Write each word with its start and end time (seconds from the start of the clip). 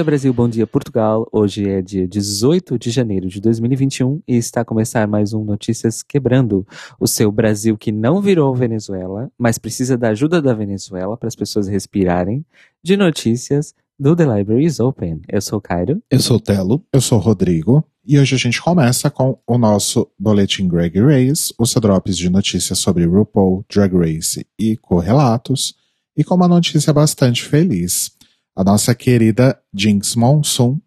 dia, 0.00 0.04
Brasil. 0.04 0.32
Bom 0.32 0.48
dia, 0.48 0.66
Portugal. 0.66 1.28
Hoje 1.30 1.68
é 1.68 1.82
dia 1.82 2.08
18 2.08 2.78
de 2.78 2.90
janeiro 2.90 3.28
de 3.28 3.38
2021 3.38 4.22
e 4.26 4.36
está 4.36 4.62
a 4.62 4.64
começar 4.64 5.06
mais 5.06 5.34
um 5.34 5.44
Notícias 5.44 6.02
Quebrando. 6.02 6.66
O 6.98 7.06
seu 7.06 7.30
Brasil 7.30 7.76
que 7.76 7.92
não 7.92 8.22
virou 8.22 8.54
Venezuela, 8.54 9.30
mas 9.36 9.58
precisa 9.58 9.98
da 9.98 10.08
ajuda 10.08 10.40
da 10.40 10.54
Venezuela 10.54 11.18
para 11.18 11.28
as 11.28 11.34
pessoas 11.34 11.68
respirarem. 11.68 12.44
De 12.82 12.96
notícias 12.96 13.74
do 13.98 14.16
The 14.16 14.24
Library 14.24 14.64
is 14.64 14.80
Open. 14.80 15.20
Eu 15.28 15.42
sou 15.42 15.58
o 15.58 15.62
Cairo. 15.62 16.02
Eu 16.10 16.20
sou 16.20 16.38
o 16.38 16.40
Telo. 16.40 16.82
Eu 16.90 17.00
sou 17.02 17.18
o 17.18 17.20
Rodrigo. 17.20 17.84
E 18.06 18.18
hoje 18.18 18.34
a 18.34 18.38
gente 18.38 18.62
começa 18.62 19.10
com 19.10 19.38
o 19.46 19.58
nosso 19.58 20.08
Boletim 20.18 20.66
Drag 20.66 20.98
Race, 20.98 21.52
os 21.58 21.74
drops 21.74 22.16
de 22.16 22.30
notícias 22.30 22.78
sobre 22.78 23.04
RuPaul, 23.04 23.66
Drag 23.70 23.94
Race 23.94 24.46
e 24.58 24.78
correlatos, 24.78 25.74
e 26.16 26.24
com 26.24 26.36
uma 26.36 26.48
notícia 26.48 26.90
bastante 26.90 27.44
feliz 27.44 28.18
a 28.60 28.64
nossa 28.64 28.94
querida 28.94 29.58
Jinx 29.72 30.14
Monsoon. 30.14 30.78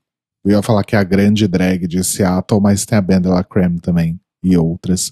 Eu 0.45 0.51
ia 0.51 0.61
falar 0.61 0.83
que 0.83 0.95
é 0.95 0.99
a 0.99 1.03
grande 1.03 1.47
drag 1.47 1.87
de 1.87 2.03
Seattle, 2.03 2.61
mas 2.61 2.85
tem 2.85 2.95
a 2.95 3.01
Bendela 3.01 3.43
Creme 3.43 3.79
também 3.79 4.19
e 4.43 4.55
outras. 4.55 5.11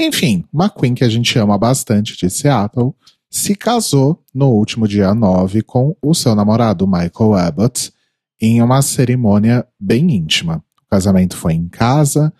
Enfim, 0.00 0.44
uma 0.52 0.70
queen 0.70 0.94
que 0.94 1.02
a 1.02 1.08
gente 1.08 1.36
ama 1.36 1.58
bastante 1.58 2.16
de 2.16 2.30
Seattle 2.30 2.94
se 3.28 3.56
casou 3.56 4.22
no 4.32 4.50
último 4.50 4.86
dia 4.86 5.12
9 5.16 5.62
com 5.62 5.96
o 6.00 6.14
seu 6.14 6.36
namorado 6.36 6.86
Michael 6.86 7.34
Abbott 7.34 7.92
em 8.40 8.62
uma 8.62 8.82
cerimônia 8.82 9.66
bem 9.80 10.14
íntima. 10.14 10.62
O 10.84 10.88
casamento 10.88 11.36
foi 11.36 11.54
em 11.54 11.66
casa, 11.68 12.32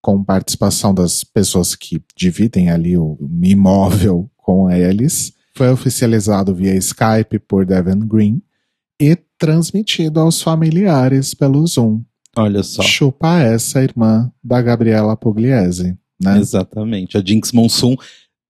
com 0.00 0.24
participação 0.24 0.94
das 0.94 1.24
pessoas 1.24 1.74
que 1.74 2.02
dividem 2.16 2.70
ali 2.70 2.96
o 2.96 3.18
imóvel 3.42 4.30
com 4.38 4.70
eles. 4.70 5.34
Foi 5.54 5.68
oficializado 5.68 6.54
via 6.54 6.74
Skype 6.74 7.38
por 7.46 7.66
Devin 7.66 7.98
Green 8.08 8.42
e 9.00 9.16
transmitido 9.38 10.20
aos 10.20 10.42
familiares 10.42 11.32
pelo 11.32 11.66
Zoom. 11.66 12.02
Olha 12.36 12.62
só. 12.62 12.82
Chupa 12.82 13.40
essa 13.40 13.82
irmã 13.82 14.30
da 14.44 14.60
Gabriela 14.60 15.16
Pugliese, 15.16 15.96
né? 16.22 16.38
Exatamente. 16.38 17.16
A 17.16 17.22
Jinx 17.24 17.50
Monsoon 17.52 17.96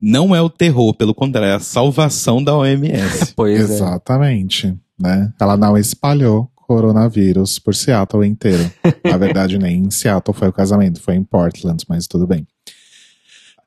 não 0.01 0.35
é 0.35 0.41
o 0.41 0.51
terror, 0.51 0.95
pelo 0.95 1.15
contrário, 1.15 1.51
é 1.51 1.55
a 1.55 1.61
salvação 1.61 2.43
da 2.43 2.57
OMS. 2.57 3.33
pois 3.37 3.59
Exatamente, 3.59 4.67
é. 4.67 4.75
né? 4.99 5.33
Ela 5.41 5.57
não 5.57 5.79
espalhou 5.79 6.51
coronavírus 6.55 7.59
por 7.59 7.75
Seattle 7.75 8.27
inteiro. 8.27 8.71
Na 9.05 9.17
verdade, 9.17 9.59
nem 9.59 9.85
em 9.85 9.91
Seattle 9.91 10.37
foi 10.37 10.49
o 10.49 10.53
casamento, 10.53 11.01
foi 11.01 11.15
em 11.15 11.25
Portland, 11.25 11.85
mas 11.89 12.07
tudo 12.07 12.27
bem. 12.27 12.47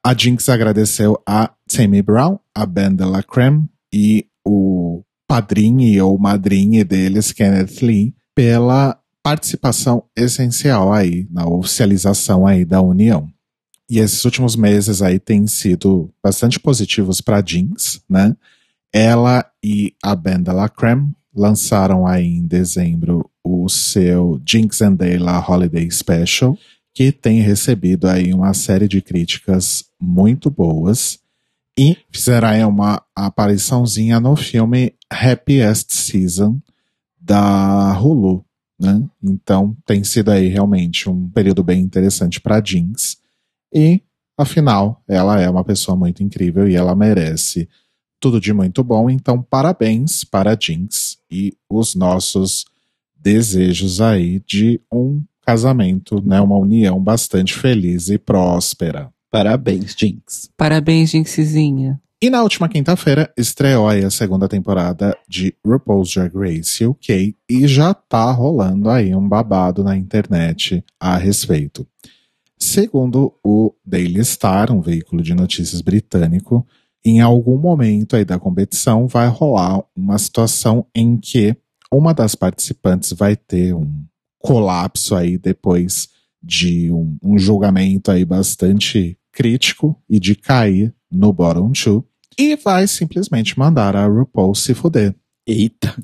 A 0.05 0.13
Jinx 0.13 0.49
agradeceu 0.49 1.21
a 1.25 1.51
Tammy 1.67 2.01
Brown, 2.01 2.37
a 2.53 2.65
Ben 2.65 2.93
de 2.93 3.05
la 3.05 3.23
Creme 3.23 3.69
e 3.93 4.25
o 4.45 5.01
padrinho 5.33 6.05
ou 6.05 6.19
madrinha 6.19 6.85
deles, 6.85 7.31
Kenneth 7.31 7.81
Lee, 7.81 8.13
pela 8.35 8.99
participação 9.23 10.03
essencial 10.15 10.93
aí 10.93 11.27
na 11.31 11.47
oficialização 11.47 12.45
aí 12.45 12.63
da 12.63 12.79
união. 12.81 13.27
E 13.89 13.97
esses 13.97 14.23
últimos 14.25 14.55
meses 14.55 15.01
aí 15.01 15.17
têm 15.17 15.47
sido 15.47 16.13
bastante 16.23 16.59
positivos 16.59 17.19
para 17.19 17.43
Jinx, 17.43 17.99
né? 18.07 18.35
Ela 18.93 19.43
e 19.63 19.95
a 20.03 20.15
banda 20.15 20.53
La 20.53 20.69
Creme 20.69 21.15
lançaram 21.35 22.05
aí 22.05 22.27
em 22.27 22.45
dezembro 22.45 23.27
o 23.43 23.67
seu 23.67 24.39
Jinx 24.47 24.83
and 24.83 24.93
Dayla 24.93 25.43
Holiday 25.49 25.89
Special, 25.89 26.55
que 26.93 27.11
tem 27.11 27.41
recebido 27.41 28.07
aí 28.07 28.31
uma 28.35 28.53
série 28.53 28.87
de 28.87 29.01
críticas 29.01 29.85
muito 29.99 30.51
boas. 30.51 31.17
E 31.77 31.97
fizeram 32.11 32.69
uma 32.69 33.01
apariçãozinha 33.15 34.19
no 34.19 34.35
filme 34.35 34.93
Happiest 35.09 35.91
Season 35.91 36.59
da 37.19 37.97
Hulu, 37.99 38.45
né? 38.79 39.03
Então 39.23 39.75
tem 39.85 40.03
sido 40.03 40.29
aí 40.29 40.47
realmente 40.47 41.09
um 41.09 41.29
período 41.29 41.63
bem 41.63 41.81
interessante 41.81 42.39
para 42.39 42.63
Jinx. 42.63 43.17
E, 43.73 44.01
afinal, 44.37 45.01
ela 45.07 45.41
é 45.41 45.49
uma 45.49 45.63
pessoa 45.63 45.97
muito 45.97 46.21
incrível 46.21 46.67
e 46.67 46.75
ela 46.75 46.95
merece 46.95 47.67
tudo 48.19 48.39
de 48.39 48.53
muito 48.53 48.83
bom. 48.83 49.09
Então, 49.09 49.41
parabéns 49.41 50.23
para 50.23 50.57
Jinx 50.59 51.17
e 51.29 51.57
os 51.69 51.95
nossos 51.95 52.65
desejos 53.15 53.99
aí 53.99 54.41
de 54.45 54.79
um 54.91 55.23
casamento, 55.41 56.21
né? 56.25 56.39
Uma 56.39 56.57
união 56.57 57.01
bastante 57.01 57.53
feliz 57.53 58.09
e 58.09 58.17
próspera. 58.17 59.11
Parabéns, 59.33 59.95
Jinx. 59.97 60.51
Parabéns, 60.55 61.09
Jinxzinha. 61.09 61.99
E 62.21 62.29
na 62.29 62.43
última 62.43 62.69
quinta-feira 62.69 63.33
estreou 63.35 63.87
aí 63.87 64.05
a 64.05 64.11
segunda 64.11 64.47
temporada 64.47 65.17
de 65.27 65.55
RuPaul's 65.65 66.13
Drag 66.13 66.31
Race 66.37 66.85
UK 66.85 67.35
e 67.49 67.67
já 67.67 67.95
tá 67.95 68.31
rolando 68.31 68.91
aí 68.91 69.15
um 69.15 69.27
babado 69.27 69.83
na 69.83 69.97
internet 69.97 70.85
a 70.99 71.17
respeito. 71.17 71.87
Segundo 72.59 73.33
o 73.43 73.73
Daily 73.83 74.23
Star, 74.23 74.71
um 74.71 74.81
veículo 74.81 75.23
de 75.23 75.33
notícias 75.33 75.81
britânico, 75.81 76.63
em 77.03 77.19
algum 77.19 77.57
momento 77.57 78.15
aí 78.15 78.23
da 78.23 78.37
competição 78.37 79.07
vai 79.07 79.27
rolar 79.29 79.83
uma 79.95 80.19
situação 80.19 80.85
em 80.93 81.17
que 81.17 81.57
uma 81.91 82.13
das 82.13 82.35
participantes 82.35 83.11
vai 83.13 83.35
ter 83.35 83.73
um 83.73 84.05
colapso 84.37 85.15
aí 85.15 85.39
depois 85.39 86.07
de 86.39 86.91
um, 86.91 87.17
um 87.23 87.39
julgamento 87.39 88.11
aí 88.11 88.23
bastante 88.23 89.17
crítico 89.33 89.99
e 90.07 90.19
de 90.19 90.35
cair 90.35 90.93
no 91.11 91.33
bottom 91.33 91.71
two 91.71 92.07
e 92.39 92.55
vai 92.55 92.87
simplesmente 92.87 93.57
mandar 93.57 93.95
a 93.95 94.05
RuPaul 94.05 94.55
se 94.55 94.73
fuder. 94.73 95.15
Eita. 95.45 95.95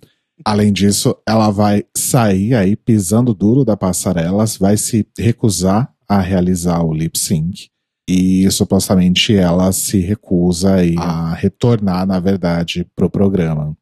Além 0.45 0.71
disso, 0.71 1.15
ela 1.27 1.49
vai 1.49 1.83
sair 1.95 2.55
aí 2.55 2.75
pisando 2.75 3.33
duro 3.33 3.65
da 3.65 3.75
passarela, 3.75 4.45
vai 4.59 4.77
se 4.77 5.05
recusar 5.17 5.93
a 6.07 6.19
realizar 6.21 6.81
o 6.81 6.93
lip 6.93 7.17
sync 7.17 7.69
e 8.09 8.49
supostamente 8.49 9.35
ela 9.35 9.71
se 9.71 9.99
recusa 9.99 10.75
aí 10.75 10.95
a 10.97 11.33
retornar, 11.33 12.07
na 12.07 12.19
verdade, 12.19 12.87
pro 12.95 13.09
programa. 13.09 13.77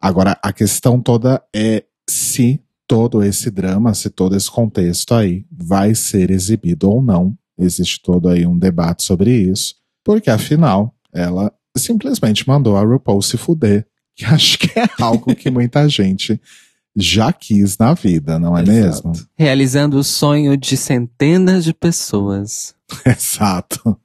Agora, 0.00 0.38
a 0.42 0.52
questão 0.52 1.00
toda 1.00 1.42
é 1.54 1.84
se 2.08 2.62
todo 2.86 3.22
esse 3.22 3.50
drama, 3.50 3.92
se 3.92 4.08
todo 4.08 4.36
esse 4.36 4.50
contexto 4.50 5.14
aí 5.14 5.44
vai 5.50 5.94
ser 5.94 6.30
exibido 6.30 6.90
ou 6.90 7.02
não 7.02 7.36
Existe 7.60 8.00
todo 8.02 8.28
aí 8.28 8.46
um 8.46 8.58
debate 8.58 9.02
sobre 9.02 9.34
isso, 9.34 9.74
porque 10.04 10.30
afinal, 10.30 10.94
ela 11.12 11.52
simplesmente 11.76 12.46
mandou 12.48 12.76
a 12.76 12.82
RuPaul 12.82 13.22
se 13.22 13.36
fuder, 13.36 13.86
que 14.16 14.24
acho 14.24 14.58
que 14.58 14.78
é 14.78 14.88
algo 15.00 15.34
que 15.34 15.50
muita 15.50 15.88
gente 15.88 16.40
já 16.96 17.32
quis 17.32 17.78
na 17.78 17.94
vida, 17.94 18.38
não 18.38 18.56
é 18.56 18.62
Exato. 18.62 19.08
mesmo? 19.08 19.28
Realizando 19.36 19.98
o 19.98 20.04
sonho 20.04 20.56
de 20.56 20.76
centenas 20.76 21.64
de 21.64 21.72
pessoas. 21.72 22.74
Exato. 23.06 23.96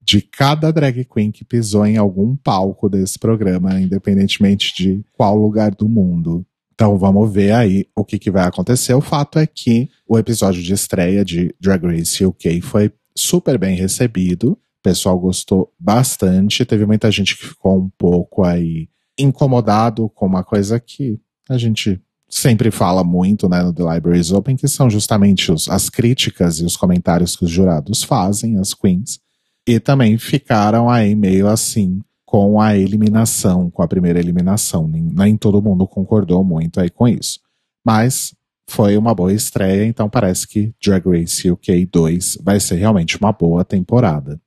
De 0.00 0.20
cada 0.20 0.72
drag 0.72 1.04
queen 1.04 1.30
que 1.30 1.44
pisou 1.44 1.84
em 1.86 1.96
algum 1.96 2.36
palco 2.36 2.88
desse 2.88 3.18
programa, 3.18 3.80
independentemente 3.80 4.72
de 4.74 5.04
qual 5.12 5.36
lugar 5.36 5.74
do 5.74 5.88
mundo. 5.88 6.44
Então 6.74 6.96
vamos 6.96 7.30
ver 7.30 7.52
aí 7.52 7.86
o 7.94 8.04
que, 8.04 8.18
que 8.18 8.30
vai 8.30 8.46
acontecer. 8.46 8.94
O 8.94 9.00
fato 9.00 9.38
é 9.38 9.46
que 9.46 9.90
o 10.08 10.18
episódio 10.18 10.62
de 10.62 10.72
estreia 10.72 11.24
de 11.24 11.54
Drag 11.60 11.84
Race 11.84 12.24
UK 12.24 12.60
foi 12.62 12.90
super 13.20 13.58
bem 13.58 13.76
recebido. 13.76 14.52
O 14.52 14.82
pessoal 14.82 15.18
gostou 15.18 15.72
bastante. 15.78 16.64
Teve 16.64 16.86
muita 16.86 17.10
gente 17.10 17.36
que 17.36 17.46
ficou 17.46 17.78
um 17.78 17.90
pouco 17.98 18.44
aí 18.44 18.88
incomodado 19.18 20.08
com 20.10 20.26
uma 20.26 20.42
coisa 20.42 20.80
que 20.80 21.18
a 21.48 21.58
gente 21.58 22.00
sempre 22.28 22.70
fala 22.70 23.02
muito 23.02 23.48
né, 23.48 23.62
no 23.62 23.72
The 23.72 23.82
Libraries 23.94 24.30
Open, 24.30 24.56
que 24.56 24.68
são 24.68 24.88
justamente 24.88 25.50
os, 25.50 25.68
as 25.68 25.90
críticas 25.90 26.60
e 26.60 26.64
os 26.64 26.76
comentários 26.76 27.34
que 27.34 27.44
os 27.44 27.50
jurados 27.50 28.04
fazem, 28.04 28.56
as 28.58 28.72
queens. 28.72 29.18
E 29.66 29.78
também 29.78 30.16
ficaram 30.16 30.88
aí 30.88 31.14
meio 31.14 31.48
assim 31.48 32.00
com 32.24 32.60
a 32.60 32.76
eliminação, 32.76 33.68
com 33.68 33.82
a 33.82 33.88
primeira 33.88 34.20
eliminação. 34.20 34.86
Nem, 34.86 35.02
nem 35.02 35.36
todo 35.36 35.60
mundo 35.60 35.86
concordou 35.86 36.44
muito 36.44 36.80
aí 36.80 36.88
com 36.88 37.08
isso. 37.08 37.40
Mas 37.84 38.32
foi 38.70 38.96
uma 38.96 39.12
boa 39.12 39.32
estreia, 39.32 39.84
então 39.84 40.08
parece 40.08 40.46
que 40.46 40.72
Drag 40.80 41.04
Race 41.04 41.50
UK 41.50 41.86
2 41.86 42.38
vai 42.40 42.60
ser 42.60 42.76
realmente 42.76 43.18
uma 43.18 43.32
boa 43.32 43.64
temporada. 43.64 44.40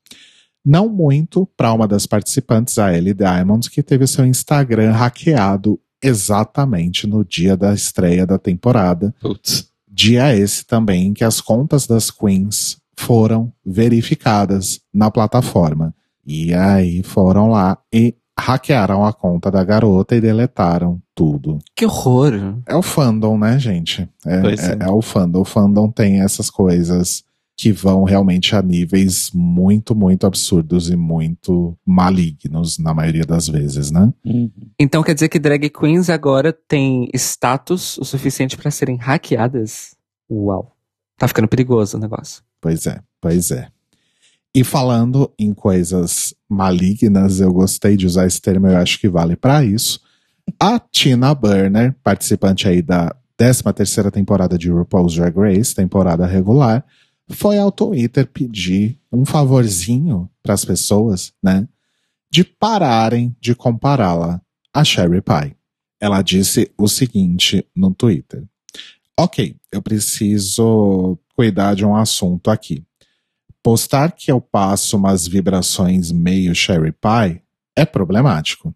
Não 0.66 0.88
muito 0.88 1.46
para 1.58 1.74
uma 1.74 1.86
das 1.86 2.06
participantes, 2.06 2.80
a 2.80 2.98
Ellie 2.98 3.14
Diamond, 3.14 3.70
que 3.70 3.84
teve 3.84 4.08
seu 4.08 4.25
Instagram 4.25 4.94
hackeado 4.94 5.78
exatamente 6.02 7.06
no 7.06 7.25
dia 7.25 7.58
da 7.58 7.74
estreia 7.74 8.25
da 8.25 8.40
temporada. 8.40 9.14
Putz. 9.20 9.68
Dia 9.92 10.34
esse 10.34 10.66
também 10.66 11.14
que 11.14 11.25
as 11.25 11.42
contas 11.42 11.86
das 11.86 12.10
queens 12.10 12.78
foram 12.96 13.52
verificadas 13.66 14.80
na 14.94 15.12
plataforma. 15.12 15.94
E 16.25 16.54
aí 16.54 17.04
foram 17.04 17.50
lá 17.50 17.78
e 17.94 18.16
hackearam 18.39 19.06
a 19.06 19.13
conta 19.13 19.51
da 19.51 19.63
garota 19.63 20.15
e 20.15 20.21
deletaram 20.21 21.01
tudo. 21.13 21.59
Que 21.75 21.85
horror! 21.85 22.57
É 22.65 22.75
o 22.75 22.81
fandom, 22.81 23.38
né, 23.38 23.59
gente? 23.59 24.09
É, 24.25 24.35
é, 24.35 24.85
é. 24.85 24.88
é, 24.88 24.89
o 24.89 25.01
fandom. 25.01 25.41
O 25.41 25.45
fandom 25.45 25.89
tem 25.91 26.21
essas 26.21 26.50
coisas 26.50 27.24
que 27.56 27.71
vão 27.71 28.03
realmente 28.03 28.56
a 28.56 28.62
níveis 28.62 29.30
muito, 29.33 29.95
muito 29.95 30.25
absurdos 30.25 30.89
e 30.89 30.95
muito 30.95 31.77
malignos, 31.85 32.80
na 32.80 32.94
maioria 32.94 33.24
das 33.24 33.47
vezes, 33.47 33.91
né? 33.91 34.12
Uhum. 34.25 34.51
Então 34.79 35.03
quer 35.03 35.13
dizer 35.13 35.29
que 35.29 35.39
drag 35.39 35.69
queens 35.69 36.09
agora 36.09 36.51
têm 36.51 37.09
status 37.13 37.97
o 38.00 38.03
suficiente 38.03 38.57
pra 38.57 38.71
serem 38.71 38.97
hackeadas? 38.97 39.95
Uau. 40.29 40.75
Tá 41.18 41.27
ficando 41.27 41.47
perigoso 41.47 41.95
o 41.95 42.00
negócio. 42.00 42.44
Pois 42.59 42.88
é, 42.88 43.00
pois 43.21 43.51
é. 43.51 43.68
E 44.55 44.63
falando 44.63 45.33
em 45.38 45.51
coisas 45.51 46.33
malignas, 46.47 47.39
eu 47.39 47.51
gostei 47.51 47.97
de 47.97 48.05
usar 48.05 48.27
esse 48.27 48.39
termo, 48.39 48.67
eu 48.67 48.77
acho 48.77 49.00
que 49.00 49.09
vale 49.09 49.35
pra 49.35 49.63
isso. 49.63 50.00
A 50.59 50.79
Tina 50.79 51.33
Burner, 51.33 51.95
participante 52.03 52.67
aí 52.67 52.81
da 52.81 53.15
13 53.35 53.63
terceira 53.73 54.11
temporada 54.11 54.57
de 54.57 54.69
RuPaul's 54.69 55.15
Drag 55.15 55.35
Race, 55.35 55.73
temporada 55.73 56.25
regular, 56.27 56.85
foi 57.29 57.57
ao 57.57 57.71
Twitter 57.71 58.27
pedir 58.27 59.00
um 59.11 59.25
favorzinho 59.25 60.29
para 60.44 60.53
as 60.53 60.63
pessoas, 60.63 61.33
né? 61.41 61.67
De 62.31 62.44
pararem 62.44 63.35
de 63.39 63.55
compará-la 63.55 64.41
a 64.73 64.83
Sherry 64.83 65.21
Pie. 65.21 65.55
Ela 66.00 66.21
disse 66.21 66.71
o 66.77 66.88
seguinte 66.88 67.65
no 67.75 67.94
Twitter: 67.94 68.44
Ok, 69.17 69.55
eu 69.71 69.81
preciso 69.81 71.17
cuidar 71.35 71.75
de 71.75 71.85
um 71.85 71.95
assunto 71.95 72.51
aqui. 72.51 72.83
Postar 73.63 74.12
que 74.12 74.30
eu 74.30 74.42
passo 74.42 74.98
umas 74.98 75.25
vibrações 75.25 76.12
meio 76.12 76.54
Sherry 76.54 76.92
Pie 76.92 77.42
é 77.75 77.86
problemático. 77.86 78.75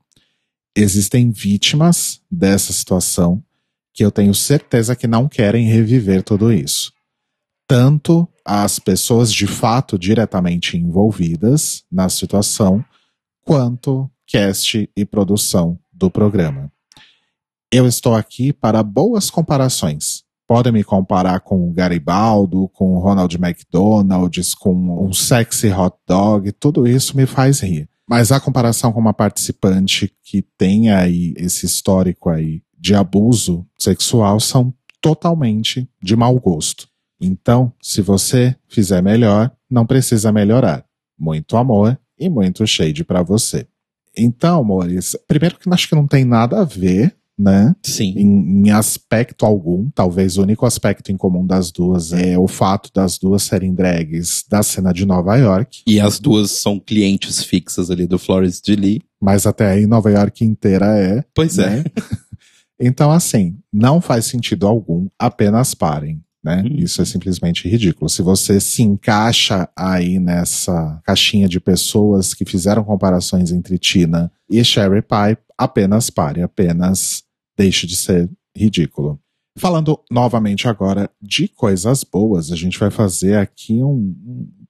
Existem 0.73 1.29
vítimas 1.29 2.21
dessa 2.31 2.71
situação 2.71 3.43
que 3.93 4.05
eu 4.05 4.11
tenho 4.11 4.33
certeza 4.33 4.95
que 4.95 5.05
não 5.05 5.27
querem 5.27 5.67
reviver 5.67 6.23
tudo 6.23 6.53
isso. 6.53 6.93
Tanto 7.67 8.25
as 8.45 8.79
pessoas 8.79 9.33
de 9.33 9.45
fato 9.45 9.99
diretamente 9.99 10.77
envolvidas 10.77 11.83
na 11.91 12.07
situação, 12.07 12.85
quanto 13.43 14.09
cast 14.25 14.89
e 14.95 15.05
produção 15.05 15.77
do 15.91 16.09
programa. 16.09 16.71
Eu 17.69 17.85
estou 17.85 18.15
aqui 18.15 18.53
para 18.53 18.81
boas 18.83 19.29
comparações. 19.29 20.23
Podem 20.47 20.71
me 20.71 20.83
comparar 20.83 21.41
com 21.41 21.69
o 21.69 21.73
Garibaldo, 21.73 22.69
com 22.69 22.95
o 22.95 22.99
Ronald 22.99 23.35
McDonald's, 23.35 24.55
com 24.55 24.73
um 25.05 25.11
sexy 25.11 25.69
hot 25.71 25.97
dog, 26.07 26.51
tudo 26.53 26.87
isso 26.87 27.17
me 27.17 27.25
faz 27.25 27.59
rir. 27.59 27.89
Mas 28.09 28.31
a 28.31 28.39
comparação 28.39 28.93
com 28.93 28.99
uma 28.99 29.13
participante 29.13 30.11
que 30.23 30.41
tem 30.41 30.89
aí 30.89 31.33
esse 31.35 31.65
histórico 31.65 32.29
aí 32.29 32.61
de 32.79 32.95
abuso 32.95 33.67
sexual 33.77 34.39
são 34.39 34.73
totalmente 35.01 35.89
de 36.01 36.15
mau 36.15 36.39
gosto. 36.39 36.87
Então, 37.19 37.73
se 37.81 38.01
você 38.01 38.55
fizer 38.69 39.01
melhor, 39.01 39.51
não 39.69 39.85
precisa 39.85 40.31
melhorar. 40.31 40.85
Muito 41.19 41.57
amor 41.57 41.99
e 42.17 42.29
muito 42.29 42.65
shade 42.65 43.03
para 43.03 43.21
você. 43.21 43.67
Então, 44.15 44.61
amores, 44.61 45.15
primeiro 45.27 45.57
que 45.57 45.69
acho 45.71 45.89
que 45.89 45.95
não 45.95 46.07
tem 46.07 46.23
nada 46.23 46.61
a 46.61 46.63
ver, 46.63 47.15
né? 47.37 47.75
Sim. 47.83 48.13
Em, 48.17 48.67
em 48.67 48.71
aspecto 48.71 49.45
algum, 49.45 49.89
talvez 49.91 50.37
o 50.37 50.41
único 50.41 50.65
aspecto 50.65 51.11
em 51.11 51.17
comum 51.17 51.45
das 51.45 51.71
duas 51.71 52.11
é 52.11 52.37
o 52.37 52.47
fato 52.47 52.89
das 52.93 53.17
duas 53.17 53.43
serem 53.43 53.73
drags 53.73 54.43
da 54.49 54.63
cena 54.63 54.91
de 54.91 55.05
Nova 55.05 55.35
York. 55.35 55.83
E 55.85 55.99
as 55.99 56.19
duas 56.19 56.51
são 56.51 56.79
clientes 56.79 57.43
fixas 57.43 57.91
ali 57.91 58.07
do 58.07 58.17
Flores 58.17 58.59
de 58.59 58.75
Lee. 58.75 59.01
Mas 59.21 59.45
até 59.45 59.71
aí 59.71 59.85
Nova 59.85 60.11
York 60.11 60.43
inteira 60.43 60.87
é. 60.97 61.23
Pois 61.33 61.57
né? 61.57 61.83
é. 61.85 62.17
Então, 62.79 63.11
assim, 63.11 63.57
não 63.73 63.99
faz 63.99 64.25
sentido 64.25 64.67
algum, 64.67 65.07
apenas 65.17 65.73
parem. 65.73 66.21
Né? 66.43 66.63
Hum. 66.63 66.75
Isso 66.77 67.01
é 67.01 67.05
simplesmente 67.05 67.67
ridículo. 67.67 68.07
Se 68.09 68.21
você 68.21 68.59
se 68.59 68.83
encaixa 68.83 69.67
aí 69.75 70.19
nessa 70.19 71.01
caixinha 71.03 71.49
de 71.49 71.59
pessoas 71.59 72.33
que 72.33 72.45
fizeram 72.45 72.83
comparações 72.83 73.51
entre 73.51 73.77
Tina 73.77 74.31
e 74.49 74.63
Sherry 74.63 75.01
Pie, 75.01 75.37
apenas 75.57 76.09
pare, 76.09 76.41
apenas 76.43 77.23
deixe 77.57 77.87
de 77.87 77.95
ser 77.95 78.29
ridículo. 78.55 79.19
Falando 79.57 79.99
novamente 80.11 80.67
agora 80.67 81.09
de 81.19 81.47
coisas 81.47 82.03
boas, 82.03 82.51
a 82.51 82.55
gente 82.55 82.77
vai 82.77 82.91
fazer 82.91 83.37
aqui 83.37 83.81
um 83.83 84.13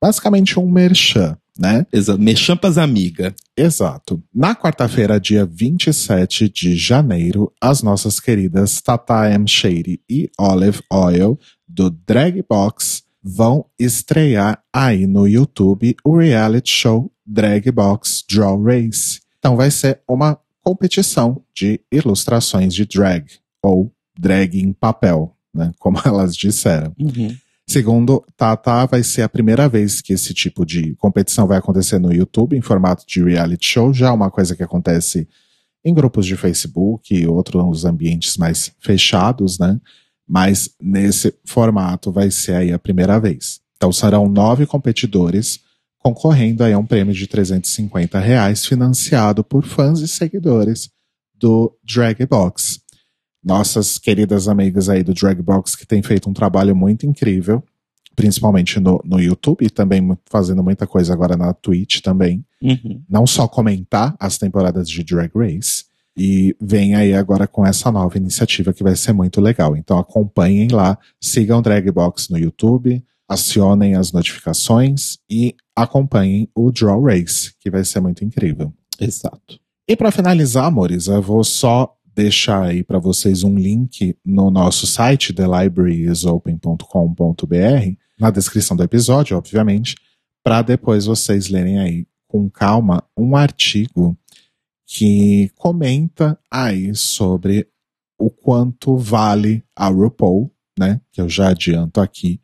basicamente 0.01 0.57
um 0.57 0.69
merchan, 0.69 1.37
né? 1.59 1.85
Exato. 1.91 2.21
Mexampas 2.21 2.77
amiga. 2.77 3.35
Exato. 3.55 4.23
Na 4.33 4.55
quarta-feira, 4.55 5.19
dia 5.19 5.45
27 5.45 6.47
de 6.47 6.75
janeiro, 6.75 7.51
as 7.61 7.81
nossas 7.81 8.19
queridas 8.19 8.79
Tata 8.79 9.29
M. 9.29 9.47
Shady 9.47 9.99
e 10.09 10.29
Olive 10.39 10.81
Oil 10.91 11.37
do 11.67 11.89
Drag 11.89 12.41
Box 12.47 13.03
vão 13.21 13.65
estrear 13.77 14.63
aí 14.71 15.05
no 15.05 15.27
YouTube 15.27 15.97
o 16.05 16.17
reality 16.17 16.71
show 16.71 17.11
Drag 17.25 17.69
Box 17.71 18.23
Draw 18.29 18.63
Race. 18.63 19.19
Então 19.37 19.57
vai 19.57 19.69
ser 19.69 20.01
uma 20.07 20.39
competição 20.67 21.41
de 21.55 21.79
ilustrações 21.89 22.73
de 22.73 22.85
drag, 22.85 23.25
ou 23.63 23.89
drag 24.19 24.59
em 24.59 24.73
papel, 24.73 25.33
né? 25.53 25.71
Como 25.79 25.97
elas 26.03 26.35
disseram. 26.35 26.93
Segundo 27.65 28.21
Tata, 28.35 28.85
vai 28.85 29.01
ser 29.01 29.21
a 29.21 29.29
primeira 29.29 29.69
vez 29.69 30.01
que 30.01 30.11
esse 30.11 30.33
tipo 30.33 30.65
de 30.65 30.93
competição 30.95 31.47
vai 31.47 31.57
acontecer 31.57 31.99
no 31.99 32.13
YouTube 32.13 32.57
em 32.57 32.61
formato 32.61 33.05
de 33.07 33.23
reality 33.23 33.65
show, 33.65 33.93
já 33.93 34.07
é 34.07 34.11
uma 34.11 34.29
coisa 34.29 34.57
que 34.57 34.63
acontece 34.63 35.25
em 35.85 35.93
grupos 35.93 36.25
de 36.25 36.35
Facebook 36.35 37.15
e 37.15 37.25
outros 37.25 37.85
ambientes 37.85 38.35
mais 38.35 38.71
fechados, 38.81 39.57
né? 39.57 39.79
Mas 40.27 40.69
nesse 40.81 41.33
formato 41.45 42.11
vai 42.11 42.29
ser 42.29 42.55
aí 42.55 42.73
a 42.73 42.79
primeira 42.79 43.17
vez. 43.21 43.61
Então 43.77 43.93
serão 43.93 44.27
nove 44.27 44.65
competidores 44.65 45.61
concorrendo 46.07 46.63
aí 46.63 46.73
a 46.73 46.79
um 46.79 46.85
prêmio 46.85 47.13
de 47.13 47.27
350 47.27 48.19
reais 48.19 48.65
financiado 48.65 49.43
por 49.43 49.65
fãs 49.65 49.99
e 49.99 50.07
seguidores 50.07 50.89
do 51.35 51.75
Drag 51.83 52.25
Box 52.25 52.79
nossas 53.43 53.97
queridas 53.97 54.47
amigas 54.47 54.89
aí 54.89 55.03
do 55.03 55.13
Dragbox 55.13 55.75
que 55.75 55.85
têm 55.85 56.03
feito 56.03 56.29
um 56.29 56.33
trabalho 56.33 56.75
muito 56.75 57.05
incrível, 57.05 57.63
principalmente 58.13 58.77
no, 58.77 59.01
no 59.05 59.21
YouTube 59.21 59.65
e 59.65 59.69
também 59.69 60.17
fazendo 60.25 60.61
muita 60.61 60.85
coisa 60.85 61.13
agora 61.13 61.37
na 61.37 61.53
Twitch 61.53 62.01
também. 62.01 62.43
Uhum. 62.61 63.01
Não 63.09 63.25
só 63.25 63.47
comentar 63.47 64.15
as 64.19 64.37
temporadas 64.37 64.89
de 64.89 65.01
Drag 65.01 65.31
Race, 65.33 65.85
e 66.19 66.55
vem 66.59 66.95
aí 66.95 67.13
agora 67.13 67.47
com 67.47 67.65
essa 67.65 67.91
nova 67.91 68.17
iniciativa 68.17 68.73
que 68.73 68.83
vai 68.83 68.95
ser 68.95 69.13
muito 69.13 69.39
legal. 69.39 69.77
Então 69.77 69.99
acompanhem 69.99 70.67
lá, 70.69 70.97
sigam 71.21 71.59
o 71.59 71.61
Dragbox 71.61 72.27
no 72.29 72.39
YouTube, 72.39 73.01
acionem 73.29 73.93
as 73.95 74.11
notificações 74.11 75.19
e 75.29 75.55
acompanhem 75.77 76.49
o 76.55 76.71
Draw 76.71 77.03
Race, 77.03 77.53
que 77.59 77.69
vai 77.69 77.85
ser 77.85 77.99
muito 77.99 78.25
incrível. 78.25 78.73
Exato. 78.99 79.59
E 79.87 79.95
para 79.95 80.09
finalizar, 80.11 80.65
amores, 80.65 81.05
eu 81.05 81.21
vou 81.21 81.43
só 81.43 81.95
deixar 82.15 82.63
aí 82.63 82.83
para 82.83 82.97
vocês 82.97 83.43
um 83.43 83.55
link 83.55 84.17
no 84.25 84.49
noosso 84.49 84.87
site, 84.87 85.33
thelibrariesopen.com.br, 85.33 87.95
na 88.19 88.31
descrição 88.31 88.75
do 88.75 88.81
episódio, 88.81 89.37
obviamente, 89.37 89.95
para 90.43 90.63
depois 90.63 91.05
vocês 91.05 91.47
lerem 91.47 91.77
aí 91.77 92.07
com 92.27 92.49
calma 92.49 93.03
um 93.15 93.35
artigo 93.35 94.17
que 94.87 95.51
comenta 95.55 96.39
aí 96.49 96.95
sobre 96.95 97.67
o 98.17 98.31
quanto 98.31 98.97
vale 98.97 99.63
a 99.75 99.89
RuPaul, 99.89 100.51
né? 100.77 100.99
Que 101.11 101.21
eu 101.21 101.29
já 101.29 101.49
adianto 101.49 102.01
aqui, 102.01 102.41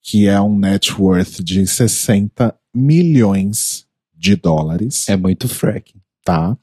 que 0.00 0.28
é 0.28 0.40
um 0.40 0.56
net 0.56 0.94
worth 0.94 1.42
de 1.42 1.66
60 1.66 2.59
milhões 2.74 3.86
de 4.14 4.36
dólares 4.36 5.08
É 5.08 5.16
muito 5.16 5.48
frack. 5.48 5.94
tá? 6.24 6.56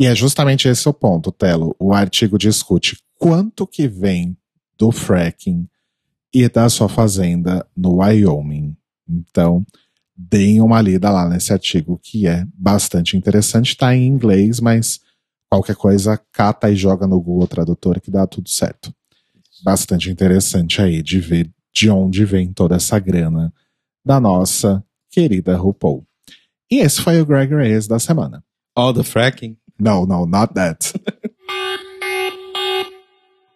E 0.00 0.06
é 0.06 0.14
justamente 0.14 0.66
esse 0.68 0.88
o 0.88 0.92
ponto, 0.92 1.30
Telo. 1.30 1.76
O 1.78 1.92
artigo 1.92 2.36
discute 2.36 2.96
quanto 3.18 3.66
que 3.66 3.86
vem 3.86 4.36
do 4.76 4.90
fracking 4.90 5.68
e 6.32 6.48
da 6.48 6.68
sua 6.68 6.88
fazenda 6.88 7.64
no 7.76 7.98
Wyoming. 7.98 8.76
Então, 9.08 9.64
deem 10.16 10.60
uma 10.60 10.80
lida 10.80 11.10
lá 11.10 11.28
nesse 11.28 11.52
artigo 11.52 11.98
que 12.02 12.26
é 12.26 12.44
bastante 12.54 13.16
interessante. 13.16 13.70
Está 13.70 13.94
em 13.94 14.06
inglês, 14.06 14.58
mas 14.58 15.00
qualquer 15.48 15.76
coisa 15.76 16.20
cata 16.32 16.68
e 16.70 16.74
joga 16.76 17.06
no 17.06 17.20
Google 17.20 17.46
Tradutor 17.46 18.00
que 18.00 18.10
dá 18.10 18.26
tudo 18.26 18.48
certo. 18.48 18.92
Bastante 19.62 20.10
interessante 20.10 20.82
aí 20.82 21.02
de 21.02 21.20
ver 21.20 21.50
de 21.72 21.88
onde 21.88 22.24
vem 22.24 22.52
toda 22.52 22.76
essa 22.76 22.98
grana 22.98 23.52
da 24.04 24.20
nossa 24.20 24.84
querida 25.14 25.56
RuPaul. 25.56 26.04
E 26.68 26.80
esse 26.80 27.00
foi 27.00 27.20
o 27.20 27.26
Greg 27.26 27.54
Reyes 27.54 27.86
da 27.86 28.00
semana. 28.00 28.42
All 28.76 28.92
the 28.92 29.04
fracking. 29.04 29.56
No, 29.78 30.04
no, 30.04 30.26
not 30.26 30.52
that. 30.54 30.92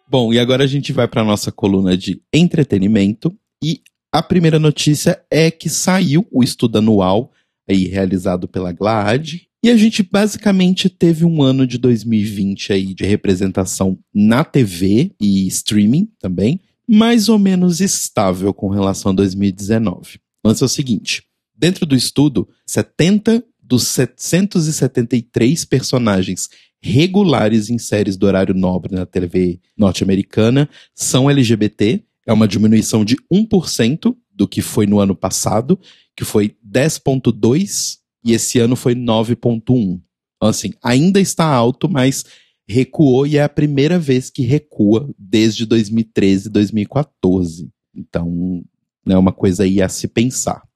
Bom, 0.09 0.33
e 0.33 0.39
agora 0.39 0.63
a 0.63 0.67
gente 0.67 0.93
vai 0.93 1.05
para 1.07 1.23
nossa 1.23 1.51
coluna 1.51 1.97
de 1.97 2.21
entretenimento 2.33 3.35
e 3.61 3.81
a 4.11 4.23
primeira 4.23 4.57
notícia 4.57 5.21
é 5.29 5.51
que 5.51 5.69
saiu 5.69 6.25
o 6.31 6.41
estudo 6.41 6.77
anual 6.77 7.31
aí 7.69 7.85
realizado 7.85 8.47
pela 8.47 8.71
GLAAD 8.71 9.47
e 9.63 9.69
a 9.69 9.75
gente 9.75 10.01
basicamente 10.01 10.89
teve 10.89 11.25
um 11.25 11.43
ano 11.43 11.67
de 11.67 11.77
2020 11.77 12.73
aí 12.73 12.93
de 12.93 13.05
representação 13.05 13.99
na 14.13 14.43
TV 14.43 15.11
e 15.21 15.45
streaming 15.47 16.09
também 16.19 16.59
mais 16.87 17.29
ou 17.29 17.37
menos 17.37 17.81
estável 17.81 18.51
com 18.51 18.69
relação 18.69 19.11
a 19.11 19.15
2019. 19.15 20.19
O 20.43 20.47
lance 20.47 20.63
é 20.63 20.65
o 20.65 20.69
seguinte: 20.69 21.23
dentro 21.59 21.85
do 21.85 21.95
estudo, 21.95 22.47
70 22.65 23.43
dos 23.61 23.83
773 23.87 25.65
personagens 25.65 26.49
regulares 26.81 27.69
em 27.69 27.77
séries 27.77 28.15
do 28.15 28.25
horário 28.25 28.55
nobre 28.55 28.95
na 28.95 29.05
TV 29.05 29.59
norte-americana 29.77 30.69
são 30.95 31.29
LGBT. 31.29 32.01
É 32.25 32.31
uma 32.31 32.47
diminuição 32.47 33.03
de 33.03 33.17
1% 33.31 34.15
do 34.33 34.47
que 34.47 34.61
foi 34.61 34.87
no 34.87 34.99
ano 34.99 35.13
passado, 35.13 35.77
que 36.15 36.23
foi 36.23 36.55
10,2% 36.65 37.97
e 38.23 38.33
esse 38.33 38.59
ano 38.59 38.75
foi 38.75 38.95
9,1%. 38.95 40.01
Então, 40.37 40.49
assim, 40.49 40.71
ainda 40.81 41.19
está 41.19 41.45
alto, 41.45 41.89
mas 41.89 42.23
recuou 42.67 43.27
e 43.27 43.35
é 43.35 43.43
a 43.43 43.49
primeira 43.49 43.99
vez 43.99 44.29
que 44.29 44.43
recua 44.43 45.09
desde 45.17 45.65
2013, 45.65 46.49
2014. 46.49 47.69
Então, 47.93 48.63
é 49.05 49.17
uma 49.17 49.33
coisa 49.33 49.63
aí 49.63 49.81
a 49.81 49.89
se 49.89 50.07
pensar. 50.07 50.68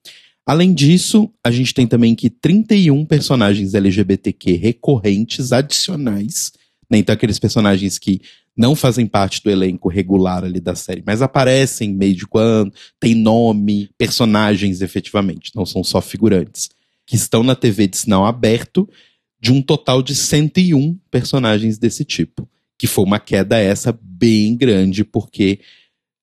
Além 0.45 0.73
disso, 0.73 1.31
a 1.43 1.49
gente 1.49 1.73
tem 1.73 1.87
também 1.87 2.13
que 2.13 2.29
31 2.29 3.05
personagens 3.05 3.73
LGBTQ 3.73 4.53
recorrentes 4.53 5.53
adicionais, 5.53 6.51
né? 6.89 6.97
então 6.97 7.13
aqueles 7.13 7.39
personagens 7.39 7.97
que 7.97 8.21
não 8.55 8.75
fazem 8.75 9.07
parte 9.07 9.41
do 9.41 9.49
elenco 9.49 9.87
regular 9.87 10.43
ali 10.43 10.59
da 10.59 10.75
série, 10.75 11.01
mas 11.05 11.21
aparecem 11.21 11.93
meio 11.93 12.13
de 12.13 12.27
quando, 12.27 12.73
tem 12.99 13.15
nome, 13.15 13.89
personagens 13.97 14.81
efetivamente, 14.81 15.51
não 15.55 15.65
são 15.65 15.83
só 15.83 16.01
figurantes, 16.01 16.69
que 17.07 17.15
estão 17.15 17.41
na 17.41 17.55
TV 17.55 17.87
de 17.87 17.97
sinal 17.97 18.25
aberto, 18.25 18.87
de 19.41 19.51
um 19.51 19.61
total 19.61 20.03
de 20.03 20.13
101 20.13 20.99
personagens 21.09 21.77
desse 21.77 22.05
tipo, 22.05 22.47
que 22.77 22.85
foi 22.85 23.05
uma 23.05 23.19
queda 23.19 23.57
essa 23.57 23.97
bem 24.01 24.55
grande, 24.55 25.03
porque 25.03 25.59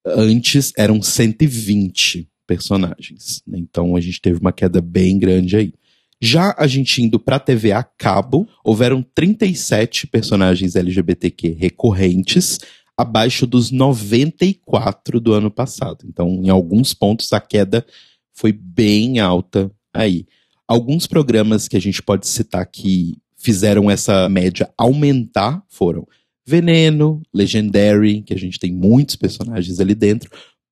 antes 0.07 0.73
eram 0.77 1.03
120 1.03 2.29
personagens. 2.51 3.41
Né? 3.47 3.59
Então 3.61 3.95
a 3.95 4.01
gente 4.01 4.21
teve 4.21 4.41
uma 4.41 4.53
queda 4.53 4.81
bem 4.81 5.21
grande 5.21 5.57
aí. 5.57 5.73
Já 6.21 6.53
a 6.59 6.67
gente 6.67 7.01
indo 7.01 7.19
para 7.21 7.39
TV 7.39 7.71
a 7.71 7.85
cabo, 7.85 8.47
houveram 8.65 9.03
37 9.15 10.09
personagens 10.09 10.75
LGBTQ 10.75 11.57
recorrentes, 11.59 12.59
abaixo 12.97 13.47
dos 13.47 13.71
94 13.71 15.21
do 15.21 15.33
ano 15.33 15.51
passado. 15.51 16.05
Então, 16.07 16.29
em 16.43 16.51
alguns 16.51 16.93
pontos, 16.93 17.33
a 17.33 17.41
queda 17.41 17.87
foi 18.35 18.53
bem 18.53 19.21
alta 19.21 19.71
aí. 19.95 20.27
Alguns 20.69 21.07
programas 21.07 21.69
que 21.69 21.77
a 21.77 21.81
gente 21.81 22.03
pode 22.03 22.27
citar 22.27 22.67
que 22.67 23.17
fizeram 23.39 23.91
essa 23.91 24.29
média 24.29 24.69
aumentar 24.77 25.63
foram 25.69 26.07
Veneno, 26.45 27.23
Legendary, 27.33 28.23
que 28.23 28.35
a 28.35 28.39
gente 28.39 28.59
tem 28.59 28.73
muitos 28.73 29.17
personagens 29.17 29.81
ali 29.81 29.95
dentro, 29.95 30.29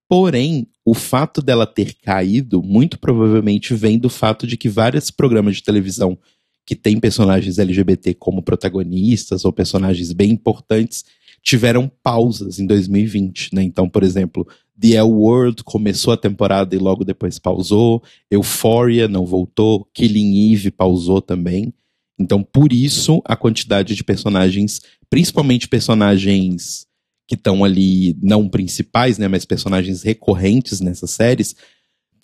Porém, 0.08 0.66
o 0.90 0.94
fato 0.94 1.42
dela 1.42 1.66
ter 1.66 1.94
caído, 2.02 2.62
muito 2.62 2.98
provavelmente 2.98 3.74
vem 3.74 3.98
do 3.98 4.08
fato 4.08 4.46
de 4.46 4.56
que 4.56 4.70
vários 4.70 5.10
programas 5.10 5.56
de 5.56 5.62
televisão 5.62 6.18
que 6.64 6.74
têm 6.74 6.98
personagens 6.98 7.58
LGBT 7.58 8.14
como 8.14 8.42
protagonistas 8.42 9.44
ou 9.44 9.52
personagens 9.52 10.14
bem 10.14 10.30
importantes 10.30 11.04
tiveram 11.42 11.92
pausas 12.02 12.58
em 12.58 12.66
2020, 12.66 13.54
né? 13.54 13.62
Então, 13.62 13.86
por 13.86 14.02
exemplo, 14.02 14.48
The 14.80 14.94
L 14.94 15.10
World 15.10 15.62
começou 15.62 16.14
a 16.14 16.16
temporada 16.16 16.74
e 16.74 16.78
logo 16.78 17.04
depois 17.04 17.38
pausou, 17.38 18.02
Euphoria 18.30 19.06
não 19.06 19.26
voltou, 19.26 19.86
Killing 19.92 20.54
Eve 20.54 20.70
pausou 20.70 21.20
também. 21.20 21.74
Então, 22.18 22.42
por 22.42 22.72
isso, 22.72 23.20
a 23.26 23.36
quantidade 23.36 23.94
de 23.94 24.02
personagens, 24.02 24.80
principalmente 25.10 25.68
personagens 25.68 26.87
que 27.28 27.34
estão 27.34 27.62
ali, 27.62 28.16
não 28.22 28.48
principais, 28.48 29.18
né, 29.18 29.28
mas 29.28 29.44
personagens 29.44 30.02
recorrentes 30.02 30.80
nessas 30.80 31.10
séries, 31.10 31.54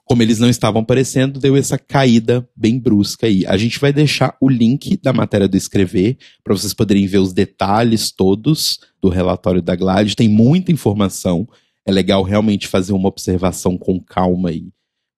como 0.04 0.23
eles 0.23 0.38
não 0.38 0.49
estavam 0.49 0.82
aparecendo, 0.82 1.38
deu 1.38 1.56
essa 1.56 1.78
caída 1.78 2.49
bem 2.54 2.78
brusca 2.78 3.26
aí. 3.26 3.44
A 3.46 3.56
gente 3.56 3.78
vai 3.78 3.92
deixar 3.92 4.37
o 4.40 4.49
link 4.49 4.99
da 5.02 5.12
matéria 5.12 5.49
do 5.49 5.56
escrever 5.56 6.18
para 6.42 6.54
vocês 6.54 6.75
poderem 6.75 7.06
ver 7.06 7.18
os 7.18 7.32
detalhes 7.32 8.11
todos 8.11 8.80
do 9.00 9.08
relatório 9.08 9.62
da 9.62 9.75
Glad. 9.75 10.14
Tem 10.14 10.28
muita 10.28 10.73
informação. 10.73 11.49
É 11.87 11.92
legal 11.92 12.23
realmente 12.23 12.68
fazer 12.68 12.92
uma 12.92 13.08
observação 13.08 13.78
com 13.78 13.99
calma 13.99 14.50
aí 14.50 14.68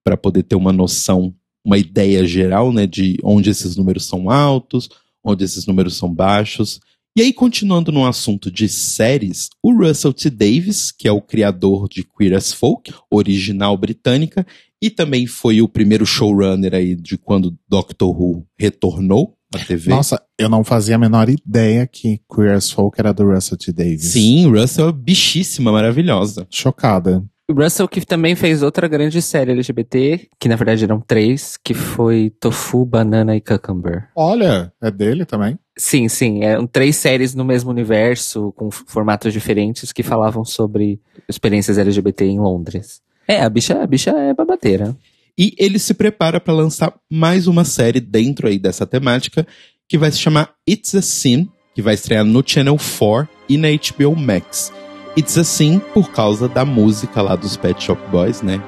para 0.05 0.17
poder 0.17 0.45
ter 0.45 0.55
uma 0.55 0.73
noção, 0.73 1.35
uma 1.65 1.79
ideia 1.79 2.25
geral, 2.25 2.73
né, 2.73 2.87
de 2.87 3.19
onde 3.25 3.51
esses 3.51 3.77
números 3.77 4.07
são 4.07 4.31
altos, 4.31 4.89
onde 5.23 5.45
esses 5.45 5.67
números 5.67 5.97
são 5.97 6.13
baixos. 6.13 6.81
E 7.17 7.23
aí, 7.23 7.33
continuando 7.33 7.91
no 7.91 8.05
assunto 8.05 8.51
de 8.51 8.69
séries, 8.69 9.49
o 9.63 9.73
Russell 9.73 10.13
T. 10.13 10.29
Davis, 10.29 10.93
que 10.93 11.09
é 11.09 11.11
o 11.11 11.23
criador 11.23 11.89
de 11.89 12.05
Queer 12.05 12.37
as 12.37 12.53
Folk, 12.53 12.93
original 13.11 13.75
britânica, 13.79 14.47
e 14.83 14.91
também 14.91 15.27
foi 15.27 15.63
o 15.63 15.69
primeiro 15.69 16.05
showrunner 16.05 16.75
aí 16.75 16.95
de 16.95 17.17
quando 17.17 17.57
Doctor 17.67 18.11
Who 18.11 18.47
retornou 18.61 19.35
à 19.55 19.59
TV. 19.59 19.89
Nossa, 19.89 20.23
eu 20.39 20.51
não 20.51 20.63
fazia 20.63 20.97
a 20.97 20.99
menor 20.99 21.31
ideia 21.31 21.87
que 21.87 22.21
Queer 22.31 22.55
as 22.55 22.71
Folk 22.71 23.01
era 23.01 23.15
do 23.15 23.25
Russell 23.25 23.57
T. 23.57 23.73
Davis. 23.73 24.13
Sim, 24.13 24.51
Russell 24.51 24.91
é 24.91 24.93
bichíssima, 24.93 25.73
maravilhosa. 25.73 26.47
Chocada. 26.51 27.25
O 27.51 27.55
Russell 27.55 27.89
que 27.89 28.05
também 28.05 28.35
fez 28.35 28.63
outra 28.63 28.87
grande 28.87 29.23
série 29.23 29.53
LGBT, 29.53 30.29
que 30.39 30.51
na 30.51 30.57
verdade 30.57 30.85
eram 30.85 31.01
três, 31.01 31.57
que 31.57 31.73
foi 31.73 32.29
Tofu, 32.39 32.85
Banana 32.85 33.35
e 33.35 33.41
Cucumber. 33.41 34.11
Olha, 34.15 34.71
é 34.83 34.91
dele 34.91 35.25
também? 35.25 35.59
Sim, 35.79 36.09
sim. 36.09 36.43
Eram 36.43 36.67
três 36.67 36.97
séries 36.97 37.35
no 37.35 37.45
mesmo 37.45 37.71
universo, 37.71 38.53
com 38.57 38.71
formatos 38.71 39.33
diferentes, 39.33 39.93
que 39.93 40.03
falavam 40.03 40.45
sobre 40.45 40.99
experiências 41.29 41.77
LGBT 41.77 42.25
em 42.25 42.39
Londres. 42.39 43.03
É, 43.29 43.43
a 43.43 43.51
bicha, 43.51 43.83
a 43.83 43.87
bicha 43.87 44.11
é 44.11 44.33
babateira. 44.33 44.97
E 45.39 45.55
ele 45.59 45.79
se 45.79 45.93
prepara 45.93 46.41
para 46.41 46.55
lançar 46.55 46.95
mais 47.11 47.47
uma 47.47 47.65
série 47.65 48.01
dentro 48.01 48.49
aí 48.49 48.59
dessa 48.59 48.87
temática, 48.87 49.47
que 49.87 49.99
vai 49.99 50.11
se 50.11 50.19
chamar 50.19 50.55
It's 50.69 50.95
a 50.95 51.03
Sin, 51.03 51.49
que 51.75 51.83
vai 51.83 51.95
estrear 51.95 52.25
no 52.25 52.43
Channel 52.45 52.77
4 52.77 53.29
e 53.49 53.59
na 53.59 53.69
HBO 53.69 54.17
Max. 54.17 54.73
It's 55.17 55.37
assim 55.37 55.79
por 55.93 56.11
causa 56.11 56.49
da 56.49 56.65
música 56.65 57.21
lá 57.21 57.37
dos 57.37 57.57
Pet 57.57 57.83
Shop 57.83 58.01
Boys, 58.11 58.41
né? 58.41 58.63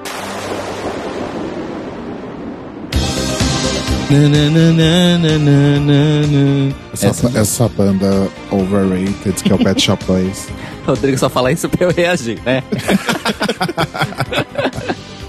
Essa, 6.95 7.09
essa, 7.09 7.39
essa 7.39 7.69
banda 7.69 8.27
overrated 8.51 9.45
que 9.45 9.53
é 9.53 9.55
o 9.55 9.59
Pet 9.59 9.83
Shop 9.83 10.03
Boys. 10.07 10.49
Rodrigo 10.87 11.19
só 11.19 11.29
fala 11.29 11.53
isso 11.53 11.69
pra 11.69 11.85
eu 11.85 11.93
reagir, 11.93 12.43
né? 12.43 12.63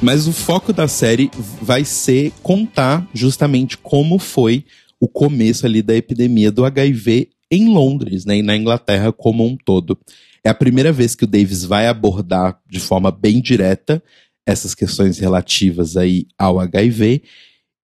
Mas 0.02 0.28
o 0.28 0.32
foco 0.32 0.72
da 0.72 0.88
série 0.88 1.30
vai 1.62 1.84
ser 1.84 2.32
contar 2.42 3.06
justamente 3.14 3.78
como 3.78 4.18
foi 4.18 4.64
o 4.98 5.10
começo 5.10 5.66
ali 5.66 5.82
da 5.82 5.94
epidemia 5.94 6.50
do 6.50 6.64
HIV 6.64 7.28
em 7.52 7.68
Londres, 7.68 8.24
né, 8.24 8.38
e 8.38 8.42
na 8.42 8.56
Inglaterra 8.56 9.12
como 9.12 9.46
um 9.46 9.58
todo. 9.58 9.98
É 10.42 10.50
a 10.50 10.54
primeira 10.54 10.94
vez 10.94 11.16
que 11.16 11.26
o 11.26 11.28
Davis 11.28 11.66
vai 11.66 11.88
abordar 11.88 12.58
de 12.70 12.80
forma 12.80 13.12
bem 13.12 13.42
direta 13.42 14.02
essas 14.46 14.74
questões 14.74 15.20
relativas 15.20 15.98
aí 15.98 16.28
ao 16.38 16.62
HIV. 16.62 17.24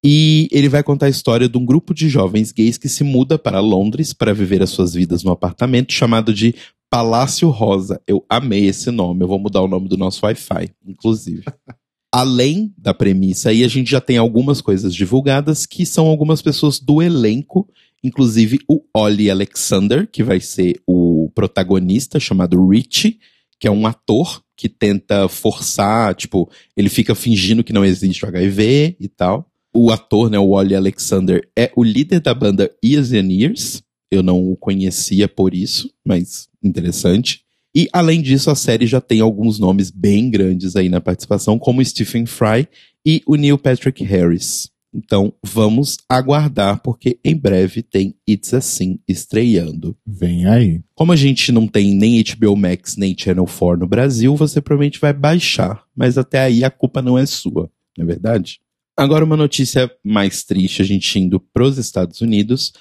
E 0.07 0.47
ele 0.51 0.69
vai 0.69 0.83
contar 0.83 1.07
a 1.07 1.09
história 1.09 1.49
de 1.49 1.57
um 1.57 1.65
grupo 1.65 1.91
de 1.91 2.07
jovens 2.07 2.51
gays 2.51 2.77
que 2.77 2.87
se 2.87 3.03
muda 3.03 3.39
para 3.39 3.59
Londres 3.59 4.13
para 4.13 4.35
viver 4.35 4.61
as 4.61 4.69
suas 4.69 4.93
vidas 4.93 5.23
no 5.23 5.31
apartamento 5.31 5.91
chamado 5.91 6.31
de 6.31 6.53
Palácio 6.91 7.49
Rosa. 7.49 7.99
Eu 8.05 8.23
amei 8.29 8.67
esse 8.67 8.91
nome, 8.91 9.23
eu 9.23 9.27
vou 9.27 9.39
mudar 9.39 9.63
o 9.63 9.67
nome 9.67 9.87
do 9.89 9.97
nosso 9.97 10.23
Wi-Fi, 10.23 10.69
inclusive. 10.85 11.43
Além 12.13 12.71
da 12.77 12.93
premissa 12.93 13.49
aí, 13.49 13.63
a 13.63 13.67
gente 13.67 13.89
já 13.89 13.99
tem 13.99 14.17
algumas 14.19 14.61
coisas 14.61 14.93
divulgadas 14.93 15.65
que 15.65 15.87
são 15.87 16.05
algumas 16.05 16.39
pessoas 16.39 16.79
do 16.79 17.01
elenco, 17.01 17.67
inclusive 18.03 18.59
o 18.69 18.83
Ollie 18.95 19.31
Alexander, 19.31 20.07
que 20.07 20.21
vai 20.21 20.39
ser 20.39 20.79
o 20.85 21.31
protagonista 21.33 22.19
chamado 22.19 22.63
Richie, 22.69 23.17
que 23.59 23.67
é 23.67 23.71
um 23.71 23.87
ator 23.87 24.43
que 24.55 24.69
tenta 24.69 25.27
forçar, 25.27 26.13
tipo, 26.13 26.47
ele 26.77 26.89
fica 26.89 27.15
fingindo 27.15 27.63
que 27.63 27.73
não 27.73 27.83
existe 27.83 28.23
o 28.23 28.27
HIV 28.27 28.97
e 28.99 29.07
tal. 29.07 29.49
O 29.75 29.91
ator, 29.91 30.29
né, 30.29 30.39
o 30.39 30.51
Wally 30.51 30.73
Alexander, 30.73 31.45
é 31.53 31.69
o 31.75 31.83
líder 31.83 32.21
da 32.21 32.33
banda 32.33 32.71
Years 32.83 33.11
and 33.11 33.27
Years. 33.29 33.83
Eu 34.09 34.23
não 34.23 34.49
o 34.49 34.55
conhecia 34.55 35.27
por 35.27 35.53
isso, 35.53 35.91
mas 36.05 36.47
interessante. 36.63 37.41
E 37.75 37.89
além 37.91 38.21
disso, 38.21 38.49
a 38.49 38.55
série 38.55 38.87
já 38.87 39.01
tem 39.01 39.19
alguns 39.19 39.59
nomes 39.59 39.91
bem 39.91 40.29
grandes 40.29 40.77
aí 40.77 40.87
na 40.87 41.01
participação, 41.01 41.59
como 41.59 41.83
Stephen 41.83 42.25
Fry 42.25 42.69
e 43.05 43.21
o 43.27 43.35
Neil 43.35 43.57
Patrick 43.57 44.01
Harris. 44.01 44.71
Então 44.95 45.33
vamos 45.43 45.97
aguardar, 46.07 46.81
porque 46.81 47.19
em 47.21 47.35
breve 47.35 47.83
tem 47.83 48.15
It's 48.25 48.53
Assim 48.53 48.97
estreando. 49.05 49.93
Vem 50.07 50.45
aí. 50.45 50.81
Como 50.95 51.11
a 51.11 51.17
gente 51.17 51.51
não 51.51 51.67
tem 51.67 51.93
nem 51.93 52.23
HBO 52.23 52.55
Max 52.55 52.95
nem 52.95 53.13
Channel 53.17 53.45
4 53.45 53.81
no 53.81 53.87
Brasil, 53.87 54.37
você 54.37 54.61
provavelmente 54.61 55.01
vai 55.01 55.11
baixar. 55.11 55.83
Mas 55.93 56.17
até 56.17 56.39
aí 56.39 56.63
a 56.63 56.71
culpa 56.71 57.01
não 57.01 57.17
é 57.17 57.25
sua, 57.25 57.69
não 57.97 58.05
é 58.05 58.07
verdade? 58.07 58.61
Agora 58.97 59.25
uma 59.25 59.35
notícia 59.35 59.91
mais 60.01 60.43
triste, 60.43 60.81
a 60.81 60.85
gente 60.85 61.19
indo 61.19 61.37
para 61.37 61.65
os 61.65 61.77
Estados 61.77 62.21
Unidos. 62.21 62.71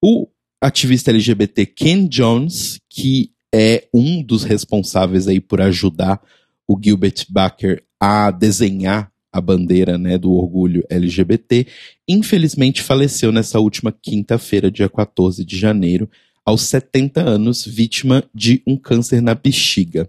O 0.00 0.28
ativista 0.60 1.10
LGBT 1.10 1.66
Ken 1.66 2.06
Jones, 2.06 2.80
que 2.88 3.32
é 3.52 3.88
um 3.92 4.22
dos 4.22 4.44
responsáveis 4.44 5.26
aí 5.26 5.40
por 5.40 5.60
ajudar 5.60 6.22
o 6.66 6.78
Gilbert 6.80 7.26
Baker 7.28 7.82
a 7.98 8.30
desenhar 8.30 9.10
a 9.32 9.40
bandeira 9.40 9.98
né, 9.98 10.16
do 10.16 10.32
orgulho 10.32 10.84
LGBT, 10.88 11.66
infelizmente 12.06 12.80
faleceu 12.80 13.32
nessa 13.32 13.58
última 13.58 13.90
quinta-feira, 13.90 14.70
dia 14.70 14.88
14 14.88 15.44
de 15.44 15.58
janeiro, 15.58 16.08
aos 16.44 16.62
70 16.62 17.20
anos, 17.20 17.66
vítima 17.66 18.22
de 18.32 18.62
um 18.64 18.76
câncer 18.76 19.20
na 19.20 19.34
bexiga. 19.34 20.08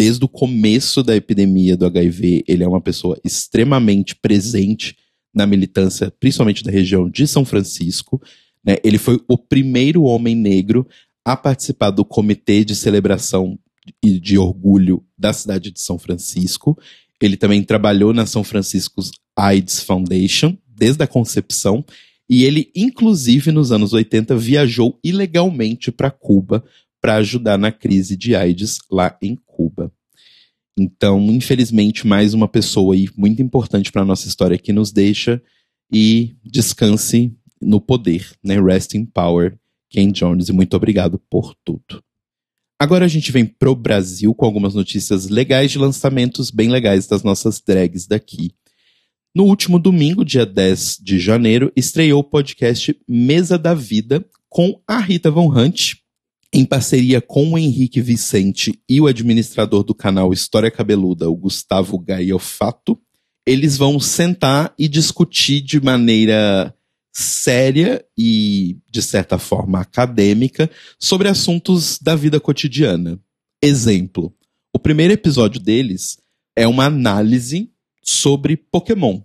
Desde 0.00 0.24
o 0.24 0.28
começo 0.28 1.02
da 1.02 1.14
epidemia 1.14 1.76
do 1.76 1.84
HIV, 1.84 2.42
ele 2.48 2.64
é 2.64 2.66
uma 2.66 2.80
pessoa 2.80 3.20
extremamente 3.22 4.16
presente 4.16 4.96
na 5.34 5.46
militância, 5.46 6.10
principalmente 6.18 6.64
da 6.64 6.70
região 6.70 7.06
de 7.06 7.26
São 7.26 7.44
Francisco. 7.44 8.18
Né? 8.64 8.78
Ele 8.82 8.96
foi 8.96 9.20
o 9.28 9.36
primeiro 9.36 10.04
homem 10.04 10.34
negro 10.34 10.88
a 11.22 11.36
participar 11.36 11.90
do 11.90 12.02
comitê 12.02 12.64
de 12.64 12.74
celebração 12.74 13.58
e 14.02 14.18
de 14.18 14.38
orgulho 14.38 15.04
da 15.18 15.34
cidade 15.34 15.70
de 15.70 15.82
São 15.82 15.98
Francisco. 15.98 16.78
Ele 17.20 17.36
também 17.36 17.62
trabalhou 17.62 18.14
na 18.14 18.24
São 18.24 18.42
Francisco 18.42 19.02
AIDS 19.36 19.82
Foundation 19.82 20.56
desde 20.66 21.04
a 21.04 21.06
concepção 21.06 21.84
e 22.26 22.44
ele, 22.44 22.70
inclusive, 22.74 23.52
nos 23.52 23.70
anos 23.70 23.92
80, 23.92 24.34
viajou 24.34 24.98
ilegalmente 25.04 25.92
para 25.92 26.10
Cuba 26.10 26.64
para 27.00 27.16
ajudar 27.16 27.58
na 27.58 27.72
crise 27.72 28.16
de 28.16 28.34
AIDS 28.34 28.78
lá 28.90 29.16
em 29.22 29.36
Cuba. 29.46 29.92
Então, 30.78 31.20
infelizmente, 31.30 32.06
mais 32.06 32.32
uma 32.34 32.48
pessoa 32.48 32.94
aí 32.94 33.08
muito 33.16 33.42
importante 33.42 33.90
para 33.90 34.02
a 34.02 34.04
nossa 34.04 34.28
história 34.28 34.58
que 34.58 34.72
nos 34.72 34.92
deixa 34.92 35.42
e 35.92 36.36
descanse 36.44 37.36
no 37.60 37.80
poder, 37.80 38.30
né? 38.42 38.60
Rest 38.60 38.94
in 38.94 39.04
power, 39.04 39.58
Ken 39.88 40.10
Jones, 40.10 40.48
e 40.48 40.52
muito 40.52 40.74
obrigado 40.76 41.18
por 41.30 41.54
tudo. 41.64 42.02
Agora 42.78 43.04
a 43.04 43.08
gente 43.08 43.30
vem 43.30 43.44
pro 43.44 43.74
Brasil 43.74 44.34
com 44.34 44.46
algumas 44.46 44.74
notícias 44.74 45.28
legais 45.28 45.70
de 45.70 45.78
lançamentos 45.78 46.50
bem 46.50 46.70
legais 46.70 47.06
das 47.06 47.22
nossas 47.22 47.60
drags 47.60 48.06
daqui. 48.06 48.52
No 49.34 49.44
último 49.44 49.78
domingo, 49.78 50.24
dia 50.24 50.46
10 50.46 50.98
de 51.02 51.18
janeiro, 51.18 51.70
estreou 51.76 52.20
o 52.20 52.24
podcast 52.24 52.98
Mesa 53.06 53.58
da 53.58 53.74
Vida 53.74 54.24
com 54.48 54.80
a 54.88 54.98
Rita 54.98 55.30
Von 55.30 55.54
Hunt, 55.54 55.96
em 56.52 56.64
parceria 56.64 57.20
com 57.20 57.52
o 57.52 57.58
Henrique 57.58 58.00
Vicente 58.00 58.80
e 58.88 59.00
o 59.00 59.06
administrador 59.06 59.84
do 59.84 59.94
canal 59.94 60.32
História 60.32 60.70
Cabeluda, 60.70 61.30
o 61.30 61.36
Gustavo 61.36 61.98
Gaiofato. 61.98 63.00
Eles 63.46 63.76
vão 63.76 64.00
sentar 64.00 64.74
e 64.78 64.88
discutir 64.88 65.60
de 65.60 65.80
maneira 65.80 66.74
séria 67.12 68.04
e, 68.16 68.78
de 68.90 69.02
certa 69.02 69.38
forma, 69.38 69.80
acadêmica 69.80 70.70
sobre 70.98 71.28
assuntos 71.28 71.98
da 71.98 72.14
vida 72.14 72.40
cotidiana. 72.40 73.18
Exemplo: 73.62 74.34
o 74.74 74.78
primeiro 74.78 75.12
episódio 75.12 75.60
deles 75.60 76.18
é 76.56 76.66
uma 76.66 76.86
análise 76.86 77.70
sobre 78.02 78.56
Pokémon. 78.56 79.20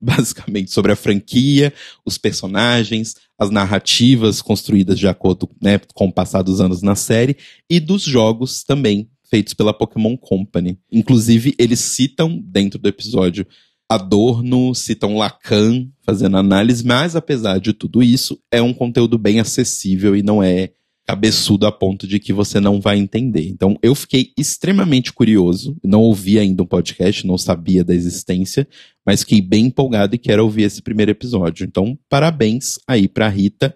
Basicamente, 0.02 0.70
sobre 0.70 0.92
a 0.92 0.96
franquia, 0.96 1.72
os 2.04 2.16
personagens, 2.16 3.16
as 3.38 3.50
narrativas 3.50 4.40
construídas 4.40 4.98
de 4.98 5.06
acordo 5.06 5.48
né, 5.60 5.78
com 5.94 6.06
o 6.06 6.12
passar 6.12 6.42
dos 6.42 6.60
anos 6.60 6.80
na 6.80 6.94
série 6.94 7.36
e 7.68 7.78
dos 7.78 8.02
jogos 8.02 8.64
também 8.64 9.10
feitos 9.30 9.54
pela 9.54 9.72
Pokémon 9.72 10.16
Company. 10.16 10.78
Inclusive, 10.90 11.54
eles 11.58 11.80
citam 11.80 12.36
dentro 12.42 12.78
do 12.78 12.88
episódio 12.88 13.46
Adorno, 13.88 14.74
citam 14.74 15.16
Lacan 15.16 15.88
fazendo 16.02 16.36
análise, 16.36 16.84
mas 16.84 17.16
apesar 17.16 17.58
de 17.58 17.72
tudo 17.72 18.02
isso, 18.02 18.40
é 18.50 18.62
um 18.62 18.72
conteúdo 18.72 19.18
bem 19.18 19.40
acessível 19.40 20.14
e 20.14 20.22
não 20.22 20.42
é 20.42 20.70
cabeçudo 21.10 21.66
a 21.66 21.72
ponto 21.72 22.06
de 22.06 22.20
que 22.20 22.32
você 22.32 22.60
não 22.60 22.80
vai 22.80 22.96
entender. 22.96 23.48
Então, 23.48 23.76
eu 23.82 23.96
fiquei 23.96 24.32
extremamente 24.38 25.12
curioso. 25.12 25.76
Não 25.82 26.02
ouvi 26.02 26.38
ainda 26.38 26.62
um 26.62 26.66
podcast, 26.66 27.26
não 27.26 27.36
sabia 27.36 27.82
da 27.82 27.92
existência, 27.92 28.66
mas 29.04 29.22
fiquei 29.22 29.40
bem 29.40 29.66
empolgado 29.66 30.14
e 30.14 30.18
quero 30.18 30.44
ouvir 30.44 30.62
esse 30.62 30.80
primeiro 30.80 31.10
episódio. 31.10 31.66
Então, 31.66 31.98
parabéns 32.08 32.78
aí 32.86 33.08
para 33.08 33.28
Rita 33.28 33.74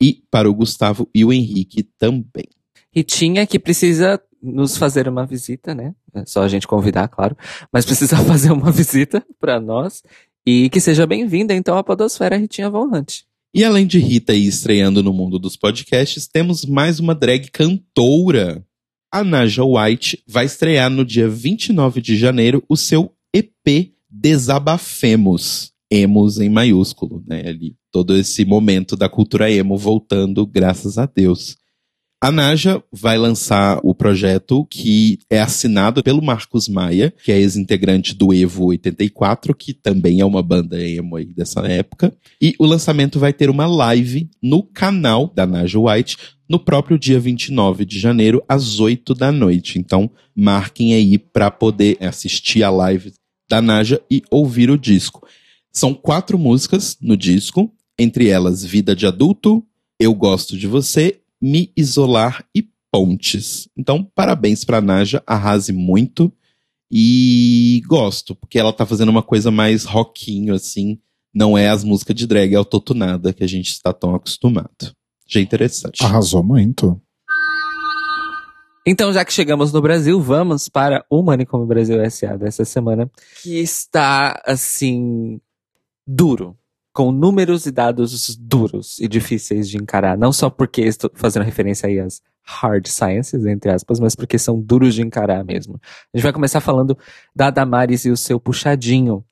e 0.00 0.22
para 0.30 0.48
o 0.48 0.54
Gustavo 0.54 1.08
e 1.12 1.24
o 1.24 1.32
Henrique 1.32 1.82
também. 1.98 2.46
Ritinha 2.94 3.44
que 3.48 3.58
precisa 3.58 4.22
nos 4.40 4.76
fazer 4.76 5.08
uma 5.08 5.26
visita, 5.26 5.74
né? 5.74 5.92
É 6.14 6.24
só 6.24 6.42
a 6.42 6.48
gente 6.48 6.68
convidar, 6.68 7.08
claro, 7.08 7.36
mas 7.72 7.84
precisa 7.84 8.16
fazer 8.22 8.52
uma 8.52 8.70
visita 8.70 9.26
para 9.40 9.58
nós 9.58 10.04
e 10.46 10.70
que 10.70 10.78
seja 10.78 11.04
bem-vinda 11.04 11.52
então 11.52 11.76
à 11.76 11.82
Podosfera 11.82 12.36
Ritinha 12.36 12.70
Von 12.70 12.94
Hunt. 12.94 13.24
E 13.54 13.64
além 13.64 13.86
de 13.86 13.98
Rita 13.98 14.32
aí 14.32 14.46
estreando 14.46 15.02
no 15.02 15.12
mundo 15.12 15.38
dos 15.38 15.56
podcasts, 15.56 16.26
temos 16.26 16.64
mais 16.64 17.00
uma 17.00 17.14
drag 17.14 17.50
cantora. 17.50 18.64
A 19.12 19.24
Naja 19.24 19.64
White 19.64 20.22
vai 20.26 20.44
estrear 20.44 20.90
no 20.90 21.04
dia 21.04 21.28
29 21.28 22.02
de 22.02 22.16
janeiro 22.16 22.62
o 22.68 22.76
seu 22.76 23.12
EP 23.34 23.92
Desabafemos. 24.10 25.72
Emos 25.90 26.38
em 26.38 26.50
maiúsculo, 26.50 27.22
né? 27.26 27.48
Ali, 27.48 27.76
todo 27.92 28.16
esse 28.16 28.44
momento 28.44 28.96
da 28.96 29.08
cultura 29.08 29.50
emo 29.50 29.78
voltando, 29.78 30.46
graças 30.46 30.98
a 30.98 31.06
Deus. 31.06 31.56
A 32.18 32.32
Naja 32.32 32.82
vai 32.90 33.18
lançar 33.18 33.78
o 33.82 33.94
projeto 33.94 34.64
que 34.70 35.18
é 35.28 35.38
assinado 35.38 36.02
pelo 36.02 36.24
Marcos 36.24 36.66
Maia, 36.66 37.12
que 37.22 37.30
é 37.30 37.38
ex-integrante 37.38 38.14
do 38.14 38.32
Evo 38.32 38.68
84, 38.68 39.54
que 39.54 39.74
também 39.74 40.20
é 40.20 40.24
uma 40.24 40.42
banda 40.42 40.82
emo 40.82 41.16
aí 41.16 41.26
dessa 41.26 41.60
época. 41.66 42.16
E 42.40 42.54
o 42.58 42.64
lançamento 42.64 43.18
vai 43.18 43.34
ter 43.34 43.50
uma 43.50 43.66
live 43.66 44.30
no 44.42 44.62
canal 44.62 45.30
da 45.34 45.46
Naja 45.46 45.78
White 45.78 46.16
no 46.48 46.58
próprio 46.58 46.98
dia 46.98 47.20
29 47.20 47.84
de 47.84 47.98
janeiro, 47.98 48.42
às 48.48 48.80
8 48.80 49.14
da 49.14 49.30
noite. 49.30 49.78
Então, 49.78 50.10
marquem 50.34 50.94
aí 50.94 51.18
para 51.18 51.50
poder 51.50 51.98
assistir 52.00 52.62
a 52.62 52.70
live 52.70 53.12
da 53.46 53.60
Naja 53.60 54.00
e 54.10 54.22
ouvir 54.30 54.70
o 54.70 54.78
disco. 54.78 55.26
São 55.70 55.92
quatro 55.92 56.38
músicas 56.38 56.96
no 56.98 57.14
disco, 57.14 57.70
entre 57.98 58.28
elas 58.28 58.64
Vida 58.64 58.96
de 58.96 59.06
Adulto, 59.06 59.62
Eu 60.00 60.14
Gosto 60.14 60.56
de 60.56 60.66
Você 60.66 61.20
me 61.40 61.72
Isolar 61.76 62.44
e 62.54 62.68
Pontes. 62.90 63.68
Então, 63.76 64.02
parabéns 64.14 64.64
pra 64.64 64.80
Naja, 64.80 65.22
arrase 65.26 65.72
muito. 65.72 66.32
E 66.90 67.82
gosto, 67.86 68.34
porque 68.34 68.58
ela 68.58 68.72
tá 68.72 68.86
fazendo 68.86 69.08
uma 69.08 69.22
coisa 69.22 69.50
mais 69.50 69.84
rockinho, 69.84 70.54
assim. 70.54 70.98
Não 71.34 71.58
é 71.58 71.68
as 71.68 71.84
músicas 71.84 72.16
de 72.16 72.26
drag 72.26 72.54
autotunada 72.54 73.32
que 73.32 73.44
a 73.44 73.46
gente 73.46 73.68
está 73.68 73.92
tão 73.92 74.14
acostumado. 74.14 74.94
Já 75.26 75.40
interessante. 75.40 76.02
Arrasou 76.02 76.42
muito. 76.42 77.00
Então, 78.86 79.12
já 79.12 79.24
que 79.24 79.32
chegamos 79.32 79.72
no 79.72 79.82
Brasil, 79.82 80.20
vamos 80.20 80.68
para 80.68 81.04
o 81.10 81.20
Manicômio 81.20 81.66
Brasil 81.66 82.00
S.A. 82.00 82.36
dessa 82.36 82.64
semana, 82.64 83.10
que 83.42 83.58
está, 83.58 84.40
assim, 84.46 85.40
duro 86.06 86.56
com 86.96 87.12
números 87.12 87.66
e 87.66 87.70
dados 87.70 88.34
duros 88.38 88.98
e 88.98 89.06
difíceis 89.06 89.68
de 89.68 89.76
encarar. 89.76 90.16
Não 90.16 90.32
só 90.32 90.48
porque 90.48 90.80
estou 90.80 91.10
fazendo 91.14 91.42
referência 91.42 91.86
aí 91.86 92.00
às 92.00 92.22
hard 92.42 92.86
sciences, 92.86 93.44
entre 93.44 93.70
aspas, 93.70 94.00
mas 94.00 94.14
porque 94.16 94.38
são 94.38 94.58
duros 94.58 94.94
de 94.94 95.02
encarar 95.02 95.44
mesmo. 95.44 95.78
A 95.84 96.16
gente 96.16 96.22
vai 96.22 96.32
começar 96.32 96.58
falando 96.58 96.96
da 97.34 97.50
Damares 97.50 98.06
e 98.06 98.10
o 98.10 98.16
seu 98.16 98.40
puxadinho. 98.40 99.22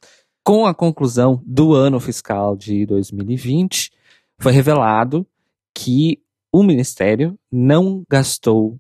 Com 0.45 0.67
a 0.67 0.75
conclusão 0.75 1.43
do 1.47 1.73
ano 1.73 1.99
fiscal 1.99 2.55
de 2.55 2.85
2020, 2.85 3.91
foi 4.39 4.53
revelado 4.53 5.27
que 5.75 6.21
o 6.53 6.63
Ministério 6.63 7.35
não 7.51 8.05
gastou 8.11 8.79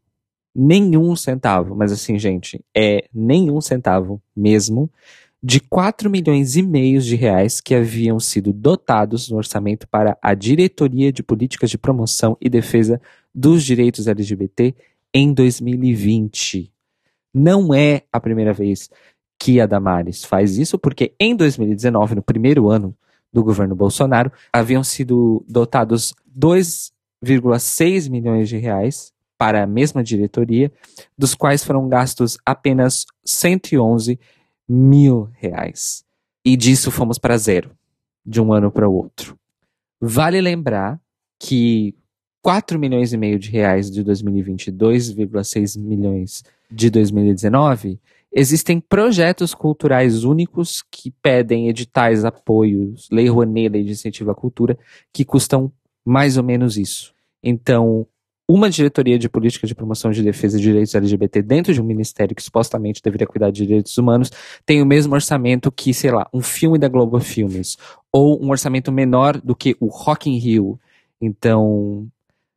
nenhum 0.55 1.17
centavo, 1.17 1.75
mas 1.75 1.91
assim, 1.91 2.19
gente, 2.19 2.63
é 2.77 3.09
nenhum 3.15 3.63
centavo 3.63 4.21
mesmo 4.37 4.91
de 5.47 5.61
4 5.61 6.09
milhões 6.09 6.57
e 6.57 6.63
meio 6.63 7.03
de 7.03 7.17
reais 7.17 7.61
que 7.61 7.75
haviam 7.75 8.19
sido 8.19 8.51
dotados 8.51 9.29
no 9.29 9.37
orçamento 9.37 9.87
para 9.87 10.17
a 10.23 10.33
Diretoria 10.33 11.13
de 11.13 11.23
Políticas 11.23 11.69
de 11.69 11.77
Promoção 11.77 12.35
e 12.41 12.49
Defesa 12.49 12.99
dos 13.35 13.63
Direitos 13.63 14.09
LGBT 14.09 14.75
em 15.13 15.35
2020. 15.35 16.73
Não 17.35 17.75
é 17.75 18.05
a 18.11 18.19
primeira 18.19 18.55
vez 18.55 18.89
que 19.39 19.61
a 19.61 19.67
Damares 19.67 20.25
faz 20.25 20.57
isso, 20.57 20.79
porque 20.79 21.13
em 21.21 21.37
2019, 21.37 22.15
no 22.15 22.23
primeiro 22.23 22.71
ano 22.71 22.97
do 23.31 23.45
governo 23.45 23.75
Bolsonaro, 23.75 24.33
haviam 24.51 24.83
sido 24.83 25.45
dotados 25.47 26.15
2,6 26.35 28.09
milhões 28.09 28.49
de 28.49 28.57
reais 28.57 29.13
para 29.37 29.65
a 29.65 29.67
mesma 29.67 30.03
diretoria, 30.03 30.73
dos 31.19 31.35
quais 31.35 31.63
foram 31.63 31.87
gastos 31.87 32.39
apenas 32.47 33.05
111 33.27 34.19
mil 34.69 35.29
reais. 35.35 36.05
E 36.45 36.57
disso 36.57 36.91
fomos 36.91 37.19
para 37.19 37.39
zero, 37.39 37.71
de 38.25 38.41
um 38.41 38.53
ano 38.53 38.71
para 38.71 38.89
o 38.89 38.95
outro. 38.95 39.39
Vale 40.01 40.41
lembrar 40.41 41.01
que 41.39 41.95
4 42.43 42.79
milhões 42.79 43.13
e 43.13 43.17
meio 43.17 43.39
de 43.39 43.51
reais 43.51 43.91
de 43.91 44.03
2020 44.03 44.67
e 44.67 44.73
2,6 44.73 45.81
milhões 45.81 46.45
de 46.71 46.91
2019, 46.91 47.99
existem 48.31 48.81
projetos 48.81 49.55
culturais 49.55 50.25
únicos 50.25 50.83
que 50.91 51.11
pedem 51.11 51.69
editais, 51.69 52.25
apoios, 52.25 53.09
lei 53.11 53.29
Rouanet, 53.29 53.71
lei 53.71 53.85
de 53.85 53.93
incentivo 53.93 54.31
à 54.31 54.35
cultura, 54.35 54.77
que 55.13 55.25
custam 55.25 55.73
mais 56.05 56.37
ou 56.37 56.43
menos 56.45 56.77
isso. 56.77 57.15
Então, 57.43 58.07
uma 58.49 58.69
diretoria 58.69 59.19
de 59.19 59.29
política 59.29 59.67
de 59.67 59.75
promoção 59.75 60.11
de 60.11 60.23
defesa 60.23 60.59
de 60.59 60.65
direitos 60.65 60.95
LGBT 60.95 61.43
dentro 61.43 61.73
de 61.73 61.81
um 61.81 61.85
ministério 61.85 62.37
que 62.37 62.43
supostamente 62.43 63.01
deveria 63.03 63.27
cuidar 63.27 63.51
de 63.51 63.67
direitos 63.67 63.97
humanos 63.97 64.31
tem 64.67 64.83
o 64.83 64.87
mesmo 64.87 65.15
orçamento 65.15 65.73
que, 65.73 65.95
sei 65.95 66.11
lá, 66.11 66.29
um 66.33 66.43
filme 66.43 66.79
da 66.79 66.89
Globo 66.89 67.19
Filmes 67.21 67.77
ou 68.13 68.43
um 68.43 68.51
orçamento 68.51 68.93
menor 68.93 69.41
do 69.41 69.57
que 69.57 69.77
o 69.81 69.87
Rock 69.87 70.29
in 70.29 70.39
Rio. 70.39 70.79
Então, 71.21 72.07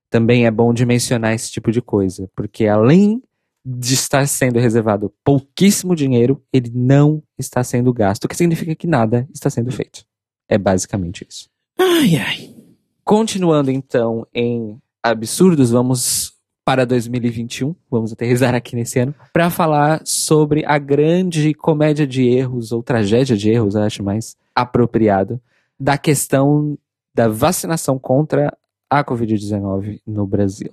também 0.10 0.45
é 0.45 0.52
bom 0.52 0.73
de 0.73 0.86
mencionar 0.86 1.34
esse 1.34 1.52
tipo 1.52 1.71
de 1.71 1.82
coisa, 1.82 2.30
porque 2.36 2.67
além 2.67 3.23
de 3.65 3.93
estar 3.93 4.26
sendo 4.28 4.60
reservado 4.60 5.13
pouquíssimo 5.23 5.95
dinheiro, 5.95 6.41
ele 6.54 6.71
não 6.73 7.21
está 7.38 7.63
sendo 7.63 7.93
gasto, 7.93 8.26
o 8.26 8.28
que 8.28 8.36
significa 8.36 8.76
que 8.76 8.88
nada 8.88 9.28
está 9.34 9.50
sendo 9.50 9.71
feito. 9.71 10.06
É 10.47 10.58
basicamente 10.58 11.26
isso. 11.30 11.50
Ai, 11.78 12.15
ai. 12.15 12.56
Continuando 13.04 13.69
então 13.69 14.26
em 14.34 14.78
absurdos, 15.11 15.71
vamos 15.71 16.33
para 16.65 16.85
2021, 16.85 17.73
vamos 17.89 18.11
aterrizar 18.11 18.53
aqui 18.53 18.75
nesse 18.75 18.99
ano, 18.99 19.15
para 19.31 19.49
falar 19.49 20.01
sobre 20.03 20.65
a 20.65 20.77
grande 20.77 21.53
comédia 21.53 22.05
de 22.05 22.27
erros, 22.27 22.71
ou 22.73 22.83
tragédia 22.83 23.37
de 23.37 23.49
erros, 23.49 23.75
acho 23.75 24.03
mais 24.03 24.35
apropriado, 24.53 25.39
da 25.79 25.97
questão 25.97 26.77
da 27.15 27.27
vacinação 27.27 27.97
contra 27.97 28.55
a 28.89 29.03
Covid-19 29.03 30.01
no 30.05 30.27
Brasil. 30.27 30.71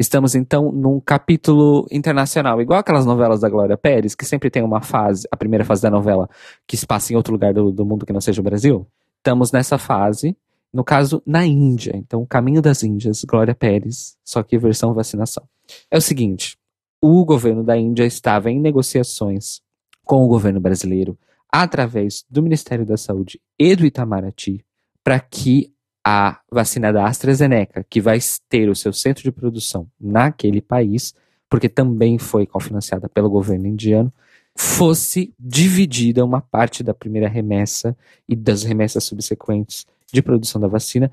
Estamos 0.00 0.34
então 0.34 0.72
num 0.72 0.98
capítulo 0.98 1.86
internacional, 1.90 2.60
igual 2.60 2.80
aquelas 2.80 3.04
novelas 3.04 3.40
da 3.40 3.48
Glória 3.48 3.76
Pérez, 3.76 4.14
que 4.14 4.24
sempre 4.24 4.50
tem 4.50 4.62
uma 4.62 4.80
fase, 4.80 5.28
a 5.30 5.36
primeira 5.36 5.64
fase 5.64 5.82
da 5.82 5.90
novela, 5.90 6.28
que 6.66 6.76
se 6.76 6.86
passa 6.86 7.12
em 7.12 7.16
outro 7.16 7.32
lugar 7.32 7.52
do, 7.52 7.70
do 7.70 7.84
mundo 7.84 8.06
que 8.06 8.12
não 8.12 8.20
seja 8.20 8.40
o 8.40 8.44
Brasil. 8.44 8.86
Estamos 9.18 9.52
nessa 9.52 9.76
fase, 9.76 10.34
no 10.72 10.84
caso, 10.84 11.22
na 11.26 11.44
Índia. 11.44 11.92
Então, 11.96 12.24
Caminho 12.24 12.62
das 12.62 12.82
Índias, 12.82 13.24
Glória 13.24 13.54
Pérez, 13.54 14.16
só 14.24 14.42
que 14.42 14.58
versão 14.58 14.94
vacinação. 14.94 15.44
É 15.90 15.96
o 15.96 16.00
seguinte: 16.00 16.56
o 17.00 17.24
governo 17.24 17.64
da 17.64 17.76
Índia 17.76 18.04
estava 18.04 18.50
em 18.50 18.60
negociações 18.60 19.60
com 20.04 20.24
o 20.24 20.28
governo 20.28 20.60
brasileiro 20.60 21.18
através 21.50 22.24
do 22.30 22.42
Ministério 22.42 22.86
da 22.86 22.96
Saúde 22.96 23.40
e 23.58 23.74
do 23.74 23.84
Itamaraty 23.84 24.64
para 25.02 25.18
que 25.18 25.72
a 26.04 26.40
vacina 26.50 26.92
da 26.92 27.06
AstraZeneca, 27.06 27.84
que 27.88 28.00
vai 28.00 28.18
ter 28.48 28.68
o 28.68 28.76
seu 28.76 28.92
centro 28.92 29.22
de 29.22 29.32
produção 29.32 29.86
naquele 30.00 30.60
país, 30.60 31.14
porque 31.48 31.68
também 31.68 32.18
foi 32.18 32.46
cofinanciada 32.46 33.08
pelo 33.08 33.28
governo 33.28 33.66
indiano, 33.66 34.12
fosse 34.56 35.32
dividida 35.38 36.24
uma 36.24 36.40
parte 36.40 36.82
da 36.82 36.92
primeira 36.92 37.28
remessa 37.28 37.96
e 38.28 38.34
das 38.34 38.62
remessas 38.62 39.04
subsequentes 39.04 39.86
de 40.12 40.22
produção 40.22 40.60
da 40.60 40.68
vacina 40.68 41.10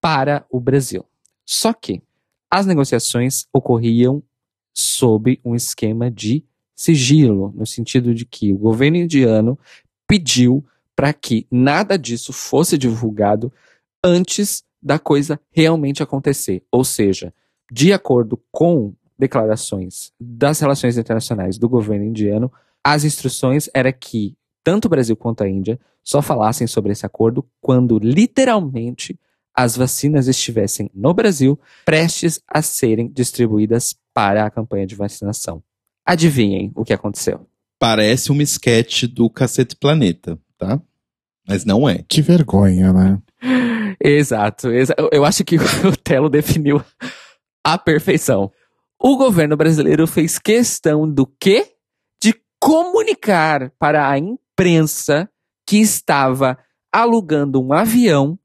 para 0.00 0.44
o 0.50 0.60
Brasil. 0.60 1.04
Só 1.46 1.72
que 1.72 2.02
as 2.50 2.66
negociações 2.66 3.46
ocorriam 3.52 4.22
sob 4.72 5.40
um 5.44 5.54
esquema 5.54 6.10
de 6.10 6.44
sigilo, 6.74 7.52
no 7.56 7.66
sentido 7.66 8.14
de 8.14 8.24
que 8.24 8.52
o 8.52 8.58
governo 8.58 8.96
indiano 8.96 9.58
pediu 10.06 10.64
para 10.96 11.12
que 11.12 11.46
nada 11.50 11.98
disso 11.98 12.32
fosse 12.32 12.76
divulgado 12.76 13.52
antes 14.02 14.64
da 14.82 14.98
coisa 14.98 15.40
realmente 15.50 16.02
acontecer. 16.02 16.62
Ou 16.70 16.84
seja, 16.84 17.32
de 17.72 17.92
acordo 17.92 18.40
com 18.52 18.94
declarações 19.18 20.12
das 20.20 20.60
relações 20.60 20.98
internacionais 20.98 21.56
do 21.56 21.68
governo 21.68 22.04
indiano, 22.04 22.52
as 22.84 23.02
instruções 23.04 23.70
era 23.72 23.92
que 23.92 24.36
tanto 24.62 24.84
o 24.84 24.88
Brasil 24.88 25.16
quanto 25.16 25.42
a 25.42 25.48
Índia 25.48 25.80
só 26.02 26.20
falassem 26.20 26.66
sobre 26.66 26.92
esse 26.92 27.06
acordo 27.06 27.46
quando 27.60 27.98
literalmente 27.98 29.18
as 29.54 29.76
vacinas 29.76 30.26
estivessem 30.26 30.90
no 30.92 31.14
Brasil, 31.14 31.58
prestes 31.84 32.40
a 32.46 32.60
serem 32.60 33.08
distribuídas 33.08 33.96
para 34.12 34.44
a 34.44 34.50
campanha 34.50 34.86
de 34.86 34.94
vacinação. 34.94 35.62
Adivinhem 36.04 36.72
o 36.74 36.84
que 36.84 36.92
aconteceu? 36.92 37.46
Parece 37.78 38.32
um 38.32 38.40
esquete 38.40 39.06
do 39.06 39.30
Cacete 39.30 39.76
Planeta, 39.76 40.38
tá? 40.58 40.80
Mas 41.46 41.64
não 41.64 41.88
é. 41.88 42.04
Que 42.08 42.20
vergonha, 42.20 42.92
né? 42.92 43.22
Exato. 44.02 44.68
exa 44.70 44.94
eu 45.12 45.24
acho 45.24 45.44
que 45.44 45.56
o 45.86 45.96
Telo 45.96 46.28
definiu 46.28 46.82
a 47.62 47.78
perfeição. 47.78 48.50
O 48.98 49.16
governo 49.16 49.56
brasileiro 49.56 50.06
fez 50.06 50.38
questão 50.38 51.10
do 51.10 51.26
quê? 51.26 51.73
Comunicar 52.64 53.70
para 53.78 54.08
a 54.08 54.18
imprensa 54.18 55.28
que 55.68 55.76
estava 55.76 56.56
alugando 56.90 57.62
um 57.62 57.74
avião 57.74 58.38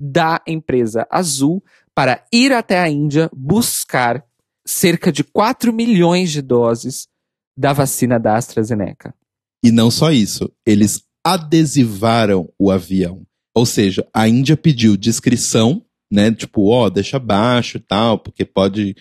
da 0.00 0.40
empresa 0.46 1.06
Azul 1.10 1.62
para 1.94 2.24
ir 2.32 2.54
até 2.54 2.78
a 2.78 2.88
Índia 2.88 3.28
buscar 3.36 4.24
cerca 4.66 5.12
de 5.12 5.22
4 5.22 5.74
milhões 5.74 6.30
de 6.30 6.40
doses 6.40 7.06
da 7.54 7.74
vacina 7.74 8.18
da 8.18 8.38
AstraZeneca. 8.38 9.14
E 9.62 9.70
não 9.70 9.90
só 9.90 10.10
isso, 10.10 10.50
eles 10.64 11.04
adesivaram 11.22 12.50
o 12.58 12.70
avião. 12.70 13.26
Ou 13.54 13.66
seja, 13.66 14.08
a 14.10 14.26
Índia 14.26 14.56
pediu 14.56 14.96
descrição, 14.96 15.84
né? 16.10 16.32
Tipo, 16.32 16.70
ó, 16.70 16.86
oh, 16.86 16.90
deixa 16.90 17.18
baixo 17.18 17.76
e 17.76 17.80
tal, 17.80 18.18
porque 18.18 18.42
pode 18.42 18.96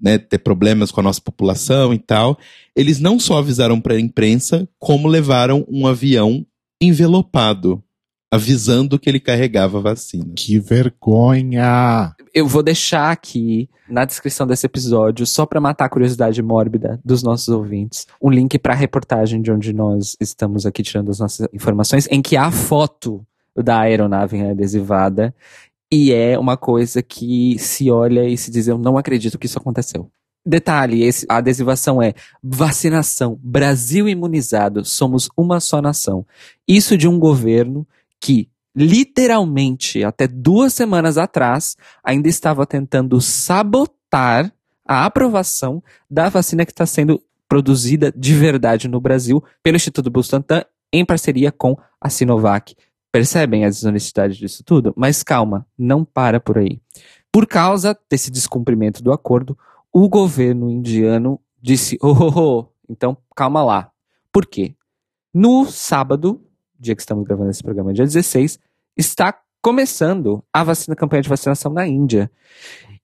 né, 0.00 0.18
ter 0.18 0.38
problemas 0.38 0.90
com 0.90 1.00
a 1.00 1.02
nossa 1.02 1.20
população 1.20 1.92
e 1.92 1.98
tal. 1.98 2.38
Eles 2.74 3.00
não 3.00 3.18
só 3.18 3.38
avisaram 3.38 3.80
para 3.80 3.94
a 3.94 4.00
imprensa, 4.00 4.68
como 4.78 5.08
levaram 5.08 5.64
um 5.68 5.86
avião 5.86 6.44
envelopado, 6.80 7.82
avisando 8.30 8.98
que 8.98 9.08
ele 9.08 9.20
carregava 9.20 9.80
vacina. 9.80 10.32
Que 10.36 10.58
vergonha! 10.58 12.14
Eu 12.34 12.46
vou 12.46 12.62
deixar 12.62 13.10
aqui 13.10 13.68
na 13.88 14.04
descrição 14.04 14.46
desse 14.46 14.66
episódio, 14.66 15.24
só 15.26 15.46
para 15.46 15.60
matar 15.60 15.86
a 15.86 15.88
curiosidade 15.88 16.42
mórbida 16.42 17.00
dos 17.04 17.22
nossos 17.22 17.48
ouvintes, 17.48 18.06
um 18.20 18.30
link 18.30 18.58
para 18.58 18.74
a 18.74 18.76
reportagem 18.76 19.40
de 19.40 19.50
onde 19.50 19.72
nós 19.72 20.16
estamos 20.20 20.66
aqui 20.66 20.82
tirando 20.82 21.10
as 21.10 21.20
nossas 21.20 21.48
informações, 21.52 22.06
em 22.10 22.20
que 22.20 22.36
há 22.36 22.50
foto 22.50 23.24
da 23.56 23.80
aeronave 23.80 24.40
adesivada 24.42 25.34
e 25.90 26.12
é 26.12 26.38
uma 26.38 26.56
coisa 26.56 27.02
que 27.02 27.58
se 27.58 27.90
olha 27.90 28.28
e 28.28 28.36
se 28.36 28.50
diz, 28.50 28.66
eu 28.66 28.78
não 28.78 28.98
acredito 28.98 29.38
que 29.38 29.46
isso 29.46 29.58
aconteceu. 29.58 30.10
Detalhe, 30.44 31.02
esse, 31.02 31.26
a 31.28 31.38
adesivação 31.38 32.00
é 32.00 32.14
vacinação, 32.42 33.38
Brasil 33.42 34.08
imunizado, 34.08 34.84
somos 34.84 35.28
uma 35.36 35.58
só 35.58 35.82
nação. 35.82 36.24
Isso 36.68 36.96
de 36.96 37.08
um 37.08 37.18
governo 37.18 37.86
que, 38.20 38.48
literalmente, 38.74 40.04
até 40.04 40.28
duas 40.28 40.72
semanas 40.72 41.18
atrás, 41.18 41.76
ainda 42.02 42.28
estava 42.28 42.64
tentando 42.64 43.20
sabotar 43.20 44.52
a 44.86 45.04
aprovação 45.04 45.82
da 46.08 46.28
vacina 46.28 46.64
que 46.64 46.70
está 46.70 46.86
sendo 46.86 47.20
produzida 47.48 48.12
de 48.16 48.34
verdade 48.34 48.86
no 48.86 49.00
Brasil 49.00 49.42
pelo 49.62 49.76
Instituto 49.76 50.10
Bustantan 50.10 50.64
em 50.92 51.04
parceria 51.04 51.50
com 51.50 51.76
a 52.00 52.08
Sinovac. 52.08 52.76
Percebem 53.16 53.64
a 53.64 53.70
desonestidade 53.70 54.36
disso 54.36 54.62
tudo? 54.62 54.92
Mas 54.94 55.22
calma, 55.22 55.66
não 55.78 56.04
para 56.04 56.38
por 56.38 56.58
aí. 56.58 56.82
Por 57.32 57.46
causa 57.46 57.98
desse 58.10 58.30
descumprimento 58.30 59.02
do 59.02 59.10
acordo, 59.10 59.56
o 59.90 60.06
governo 60.06 60.70
indiano 60.70 61.40
disse: 61.58 61.96
oh, 62.02 62.08
oh, 62.08 62.38
oh, 62.38 62.66
então 62.86 63.16
calma 63.34 63.64
lá. 63.64 63.90
Por 64.30 64.44
quê? 64.44 64.74
No 65.32 65.64
sábado, 65.64 66.42
dia 66.78 66.94
que 66.94 67.00
estamos 67.00 67.24
gravando 67.24 67.48
esse 67.48 67.62
programa, 67.62 67.94
dia 67.94 68.04
16, 68.04 68.58
está 68.94 69.34
começando 69.62 70.44
a 70.52 70.62
vacina, 70.62 70.92
a 70.92 70.96
campanha 70.96 71.22
de 71.22 71.30
vacinação 71.30 71.72
na 71.72 71.86
Índia. 71.86 72.30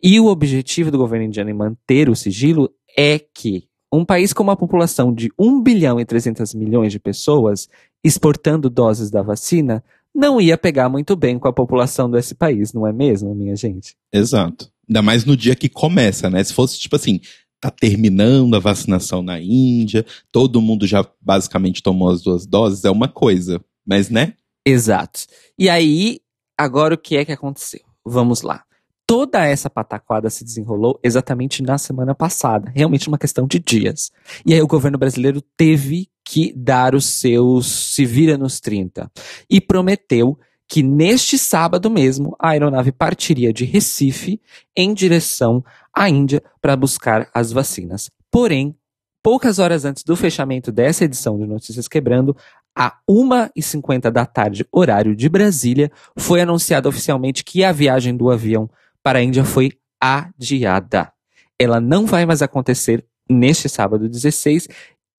E 0.03 0.21
o 0.21 0.27
objetivo 0.27 0.91
do 0.91 0.99
governo 0.99 1.25
indiano 1.25 1.49
em 1.49 1.55
manter 1.55 2.11
o 2.11 2.15
sigilo 2.15 2.71
é 2.99 3.19
que 3.19 3.67
um 3.91 4.05
país 4.05 4.35
com 4.35 4.43
uma 4.43 4.57
população 4.57 5.11
de 5.11 5.33
1 5.39 5.63
bilhão 5.63 5.99
e 5.99 6.05
300 6.05 6.55
milhões 6.55 6.93
de 6.93 6.99
pessoas 6.99 7.67
exportando 8.05 8.69
doses 8.69 9.11
da 9.11 9.23
vacina 9.23 9.83
não 10.15 10.41
ia 10.41 10.59
pegar 10.59 10.89
muito 10.89 11.17
bem 11.17 11.39
com 11.39 11.49
a 11.49 11.53
população 11.53 12.11
desse 12.11 12.35
país, 12.35 12.73
não 12.73 12.87
é 12.87 12.93
mesmo, 12.93 13.35
minha 13.35 13.57
gente? 13.57 13.97
Exato. 14.13 14.71
Ainda 14.89 15.03
mais 15.03 15.25
no 15.25 15.37
dia 15.37 15.55
que 15.55 15.69
começa, 15.69 16.29
né? 16.29 16.43
Se 16.43 16.53
fosse 16.53 16.79
tipo 16.79 16.97
assim, 16.97 17.21
tá 17.61 17.71
terminando 17.71 18.55
a 18.55 18.59
vacinação 18.59 19.23
na 19.23 19.41
Índia, 19.41 20.05
todo 20.31 20.61
mundo 20.61 20.87
já 20.87 21.07
basicamente 21.21 21.83
tomou 21.83 22.11
as 22.11 22.21
duas 22.21 22.45
doses, 22.45 22.85
é 22.85 22.91
uma 22.91 23.09
coisa, 23.09 23.61
mas 23.87 24.11
né? 24.11 24.35
Exato. 24.67 25.21
E 25.59 25.69
aí, 25.69 26.21
agora 26.59 26.95
o 26.95 26.99
que 26.99 27.17
é 27.17 27.25
que 27.25 27.33
aconteceu? 27.33 27.81
Vamos 28.05 28.43
lá. 28.43 28.65
Toda 29.13 29.45
essa 29.45 29.69
pataquada 29.69 30.31
se 30.31 30.43
desenrolou 30.43 30.99
exatamente 31.03 31.63
na 31.63 31.77
semana 31.77 32.15
passada, 32.15 32.73
realmente 32.75 33.09
uma 33.09 33.19
questão 33.19 33.47
de 33.47 33.59
dias. 33.59 34.11
E 34.47 34.55
aí 34.55 34.63
o 34.63 34.67
governo 34.67 34.97
brasileiro 34.97 35.43
teve 35.55 36.09
que 36.25 36.51
dar 36.57 36.95
os 36.95 37.05
seus 37.05 37.67
se 37.67 38.07
vira 38.07 38.39
nos 38.39 38.59
30 38.59 39.13
e 39.51 39.61
prometeu 39.61 40.39
que 40.67 40.83
neste 40.83 41.37
sábado 41.37 41.91
mesmo 41.91 42.35
a 42.39 42.53
aeronave 42.53 42.91
partiria 42.91 43.53
de 43.53 43.67
Recife 43.67 44.41
em 44.75 44.95
direção 44.95 45.63
à 45.95 46.09
Índia 46.09 46.43
para 46.59 46.75
buscar 46.75 47.29
as 47.35 47.53
vacinas. 47.53 48.11
Porém, 48.31 48.75
poucas 49.23 49.59
horas 49.59 49.85
antes 49.85 50.05
do 50.05 50.17
fechamento 50.17 50.73
dessa 50.73 51.05
edição 51.05 51.39
de 51.39 51.45
Notícias 51.45 51.87
Quebrando, 51.87 52.35
a 52.75 52.97
1h50 53.07 54.11
da 54.11 54.25
tarde, 54.25 54.67
horário 54.73 55.15
de 55.15 55.29
Brasília, 55.29 55.93
foi 56.17 56.41
anunciado 56.41 56.89
oficialmente 56.89 57.45
que 57.45 57.63
a 57.63 57.73
viagem 57.73 58.17
do 58.17 58.31
avião 58.31 58.71
para 59.03 59.19
a 59.19 59.23
Índia 59.23 59.45
foi 59.45 59.73
adiada. 60.01 61.13
ela 61.59 61.81
não 61.81 62.07
vai 62.07 62.27
mais 62.27 62.43
acontecer 62.43 63.05
neste 63.29 63.69
sábado 63.69 64.09
16, 64.09 64.69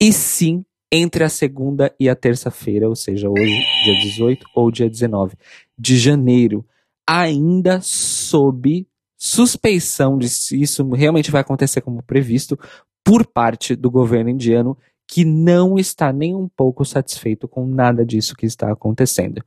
e 0.00 0.12
sim 0.12 0.64
entre 0.92 1.24
a 1.24 1.28
segunda 1.28 1.92
e 1.98 2.08
a 2.08 2.14
terça-feira, 2.14 2.88
ou 2.88 2.94
seja, 2.94 3.28
hoje, 3.28 3.64
dia 3.84 3.98
18 4.00 4.46
ou 4.54 4.70
dia 4.70 4.88
19 4.88 5.36
de 5.76 5.96
janeiro, 5.98 6.64
ainda 7.08 7.80
sob 7.80 8.86
suspeição 9.18 10.18
de 10.18 10.28
se 10.28 10.60
isso 10.60 10.86
realmente 10.90 11.30
vai 11.30 11.40
acontecer 11.40 11.80
como 11.80 12.02
previsto 12.02 12.58
por 13.02 13.26
parte 13.26 13.74
do 13.74 13.90
governo 13.90 14.30
indiano, 14.30 14.76
que 15.08 15.24
não 15.24 15.78
está 15.78 16.12
nem 16.12 16.34
um 16.34 16.48
pouco 16.48 16.84
satisfeito 16.84 17.48
com 17.48 17.66
nada 17.66 18.04
disso 18.04 18.36
que 18.36 18.46
está 18.46 18.70
acontecendo. 18.72 19.42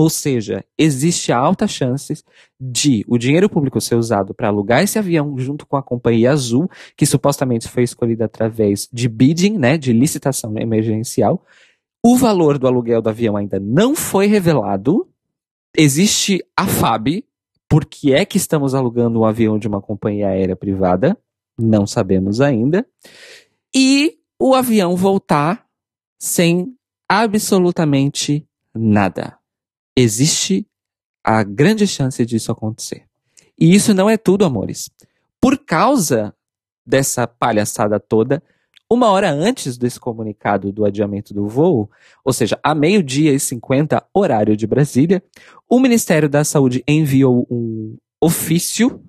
Ou 0.00 0.08
seja, 0.08 0.64
existe 0.78 1.30
alta 1.30 1.68
chance 1.68 2.24
de 2.58 3.04
o 3.06 3.18
dinheiro 3.18 3.50
público 3.50 3.78
ser 3.82 3.96
usado 3.96 4.32
para 4.32 4.48
alugar 4.48 4.82
esse 4.82 4.98
avião 4.98 5.36
junto 5.36 5.66
com 5.66 5.76
a 5.76 5.82
companhia 5.82 6.32
Azul, 6.32 6.70
que 6.96 7.04
supostamente 7.04 7.68
foi 7.68 7.82
escolhida 7.82 8.24
através 8.24 8.88
de 8.90 9.10
bidding, 9.10 9.58
né, 9.58 9.76
de 9.76 9.92
licitação 9.92 10.56
emergencial. 10.56 11.44
O 12.02 12.16
valor 12.16 12.56
do 12.56 12.66
aluguel 12.66 13.02
do 13.02 13.10
avião 13.10 13.36
ainda 13.36 13.60
não 13.60 13.94
foi 13.94 14.26
revelado. 14.26 15.06
Existe 15.76 16.42
a 16.56 16.66
FAB, 16.66 17.22
por 17.68 17.84
que 17.84 18.14
é 18.14 18.24
que 18.24 18.38
estamos 18.38 18.74
alugando 18.74 19.20
um 19.20 19.26
avião 19.26 19.58
de 19.58 19.68
uma 19.68 19.82
companhia 19.82 20.28
aérea 20.28 20.56
privada? 20.56 21.14
Não 21.58 21.86
sabemos 21.86 22.40
ainda. 22.40 22.86
E 23.76 24.16
o 24.40 24.54
avião 24.54 24.96
voltar 24.96 25.66
sem 26.18 26.74
absolutamente 27.06 28.48
nada. 28.74 29.39
Existe 30.00 30.66
a 31.22 31.42
grande 31.42 31.86
chance 31.86 32.24
disso 32.24 32.50
acontecer. 32.50 33.04
E 33.58 33.74
isso 33.74 33.92
não 33.92 34.08
é 34.08 34.16
tudo, 34.16 34.44
amores. 34.44 34.90
Por 35.38 35.58
causa 35.58 36.34
dessa 36.86 37.26
palhaçada 37.26 38.00
toda, 38.00 38.42
uma 38.88 39.10
hora 39.10 39.30
antes 39.30 39.76
desse 39.76 40.00
comunicado 40.00 40.72
do 40.72 40.84
adiamento 40.84 41.34
do 41.34 41.46
voo, 41.46 41.90
ou 42.24 42.32
seja, 42.32 42.58
a 42.62 42.74
meio-dia 42.74 43.32
e 43.32 43.38
50, 43.38 44.02
horário 44.12 44.56
de 44.56 44.66
Brasília, 44.66 45.22
o 45.68 45.78
Ministério 45.78 46.28
da 46.28 46.44
Saúde 46.44 46.82
enviou 46.88 47.46
um 47.50 47.96
ofício 48.20 49.04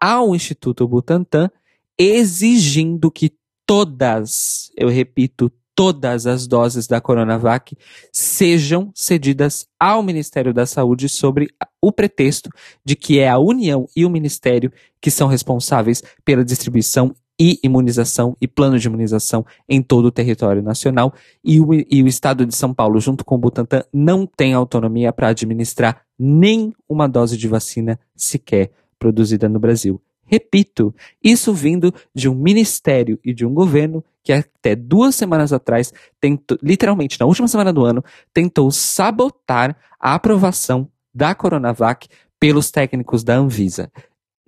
ao 0.00 0.34
Instituto 0.34 0.86
Butantan 0.86 1.50
exigindo 1.98 3.10
que 3.10 3.32
todas, 3.66 4.70
eu 4.76 4.88
repito, 4.88 5.52
todas 5.74 6.26
as 6.26 6.46
doses 6.46 6.86
da 6.86 7.00
Coronavac 7.00 7.76
sejam 8.12 8.90
cedidas 8.94 9.66
ao 9.78 10.02
Ministério 10.02 10.52
da 10.52 10.66
Saúde 10.66 11.08
sobre 11.08 11.48
o 11.80 11.90
pretexto 11.90 12.50
de 12.84 12.94
que 12.94 13.18
é 13.18 13.28
a 13.28 13.38
União 13.38 13.88
e 13.96 14.04
o 14.04 14.10
Ministério 14.10 14.72
que 15.00 15.10
são 15.10 15.28
responsáveis 15.28 16.02
pela 16.24 16.44
distribuição 16.44 17.14
e 17.40 17.58
imunização 17.64 18.36
e 18.40 18.46
plano 18.46 18.78
de 18.78 18.86
imunização 18.86 19.44
em 19.68 19.82
todo 19.82 20.06
o 20.06 20.12
território 20.12 20.62
nacional. 20.62 21.12
E 21.42 21.60
o, 21.60 21.74
e 21.74 22.02
o 22.02 22.06
Estado 22.06 22.46
de 22.46 22.54
São 22.54 22.72
Paulo, 22.72 23.00
junto 23.00 23.24
com 23.24 23.34
o 23.34 23.38
Butantan, 23.38 23.82
não 23.92 24.26
tem 24.26 24.52
autonomia 24.52 25.12
para 25.12 25.28
administrar 25.28 26.02
nem 26.18 26.72
uma 26.88 27.08
dose 27.08 27.36
de 27.36 27.48
vacina 27.48 27.98
sequer 28.14 28.70
produzida 28.98 29.48
no 29.48 29.58
Brasil. 29.58 30.00
Repito, 30.26 30.94
isso 31.22 31.52
vindo 31.52 31.92
de 32.14 32.28
um 32.28 32.34
ministério 32.34 33.18
e 33.24 33.34
de 33.34 33.44
um 33.44 33.52
governo 33.52 34.04
que 34.22 34.32
até 34.32 34.76
duas 34.76 35.14
semanas 35.14 35.52
atrás, 35.52 35.92
tentou, 36.20 36.56
literalmente 36.62 37.18
na 37.18 37.26
última 37.26 37.48
semana 37.48 37.72
do 37.72 37.84
ano, 37.84 38.04
tentou 38.32 38.70
sabotar 38.70 39.76
a 39.98 40.14
aprovação 40.14 40.88
da 41.12 41.34
Coronavac 41.34 42.08
pelos 42.38 42.70
técnicos 42.70 43.24
da 43.24 43.36
Anvisa 43.36 43.90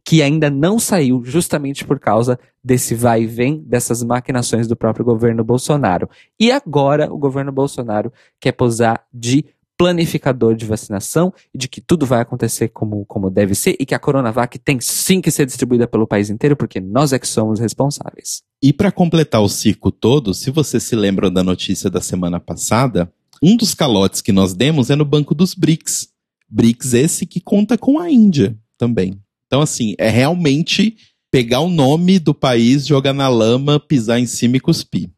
que 0.04 0.22
ainda 0.22 0.50
não 0.50 0.78
saiu 0.78 1.24
justamente 1.24 1.84
por 1.84 1.98
causa 1.98 2.38
desse 2.62 2.94
vai 2.94 3.22
e 3.22 3.26
vem 3.26 3.62
dessas 3.62 4.02
maquinações 4.02 4.68
do 4.68 4.76
próprio 4.76 5.04
governo 5.04 5.42
Bolsonaro. 5.42 6.08
E 6.38 6.52
agora 6.52 7.10
o 7.12 7.16
governo 7.16 7.50
Bolsonaro 7.50 8.12
quer 8.38 8.52
posar 8.52 9.06
de 9.12 9.46
planificador 9.76 10.54
de 10.54 10.64
vacinação 10.64 11.32
e 11.52 11.58
de 11.58 11.68
que 11.68 11.80
tudo 11.80 12.06
vai 12.06 12.20
acontecer 12.20 12.68
como, 12.68 13.04
como 13.06 13.30
deve 13.30 13.54
ser 13.54 13.76
e 13.78 13.84
que 13.84 13.94
a 13.94 13.98
Coronavac 13.98 14.58
tem 14.58 14.80
sim 14.80 15.20
que 15.20 15.30
ser 15.30 15.46
distribuída 15.46 15.86
pelo 15.86 16.06
país 16.06 16.30
inteiro 16.30 16.56
porque 16.56 16.80
nós 16.80 17.12
é 17.12 17.18
que 17.18 17.26
somos 17.26 17.58
responsáveis. 17.58 18.42
E 18.62 18.72
para 18.72 18.92
completar 18.92 19.42
o 19.42 19.48
circo 19.48 19.90
todo, 19.90 20.32
se 20.32 20.50
vocês 20.50 20.82
se 20.82 20.96
lembram 20.96 21.30
da 21.30 21.42
notícia 21.42 21.90
da 21.90 22.00
semana 22.00 22.38
passada, 22.38 23.12
um 23.42 23.56
dos 23.56 23.74
calotes 23.74 24.20
que 24.20 24.32
nós 24.32 24.54
demos 24.54 24.90
é 24.90 24.96
no 24.96 25.04
Banco 25.04 25.34
dos 25.34 25.54
BRICS. 25.54 26.08
BRICS 26.48 26.94
esse 26.94 27.26
que 27.26 27.40
conta 27.40 27.76
com 27.76 27.98
a 27.98 28.10
Índia 28.10 28.56
também. 28.78 29.20
Então, 29.46 29.60
assim, 29.60 29.94
é 29.98 30.08
realmente 30.08 30.96
pegar 31.30 31.60
o 31.60 31.68
nome 31.68 32.18
do 32.18 32.32
país, 32.32 32.86
jogar 32.86 33.12
na 33.12 33.28
lama, 33.28 33.78
pisar 33.80 34.18
em 34.18 34.26
cima 34.26 34.56
e 34.56 34.60
cuspir. 34.60 35.10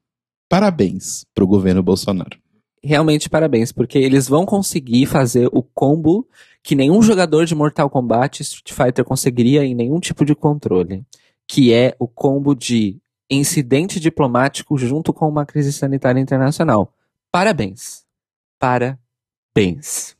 Parabéns 0.49 1.25
pro 1.35 1.47
governo 1.47 1.83
Bolsonaro. 1.83 2.39
Realmente 2.87 3.29
parabéns, 3.29 3.73
porque 3.73 3.99
eles 3.99 4.29
vão 4.29 4.47
conseguir 4.47 5.07
fazer 5.07 5.49
o 5.53 5.61
combo 5.61 6.25
que 6.63 6.77
nenhum 6.77 7.03
jogador 7.03 7.45
de 7.45 7.53
Mortal 7.53 7.91
Kombat 7.91 8.41
Street 8.43 8.73
Fighter 8.73 9.05
conseguiria 9.05 9.65
em 9.65 9.75
nenhum 9.75 9.99
tipo 9.99 10.25
de 10.25 10.37
controle, 10.37 11.05
que 11.49 11.75
é 11.75 11.97
o 11.99 12.07
combo 12.07 12.55
de 12.55 13.01
incidente 13.29 13.99
diplomático 13.99 14.79
junto 14.79 15.13
com 15.13 15.29
uma 15.29 15.45
crise 15.45 15.73
sanitária 15.73 16.21
internacional. 16.21 16.95
Parabéns. 17.33 18.05
Parabéns. 18.57 20.17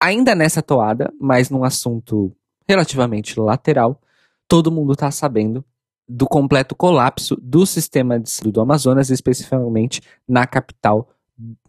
Ainda 0.00 0.34
nessa 0.34 0.62
toada, 0.62 1.12
mas 1.20 1.50
num 1.50 1.64
assunto 1.64 2.34
relativamente 2.66 3.38
lateral, 3.38 4.00
todo 4.48 4.72
mundo 4.72 4.94
está 4.94 5.10
sabendo 5.10 5.62
do 6.08 6.26
completo 6.26 6.74
colapso 6.74 7.36
do 7.42 7.66
sistema 7.66 8.18
de 8.18 8.30
saúde 8.30 8.52
do 8.52 8.62
Amazonas, 8.62 9.10
especificamente 9.10 10.00
na 10.26 10.46
capital 10.46 11.10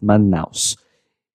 Manaus. 0.00 0.76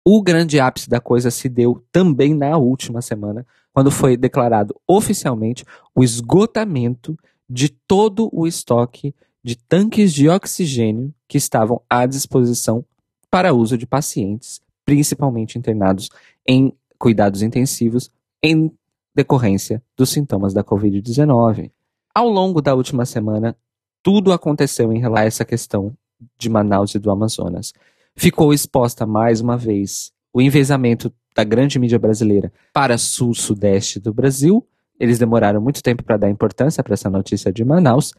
O 0.06 0.22
grande 0.22 0.60
ápice 0.60 0.90
da 0.90 1.00
coisa 1.00 1.30
se 1.30 1.48
deu 1.48 1.84
também 1.92 2.34
na 2.34 2.58
última 2.58 3.02
semana, 3.02 3.46
quando 3.72 3.92
foi 3.92 4.18
declarado 4.18 4.76
oficialmente 4.88 5.64
o 5.96 6.04
esgotamento 6.04 7.18
de 7.50 7.70
todo 7.70 8.30
o 8.34 8.48
estoque 8.48 9.14
de 9.44 9.56
tanques 9.56 10.14
de 10.14 10.30
oxigênio 10.30 11.14
que 11.28 11.38
estavam 11.38 11.82
à 11.90 12.06
disposição 12.06 12.86
para 13.30 13.54
uso 13.54 13.78
de 13.78 13.88
pacientes, 13.88 14.62
principalmente 14.86 15.58
internados 15.58 16.10
em 16.48 16.74
cuidados 16.98 17.42
intensivos, 17.42 18.12
em 18.44 18.72
decorrência 19.16 19.82
dos 19.98 20.10
sintomas 20.10 20.54
da 20.54 20.64
Covid-19. 20.64 21.72
Ao 22.14 22.28
longo 22.28 22.62
da 22.62 22.76
última 22.76 23.06
semana, 23.06 23.56
tudo 24.04 24.32
aconteceu 24.32 24.92
em 24.92 25.00
relação 25.00 25.24
a 25.24 25.28
essa 25.28 25.46
questão 25.46 25.96
de 26.38 26.50
Manaus 26.50 26.94
e 26.94 27.00
do 27.00 27.10
Amazonas. 27.10 27.74
Ficou 28.16 28.54
exposta 28.54 29.06
mais 29.06 29.42
uma 29.42 29.58
vez 29.58 30.12
o 30.34 30.42
envezamento 30.42 31.14
da 31.36 31.44
grande 31.44 31.80
mídia 31.80 31.98
brasileira 31.98 32.52
para 32.74 32.98
sul-sudeste 32.98 34.00
do 34.00 34.14
Brasil. 34.14 34.66
Eles 35.00 35.18
demoraram 35.18 35.62
muito 35.62 35.82
tempo 35.82 36.04
para 36.04 36.18
dar 36.18 36.30
importância 36.30 36.84
para 36.84 36.94
essa 36.94 37.10
notícia 37.10 37.52
de 37.52 37.64
Manaus. 37.64 38.14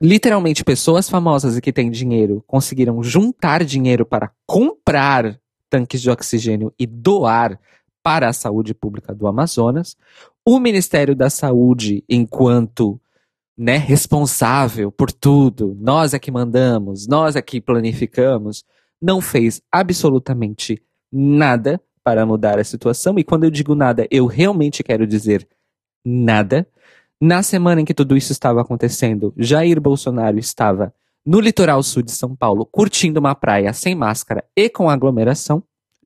Literalmente, 0.00 0.64
pessoas 0.64 1.08
famosas 1.08 1.56
e 1.56 1.60
que 1.60 1.72
têm 1.72 1.90
dinheiro 1.90 2.44
conseguiram 2.46 3.02
juntar 3.02 3.64
dinheiro 3.64 4.04
para 4.04 4.30
comprar 4.46 5.38
tanques 5.70 6.02
de 6.02 6.10
oxigênio 6.10 6.72
e 6.78 6.86
doar 6.86 7.58
para 8.02 8.28
a 8.28 8.32
saúde 8.32 8.74
pública 8.74 9.14
do 9.14 9.26
Amazonas. 9.26 9.96
O 10.44 10.60
Ministério 10.60 11.14
da 11.14 11.30
Saúde, 11.30 12.04
enquanto 12.08 13.00
né, 13.56 13.78
responsável 13.78 14.92
por 14.92 15.10
tudo, 15.10 15.76
nós 15.80 16.12
é 16.12 16.18
que 16.18 16.30
mandamos, 16.30 17.06
nós 17.06 17.34
é 17.34 17.42
que 17.42 17.60
planificamos, 17.60 18.64
não 19.00 19.20
fez 19.20 19.60
absolutamente 19.70 20.82
nada 21.12 21.80
para 22.02 22.24
mudar 22.24 22.58
a 22.58 22.64
situação. 22.64 23.18
E 23.18 23.24
quando 23.24 23.44
eu 23.44 23.50
digo 23.50 23.74
nada, 23.74 24.06
eu 24.10 24.26
realmente 24.26 24.82
quero 24.82 25.06
dizer 25.06 25.46
nada. 26.04 26.66
Na 27.20 27.42
semana 27.42 27.80
em 27.80 27.84
que 27.84 27.94
tudo 27.94 28.16
isso 28.16 28.32
estava 28.32 28.60
acontecendo, 28.60 29.34
Jair 29.36 29.80
Bolsonaro 29.80 30.38
estava 30.38 30.94
no 31.24 31.40
litoral 31.40 31.82
sul 31.82 32.02
de 32.02 32.12
São 32.12 32.36
Paulo, 32.36 32.64
curtindo 32.64 33.18
uma 33.18 33.34
praia 33.34 33.72
sem 33.72 33.94
máscara 33.94 34.44
e 34.54 34.68
com 34.68 34.88
aglomeração 34.88 35.62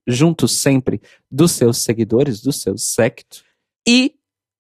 junto 0.07 0.48
sempre 0.48 1.00
dos 1.31 1.53
seus 1.53 1.79
seguidores, 1.79 2.40
do 2.40 2.53
seu 2.53 2.76
secto, 2.76 3.44
e 3.87 4.14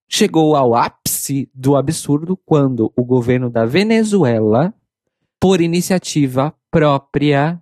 chegou 0.08 0.54
ao 0.54 0.74
ápice 0.74 1.50
do 1.54 1.76
absurdo 1.76 2.36
quando 2.36 2.92
o 2.96 3.04
governo 3.04 3.48
da 3.48 3.64
Venezuela, 3.64 4.74
por 5.38 5.60
iniciativa 5.60 6.54
própria, 6.70 7.60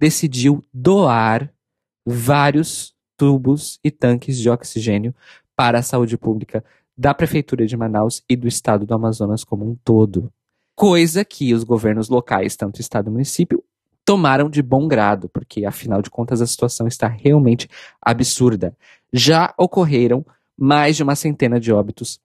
decidiu 0.00 0.64
doar 0.72 1.52
vários 2.06 2.94
tubos 3.18 3.78
e 3.84 3.90
tanques 3.90 4.38
de 4.38 4.48
oxigênio 4.48 5.14
para 5.54 5.80
a 5.80 5.82
saúde 5.82 6.16
pública 6.16 6.64
da 6.96 7.12
prefeitura 7.12 7.66
de 7.66 7.76
Manaus 7.76 8.22
e 8.28 8.34
do 8.34 8.48
estado 8.48 8.86
do 8.86 8.94
Amazonas 8.94 9.44
como 9.44 9.68
um 9.68 9.76
todo. 9.84 10.32
Coisa 10.74 11.22
que 11.22 11.52
os 11.52 11.62
governos 11.62 12.08
locais, 12.08 12.56
tanto 12.56 12.80
estado 12.80 13.08
e 13.08 13.12
município, 13.12 13.62
tomaram 14.02 14.48
de 14.48 14.62
bom 14.62 14.88
grado, 14.88 15.28
porque 15.28 15.66
afinal 15.66 16.00
de 16.00 16.08
contas 16.08 16.40
a 16.40 16.46
situação 16.46 16.86
está 16.88 17.06
realmente 17.06 17.68
absurda. 18.00 18.74
Já 19.12 19.52
ocorreram 19.58 20.24
mais 20.58 20.96
de 20.96 21.02
uma 21.02 21.14
centena 21.14 21.60
de 21.60 21.70
óbitos 21.70 22.18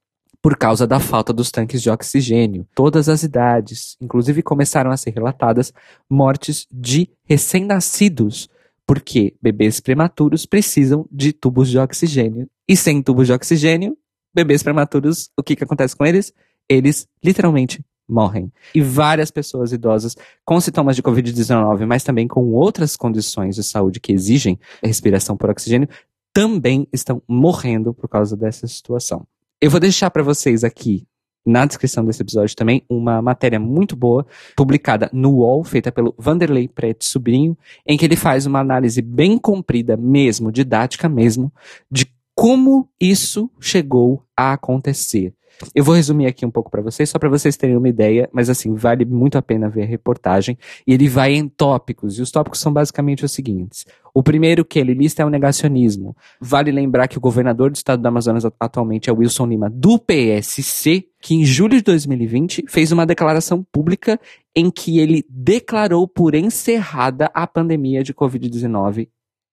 por 0.46 0.56
causa 0.56 0.86
da 0.86 1.00
falta 1.00 1.34
dos 1.34 1.50
tanques 1.50 1.82
de 1.82 1.90
oxigênio. 1.90 2.68
Todas 2.76 3.10
as 3.10 3.24
idades, 3.24 3.98
inclusive 4.00 4.44
começaram 4.44 4.92
a 4.92 4.96
ser 4.96 5.10
relatadas 5.10 5.74
mortes 6.08 6.68
de 6.72 7.10
recém-nascidos, 7.24 8.48
porque 8.86 9.34
bebês 9.42 9.80
prematuros 9.80 10.46
precisam 10.46 11.08
de 11.12 11.34
tubos 11.34 11.68
de 11.68 11.80
oxigênio. 11.80 12.48
E 12.68 12.78
sem 12.78 13.02
tubos 13.02 13.26
de 13.26 13.34
oxigênio, 13.34 13.98
bebês 14.36 14.62
prematuros, 14.62 15.32
o 15.36 15.42
que, 15.42 15.56
que 15.56 15.64
acontece 15.64 15.96
com 15.96 16.06
eles? 16.06 16.32
Eles 16.70 17.08
literalmente 17.24 17.84
morrem. 18.08 18.54
E 18.76 18.82
várias 18.82 19.32
pessoas 19.32 19.74
idosas 19.74 20.16
com 20.46 20.62
sintomas 20.62 20.96
de 20.96 21.02
Covid-19, 21.02 21.88
mas 21.88 22.04
também 22.04 22.28
com 22.28 22.52
outras 22.52 22.96
condições 22.96 23.56
de 23.56 23.64
saúde 23.64 24.00
que 24.00 24.14
exigem 24.14 24.60
respiração 24.84 25.36
por 25.36 25.50
oxigênio, 25.50 25.90
também 26.32 26.88
estão 26.94 27.20
morrendo 27.28 27.96
por 27.96 28.08
causa 28.08 28.38
dessa 28.38 28.68
situação. 28.68 29.26
Eu 29.62 29.72
vou 29.72 29.80
deixar 29.80 30.10
para 30.12 30.22
vocês 30.22 30.64
aqui 30.64 31.08
na 31.46 31.66
descrição 31.66 32.04
desse 32.04 32.22
episódio 32.22 32.56
também 32.56 32.84
uma 32.90 33.22
matéria 33.22 33.60
muito 33.60 33.96
boa, 33.96 34.26
publicada 34.56 35.10
no 35.14 35.36
UOL, 35.36 35.64
feita 35.64 35.92
pelo 35.92 36.14
Vanderlei 36.18 36.68
Prete 36.68 37.06
Sobrinho, 37.06 37.58
em 37.86 37.98
que 37.98 38.04
ele 38.04 38.16
faz 38.16 38.46
uma 38.46 38.60
análise 38.60 39.02
bem 39.02 39.38
comprida 39.38 39.96
mesmo, 39.96 40.52
didática 40.52 41.08
mesmo, 41.08 41.54
de 41.90 42.06
como 42.34 42.90
isso 43.00 43.50
chegou 43.60 44.26
a 44.36 44.54
acontecer. 44.54 45.34
Eu 45.74 45.84
vou 45.84 45.96
resumir 45.96 46.26
aqui 46.26 46.46
um 46.46 46.52
pouco 46.52 46.70
para 46.70 46.82
vocês, 46.82 47.10
só 47.10 47.18
para 47.18 47.30
vocês 47.30 47.56
terem 47.56 47.78
uma 47.78 47.88
ideia, 47.88 48.30
mas 48.32 48.50
assim, 48.50 48.74
vale 48.74 49.06
muito 49.06 49.38
a 49.38 49.42
pena 49.42 49.70
ver 49.70 49.84
a 49.84 49.86
reportagem. 49.86 50.58
E 50.86 50.94
ele 50.94 51.08
vai 51.08 51.34
em 51.34 51.48
tópicos, 51.48 52.18
e 52.18 52.22
os 52.22 52.32
tópicos 52.32 52.60
são 52.60 52.72
basicamente 52.72 53.24
os 53.24 53.32
seguintes. 53.32 53.86
O 54.14 54.24
primeiro 54.24 54.64
que 54.64 54.80
ele 54.80 54.94
lista 54.94 55.22
é 55.22 55.26
o 55.26 55.30
negacionismo. 55.30 56.16
Vale 56.40 56.72
lembrar 56.72 57.08
que 57.08 57.18
o 57.18 57.22
governador 57.22 57.70
do 57.70 57.76
estado 57.76 58.02
do 58.02 58.08
Amazonas 58.08 58.46
atualmente 58.60 59.10
é 59.10 59.14
Wilson 59.14 59.48
Lima, 59.48 59.70
do 59.70 60.00
PSC, 60.00 61.06
que 61.22 61.36
em 61.36 61.46
julho 61.46 61.78
de 61.78 61.84
2020 61.84 62.66
fez 62.68 62.92
uma 62.92 63.06
declaração 63.06 63.66
pública 63.72 64.20
em 64.56 64.72
que 64.72 65.00
ele 65.00 65.26
declarou 65.30 66.08
por 66.08 66.36
encerrada 66.36 67.30
a 67.34 67.46
pandemia 67.46 68.04
de 68.04 68.14
Covid-19 68.14 69.10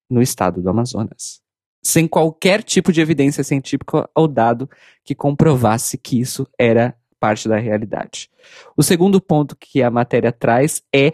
no 0.08 0.22
estado 0.22 0.62
do 0.62 0.68
Amazonas 0.68 1.41
sem 1.82 2.06
qualquer 2.06 2.62
tipo 2.62 2.92
de 2.92 3.00
evidência 3.00 3.42
científica 3.42 4.08
ou 4.14 4.28
dado 4.28 4.70
que 5.04 5.14
comprovasse 5.14 5.98
que 5.98 6.20
isso 6.20 6.46
era 6.58 6.94
parte 7.18 7.48
da 7.48 7.58
realidade. 7.58 8.30
O 8.76 8.82
segundo 8.82 9.20
ponto 9.20 9.56
que 9.56 9.82
a 9.82 9.90
matéria 9.90 10.32
traz 10.32 10.82
é 10.94 11.12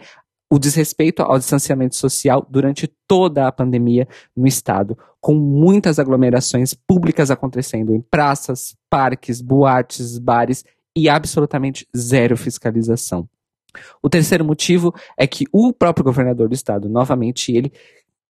o 0.51 0.57
desrespeito 0.57 1.21
ao 1.21 1.37
distanciamento 1.37 1.95
social 1.95 2.45
durante 2.49 2.87
toda 3.07 3.47
a 3.47 3.51
pandemia 3.51 4.07
no 4.35 4.47
estado, 4.47 4.97
com 5.21 5.35
muitas 5.35 5.99
aglomerações 5.99 6.73
públicas 6.73 7.29
acontecendo 7.29 7.93
em 7.93 8.01
praças, 8.01 8.75
parques, 8.89 9.41
boates, 9.41 10.17
bares 10.17 10.65
e 10.95 11.07
absolutamente 11.07 11.87
zero 11.95 12.35
fiscalização. 12.35 13.29
O 14.01 14.09
terceiro 14.09 14.43
motivo 14.43 14.93
é 15.15 15.27
que 15.27 15.45
o 15.51 15.71
próprio 15.71 16.03
governador 16.03 16.49
do 16.49 16.55
estado, 16.55 16.89
novamente 16.89 17.51
ele, 17.51 17.71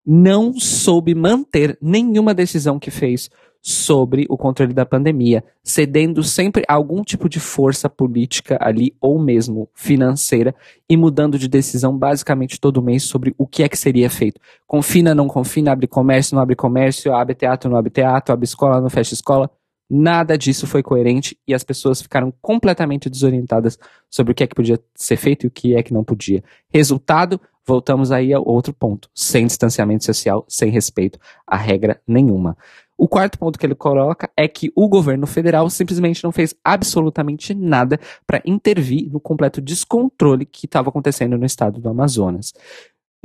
não 0.05 0.53
soube 0.53 1.15
manter 1.15 1.77
nenhuma 1.81 2.33
decisão 2.33 2.77
que 2.77 2.91
fez 2.91 3.29
sobre 3.67 4.27
o 4.29 4.37
controle 4.37 4.75
da 4.75 4.85
pandemia, 4.85 5.43
cedendo 5.63 6.21
sempre 6.21 6.63
a 6.67 6.75
algum 6.75 7.01
tipo 7.01 7.27
de 7.27 7.39
força 7.39 7.89
política 7.89 8.59
ali 8.61 8.95
ou 9.01 9.17
mesmo 9.17 9.67
financeira 9.73 10.53
e 10.87 10.95
mudando 10.95 11.39
de 11.39 11.47
decisão 11.47 11.97
basicamente 11.97 12.59
todo 12.59 12.83
mês 12.83 13.01
sobre 13.01 13.33
o 13.39 13.47
que 13.47 13.63
é 13.63 13.67
que 13.67 13.75
seria 13.75 14.07
feito. 14.07 14.39
Confina, 14.67 15.15
não 15.15 15.27
confina, 15.27 15.71
abre 15.71 15.87
comércio, 15.87 16.35
não 16.35 16.43
abre 16.43 16.55
comércio, 16.55 17.11
abre 17.11 17.33
teatro, 17.33 17.67
não 17.67 17.75
abre 17.75 17.89
teatro, 17.89 18.31
abre 18.31 18.45
escola, 18.45 18.79
não 18.79 18.89
fecha 18.89 19.15
escola. 19.15 19.49
Nada 19.89 20.37
disso 20.37 20.67
foi 20.67 20.83
coerente 20.83 21.35
e 21.47 21.53
as 21.53 21.63
pessoas 21.63 22.03
ficaram 22.03 22.31
completamente 22.39 23.09
desorientadas 23.09 23.79
sobre 24.11 24.31
o 24.31 24.35
que 24.35 24.43
é 24.43 24.47
que 24.47 24.55
podia 24.55 24.79
ser 24.93 25.17
feito 25.17 25.45
e 25.45 25.47
o 25.47 25.51
que 25.51 25.75
é 25.75 25.81
que 25.81 25.93
não 25.93 26.03
podia. 26.03 26.43
Resultado, 26.71 27.41
voltamos 27.65 28.11
aí 28.11 28.33
ao 28.33 28.47
outro 28.47 28.73
ponto: 28.73 29.09
sem 29.13 29.45
distanciamento 29.45 30.05
social, 30.05 30.45
sem 30.47 30.69
respeito 30.69 31.19
a 31.45 31.57
regra 31.57 32.01
nenhuma. 32.07 32.57
O 32.97 33.09
quarto 33.09 33.37
ponto 33.37 33.59
que 33.59 33.65
ele 33.65 33.75
coloca 33.75 34.29
é 34.37 34.47
que 34.47 34.71
o 34.73 34.87
governo 34.87 35.27
federal 35.27 35.69
simplesmente 35.69 36.23
não 36.23 36.31
fez 36.31 36.55
absolutamente 36.63 37.53
nada 37.53 37.99
para 38.25 38.41
intervir 38.45 39.11
no 39.11 39.19
completo 39.19 39.59
descontrole 39.59 40.45
que 40.45 40.65
estava 40.65 40.89
acontecendo 40.89 41.37
no 41.37 41.45
estado 41.45 41.81
do 41.81 41.89
Amazonas 41.89 42.53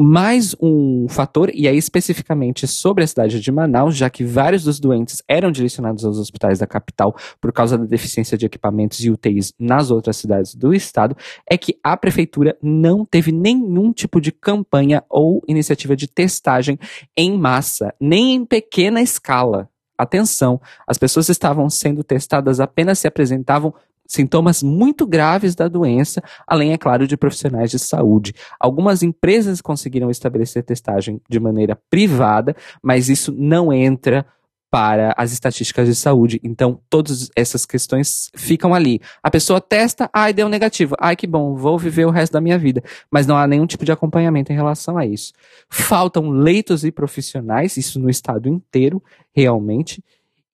mais 0.03 0.57
um 0.61 1.07
fator, 1.09 1.51
e 1.53 1.69
aí 1.69 1.77
especificamente 1.77 2.67
sobre 2.67 3.05
a 3.05 3.07
cidade 3.07 3.41
de 3.41 3.53
Manaus, 3.53 3.97
já 3.97 4.09
que 4.09 4.25
vários 4.25 4.65
dos 4.65 4.81
doentes 4.81 5.23
eram 5.29 5.53
direcionados 5.53 6.05
aos 6.05 6.19
hospitais 6.19 6.59
da 6.59 6.67
capital 6.67 7.15
por 7.41 7.53
causa 7.53 7.77
da 7.77 7.85
deficiência 7.85 8.39
de 8.39 8.47
equipamentos 8.47 9.05
e 9.05 9.11
UTIs 9.11 9.53
nas 9.59 9.91
outras 9.91 10.17
cidades 10.17 10.55
do 10.55 10.73
estado, 10.73 11.17
é 11.47 11.59
que 11.59 11.77
a 11.85 11.97
prefeitura 11.97 12.57
não 12.63 13.05
teve 13.05 13.31
nenhum 13.31 13.93
tipo 13.93 14.21
de 14.21 14.33
campanha 14.33 15.05
ou 15.11 15.43
iniciativa 15.47 15.95
de 15.95 16.09
testagem 16.09 16.79
em 17.17 17.37
massa, 17.37 17.95
nem 18.01 18.35
em 18.35 18.45
pequena 18.45 19.03
escala. 19.03 19.69
Atenção, 19.99 20.59
as 20.87 20.97
pessoas 20.97 21.29
estavam 21.29 21.69
sendo 21.69 22.03
testadas 22.03 22.59
apenas 22.59 22.99
se 22.99 23.07
apresentavam 23.07 23.75
sintomas 24.11 24.63
muito 24.63 25.07
graves 25.07 25.55
da 25.55 25.69
doença, 25.69 26.23
além, 26.47 26.73
é 26.73 26.79
claro, 26.79 27.07
de 27.07 27.17
profissionais 27.17 27.71
de 27.71 27.79
saúde. 27.79 28.35
Algumas 28.59 29.03
empresas 29.03 29.61
conseguiram 29.61 30.11
estabelecer 30.11 30.63
testagem 30.65 31.21
de 31.29 31.39
maneira 31.39 31.79
privada, 31.89 32.55
mas 32.83 33.09
isso 33.09 33.33
não 33.37 33.73
entra 33.73 34.27
para 34.71 35.13
as 35.17 35.33
estatísticas 35.33 35.89
de 35.89 35.95
saúde. 35.95 36.41
Então, 36.45 36.81
todas 36.89 37.29
essas 37.35 37.67
questões 37.67 38.31
ficam 38.37 38.73
ali. 38.73 39.01
A 39.23 39.31
pessoa 39.31 39.61
testa, 39.61 40.09
ai, 40.13 40.33
deu 40.33 40.49
negativo. 40.49 40.95
Ai, 41.01 41.17
que 41.17 41.27
bom, 41.27 41.57
vou 41.57 41.77
viver 41.77 42.07
o 42.07 42.11
resto 42.11 42.33
da 42.33 42.41
minha 42.41 42.57
vida. 42.57 42.83
Mas 43.11 43.27
não 43.27 43.37
há 43.37 43.47
nenhum 43.47 43.67
tipo 43.67 43.85
de 43.85 43.91
acompanhamento 43.91 44.53
em 44.53 44.57
relação 44.57 44.97
a 44.97 45.05
isso. 45.05 45.33
Faltam 45.69 46.31
leitos 46.31 46.85
e 46.85 46.93
profissionais, 46.93 47.77
isso 47.77 47.99
no 47.99 48.09
estado 48.09 48.49
inteiro, 48.49 49.03
realmente. 49.35 50.03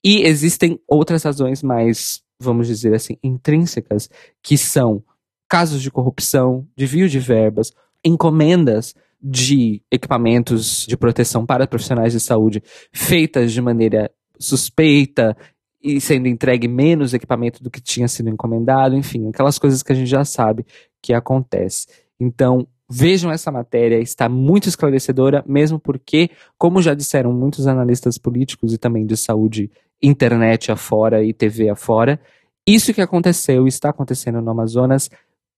E 0.03 0.23
existem 0.23 0.81
outras 0.89 1.23
razões 1.23 1.63
mais 1.63 2.23
vamos 2.39 2.67
dizer 2.67 2.95
assim, 2.95 3.17
intrínsecas, 3.23 4.09
que 4.43 4.57
são 4.57 5.03
casos 5.49 5.81
de 5.81 5.91
corrupção, 5.91 6.67
desvio 6.77 7.09
de 7.09 7.19
verbas, 7.19 7.73
encomendas 8.05 8.95
de 9.21 9.83
equipamentos 9.91 10.87
de 10.87 10.97
proteção 10.97 11.47
para 11.47 11.67
profissionais 11.67 12.13
de 12.13 12.21
saúde 12.21 12.63
feitas 12.93 13.53
de 13.53 13.61
maneira 13.61 14.11
suspeita 14.39 15.37
e 15.83 16.01
sendo 16.01 16.29
entregue 16.29 16.69
menos 16.69 17.15
equipamento 17.15 17.63
do 17.63 17.71
que 17.71 17.81
tinha 17.81 18.09
sido 18.09 18.29
encomendado, 18.29 18.97
enfim, 18.97 19.29
aquelas 19.29 19.59
coisas 19.59 19.83
que 19.83 19.93
a 19.93 19.95
gente 19.95 20.09
já 20.09 20.25
sabe 20.25 20.67
que 21.01 21.13
acontece. 21.13 21.87
Então, 22.19 22.67
vejam 22.91 23.31
essa 23.31 23.51
matéria, 23.51 23.99
está 23.99 24.29
muito 24.29 24.69
esclarecedora, 24.69 25.45
mesmo 25.47 25.79
porque, 25.79 26.31
como 26.59 26.83
já 26.83 26.95
disseram 26.95 27.33
muitos 27.33 27.67
analistas 27.67 28.19
políticos 28.19 28.73
e 28.73 28.79
também 28.79 29.07
de 29.07 29.17
saúde 29.17 29.71
internet 30.03 30.71
afora 30.71 31.25
e 31.25 31.33
TV 31.33 31.69
afora. 31.69 32.21
Isso 32.67 32.93
que 32.93 33.01
aconteceu 33.01 33.67
está 33.67 33.91
acontecendo 33.91 34.41
no 34.41 34.51
Amazonas 34.51 35.11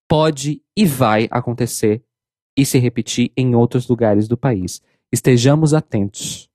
pode 0.08 0.62
e 0.76 0.84
vai 0.84 1.28
acontecer 1.30 2.02
e 2.56 2.64
se 2.64 2.78
repetir 2.78 3.30
em 3.36 3.54
outros 3.54 3.86
lugares 3.88 4.26
do 4.26 4.36
país. 4.36 4.82
Estejamos 5.12 5.72
atentos, 5.72 6.48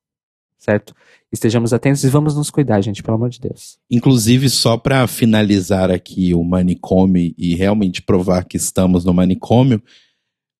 certo? 0.57 0.93
Estejamos 1.31 1.73
atentos 1.73 2.03
e 2.03 2.09
vamos 2.09 2.35
nos 2.35 2.51
cuidar, 2.51 2.81
gente, 2.81 3.01
pelo 3.01 3.15
amor 3.15 3.29
de 3.29 3.39
Deus. 3.39 3.79
Inclusive, 3.89 4.49
só 4.49 4.77
para 4.77 5.07
finalizar 5.07 5.89
aqui 5.89 6.33
o 6.33 6.43
manicômio 6.43 7.33
e 7.37 7.55
realmente 7.55 8.01
provar 8.01 8.45
que 8.45 8.57
estamos 8.57 9.03
no 9.05 9.13
manicômio, 9.13 9.81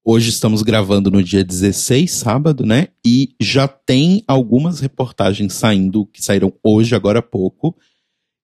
Hoje 0.06 0.32
estamos 0.32 0.64
gravando 0.64 1.10
no 1.10 1.24
dia 1.24 1.46
16, 1.46 2.12
sábado, 2.12 2.66
né? 2.66 2.90
E 3.06 3.34
já 3.40 3.70
tem 3.70 4.22
algumas 4.28 4.82
reportagens 4.82 5.54
saindo, 5.54 6.06
que 6.08 6.22
saíram 6.22 6.52
hoje, 6.62 6.94
agora 6.94 7.20
há 7.20 7.22
pouco, 7.22 7.74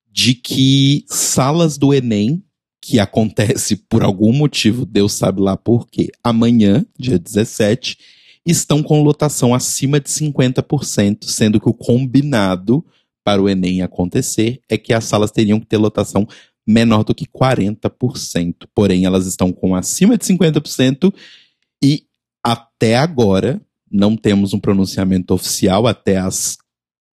de 0.10 0.34
que 0.34 1.04
salas 1.06 1.78
do 1.78 1.94
Enem, 1.94 2.42
que 2.82 2.98
acontece 2.98 3.76
por 3.92 4.04
algum 4.06 4.32
motivo, 4.32 4.86
Deus 4.86 5.12
sabe 5.12 5.42
lá 5.42 5.58
por 5.58 5.86
quê, 5.90 6.10
amanhã, 6.24 6.86
dia 6.98 7.20
17, 7.20 7.98
estão 8.46 8.82
com 8.82 9.04
lotação 9.04 9.54
acima 9.54 10.00
de 10.00 10.08
50%, 10.08 11.26
sendo 11.26 11.60
que 11.60 11.68
o 11.68 11.74
combinado 11.74 12.86
para 13.22 13.42
o 13.42 13.50
Enem 13.50 13.82
acontecer 13.82 14.62
é 14.70 14.78
que 14.78 14.94
as 14.94 15.04
salas 15.04 15.30
teriam 15.30 15.60
que 15.60 15.66
ter 15.66 15.76
lotação 15.78 16.26
menor 16.66 17.04
do 17.04 17.14
que 17.14 17.26
40%. 17.26 18.66
Porém, 18.74 19.04
elas 19.04 19.28
estão 19.28 19.52
com 19.52 19.76
acima 19.76 20.18
de 20.18 20.24
50% 20.24 21.14
e 21.84 22.06
até 22.44 22.96
agora 22.96 23.62
não 23.92 24.16
temos 24.16 24.54
um 24.54 24.60
pronunciamento 24.60 25.34
oficial 25.34 25.88
até 25.88 26.18
as 26.18 26.58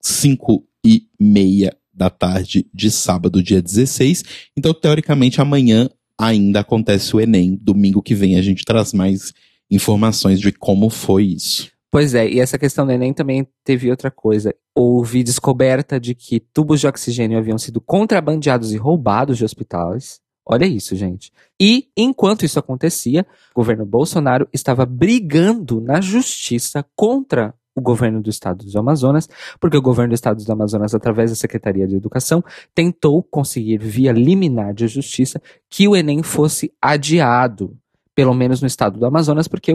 5 0.01 0.65
e 0.85 1.07
meia 1.19 1.75
da 1.93 2.09
tarde 2.09 2.65
de 2.73 2.89
sábado, 2.89 3.43
dia 3.43 3.61
16. 3.61 4.23
Então, 4.57 4.73
teoricamente, 4.73 5.41
amanhã 5.41 5.89
ainda 6.17 6.61
acontece 6.61 7.15
o 7.15 7.19
Enem. 7.19 7.57
Domingo 7.61 8.01
que 8.01 8.15
vem 8.15 8.37
a 8.37 8.41
gente 8.41 8.63
traz 8.63 8.93
mais 8.93 9.33
informações 9.69 10.39
de 10.39 10.51
como 10.51 10.89
foi 10.89 11.25
isso. 11.25 11.71
Pois 11.91 12.15
é, 12.15 12.29
e 12.29 12.39
essa 12.39 12.57
questão 12.57 12.85
do 12.85 12.91
Enem 12.91 13.13
também 13.13 13.45
teve 13.65 13.89
outra 13.91 14.09
coisa. 14.09 14.55
Houve 14.73 15.23
descoberta 15.23 15.99
de 15.99 16.15
que 16.15 16.39
tubos 16.39 16.79
de 16.79 16.87
oxigênio 16.87 17.37
haviam 17.37 17.57
sido 17.57 17.81
contrabandeados 17.81 18.71
e 18.71 18.77
roubados 18.77 19.37
de 19.37 19.43
hospitais. 19.43 20.21
Olha 20.45 20.65
isso, 20.65 20.95
gente. 20.95 21.31
E, 21.59 21.87
enquanto 21.95 22.43
isso 22.43 22.57
acontecia, 22.57 23.25
o 23.53 23.59
governo 23.59 23.85
Bolsonaro 23.85 24.47
estava 24.51 24.85
brigando 24.85 25.79
na 25.79 26.01
justiça 26.01 26.85
contra 26.95 27.53
o 27.75 27.81
governo 27.81 28.21
do 28.21 28.29
estado 28.29 28.65
do 28.65 28.79
Amazonas, 28.79 29.29
porque 29.59 29.77
o 29.77 29.81
governo 29.81 30.11
do 30.11 30.15
estado 30.15 30.43
do 30.43 30.51
Amazonas, 30.51 30.93
através 30.93 31.31
da 31.31 31.35
Secretaria 31.35 31.87
de 31.87 31.95
Educação, 31.95 32.43
tentou 32.75 33.23
conseguir, 33.23 33.77
via 33.77 34.11
liminar 34.11 34.73
de 34.73 34.87
justiça, 34.87 35.41
que 35.69 35.87
o 35.87 35.95
Enem 35.95 36.21
fosse 36.21 36.73
adiado, 36.81 37.77
pelo 38.13 38.33
menos 38.33 38.61
no 38.61 38.67
estado 38.67 38.99
do 38.99 39.05
Amazonas, 39.05 39.47
porque 39.47 39.73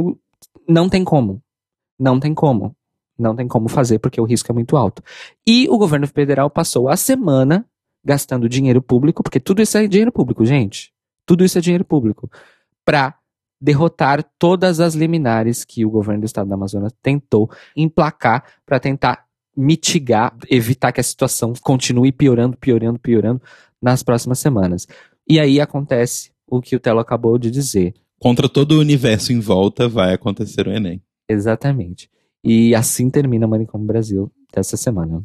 não 0.69 0.89
tem 0.89 1.05
como. 1.05 1.43
Não 1.99 2.21
tem 2.21 2.35
como. 2.35 2.77
Não 3.19 3.35
tem 3.35 3.49
como 3.49 3.69
fazer, 3.69 3.99
porque 3.99 4.21
o 4.21 4.25
risco 4.25 4.53
é 4.53 4.55
muito 4.55 4.77
alto. 4.77 5.03
E 5.47 5.67
o 5.71 5.79
governo 5.79 6.07
federal 6.07 6.51
passou 6.51 6.89
a 6.89 6.97
semana 6.97 7.65
gastando 8.07 8.49
dinheiro 8.49 8.81
público, 8.81 9.21
porque 9.21 9.41
tudo 9.41 9.61
isso 9.61 9.77
é 9.77 9.89
dinheiro 9.89 10.13
público, 10.13 10.47
gente. 10.47 10.93
Tudo 11.27 11.45
isso 11.45 11.59
é 11.59 11.61
dinheiro 11.61 11.85
público. 11.85 12.31
Para 12.85 13.17
derrotar 13.61 14.25
todas 14.39 14.79
as 14.79 14.95
liminares 14.95 15.65
que 15.65 15.85
o 15.85 15.91
governo 15.91 16.21
do 16.21 16.27
estado 16.27 16.47
do 16.47 16.55
Amazonas 16.55 16.93
tentou 17.03 17.51
emplacar 17.77 18.45
para 18.65 18.79
tentar 18.79 19.25
mitigar, 19.57 20.37
evitar 20.49 20.93
que 20.93 21.01
a 21.01 21.05
situação 21.05 21.53
continue 21.63 22.13
piorando, 22.13 22.57
piorando, 22.57 23.01
piorando 23.01 23.43
nas 23.83 24.05
próximas 24.05 24.39
semanas. 24.39 24.87
E 25.29 25.41
aí 25.41 25.61
acontece 25.61 26.31
o 26.47 26.61
que 26.61 26.77
o 26.77 26.81
Telo 26.81 27.01
acabou 27.01 27.39
de 27.39 27.51
dizer. 27.51 27.93
Contra 28.21 28.49
todo 28.49 28.73
o 28.73 28.81
universo 28.81 29.33
em 29.33 29.41
volta 29.41 29.89
vai 29.89 30.15
acontecer 30.15 30.69
o 30.69 30.71
Enem. 30.71 31.03
Exatamente. 31.29 32.09
E 32.45 32.73
assim 32.73 33.11
termina 33.11 33.47
o 33.47 33.51
Manicom 33.51 33.85
Brasil 33.85 34.31
dessa 34.55 34.77
semana. 34.77 35.25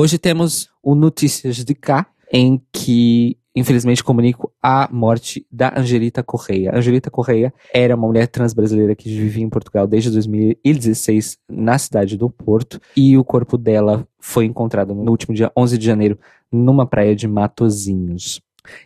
Hoje 0.00 0.16
temos 0.16 0.70
o 0.80 0.94
Notícias 0.94 1.56
de 1.56 1.74
Cá, 1.74 2.06
em 2.32 2.62
que 2.72 3.36
infelizmente 3.52 4.04
comunico 4.04 4.52
a 4.62 4.88
morte 4.92 5.44
da 5.50 5.76
Angelita 5.76 6.22
Correia. 6.22 6.70
Angelita 6.72 7.10
Correia 7.10 7.52
era 7.74 7.96
uma 7.96 8.06
mulher 8.06 8.28
trans 8.28 8.54
brasileira 8.54 8.94
que 8.94 9.08
vivia 9.08 9.42
em 9.42 9.48
Portugal 9.48 9.88
desde 9.88 10.12
2016 10.12 11.38
na 11.48 11.76
cidade 11.78 12.16
do 12.16 12.30
Porto 12.30 12.80
e 12.96 13.18
o 13.18 13.24
corpo 13.24 13.58
dela 13.58 14.06
foi 14.20 14.44
encontrado 14.44 14.94
no 14.94 15.10
último 15.10 15.34
dia 15.34 15.50
11 15.56 15.76
de 15.76 15.86
janeiro 15.86 16.16
numa 16.52 16.86
praia 16.86 17.16
de 17.16 17.26
Matozinhos 17.26 18.40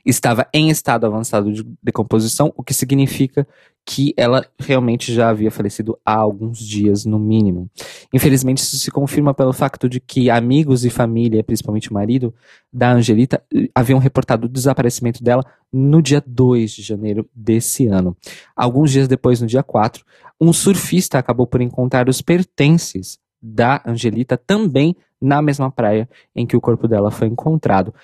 estava 0.05 0.47
em 0.53 0.70
estado 0.70 1.07
avançado 1.07 1.53
de 1.53 1.64
decomposição, 1.83 2.53
o 2.57 2.62
que 2.62 2.74
significa 2.74 3.47
que 3.85 4.14
ela 4.16 4.47
realmente 4.59 5.12
já 5.12 5.28
havia 5.28 5.51
falecido 5.51 5.99
há 6.05 6.14
alguns 6.14 6.59
dias, 6.59 7.05
no 7.05 7.18
mínimo. 7.18 7.68
Infelizmente, 8.14 8.59
isso 8.59 8.76
se 8.78 8.91
confirma 8.91 9.35
pelo 9.35 9.53
fato 9.53 9.89
de 9.89 9.99
que 9.99 10.30
amigos 10.30 10.85
e 10.85 10.91
família, 10.91 11.43
principalmente 11.43 11.91
o 11.91 11.95
marido 11.95 12.33
da 12.72 12.93
Angelita, 12.93 13.43
haviam 13.74 13.99
reportado 13.99 14.47
o 14.47 14.49
desaparecimento 14.49 15.22
dela 15.22 15.45
no 15.72 16.01
dia 16.01 16.22
2 16.24 16.70
de 16.70 16.83
janeiro 16.83 17.28
desse 17.35 17.87
ano. 17.89 18.16
Alguns 18.55 18.93
dias 18.93 19.09
depois, 19.09 19.41
no 19.41 19.47
dia 19.47 19.62
4, 19.62 20.05
um 20.41 20.53
surfista 20.53 21.18
acabou 21.18 21.47
por 21.47 21.61
encontrar 21.61 22.09
os 22.09 22.22
pertences 22.22 23.18
da 23.43 23.83
Angelita 23.85 24.37
também 24.37 24.97
na 25.20 25.43
mesma 25.43 25.70
praia 25.70 26.09
em 26.35 26.47
que 26.47 26.57
o 26.57 26.61
corpo 26.61 26.87
dela 26.89 27.11
foi 27.11 27.28
encontrado 27.28 27.95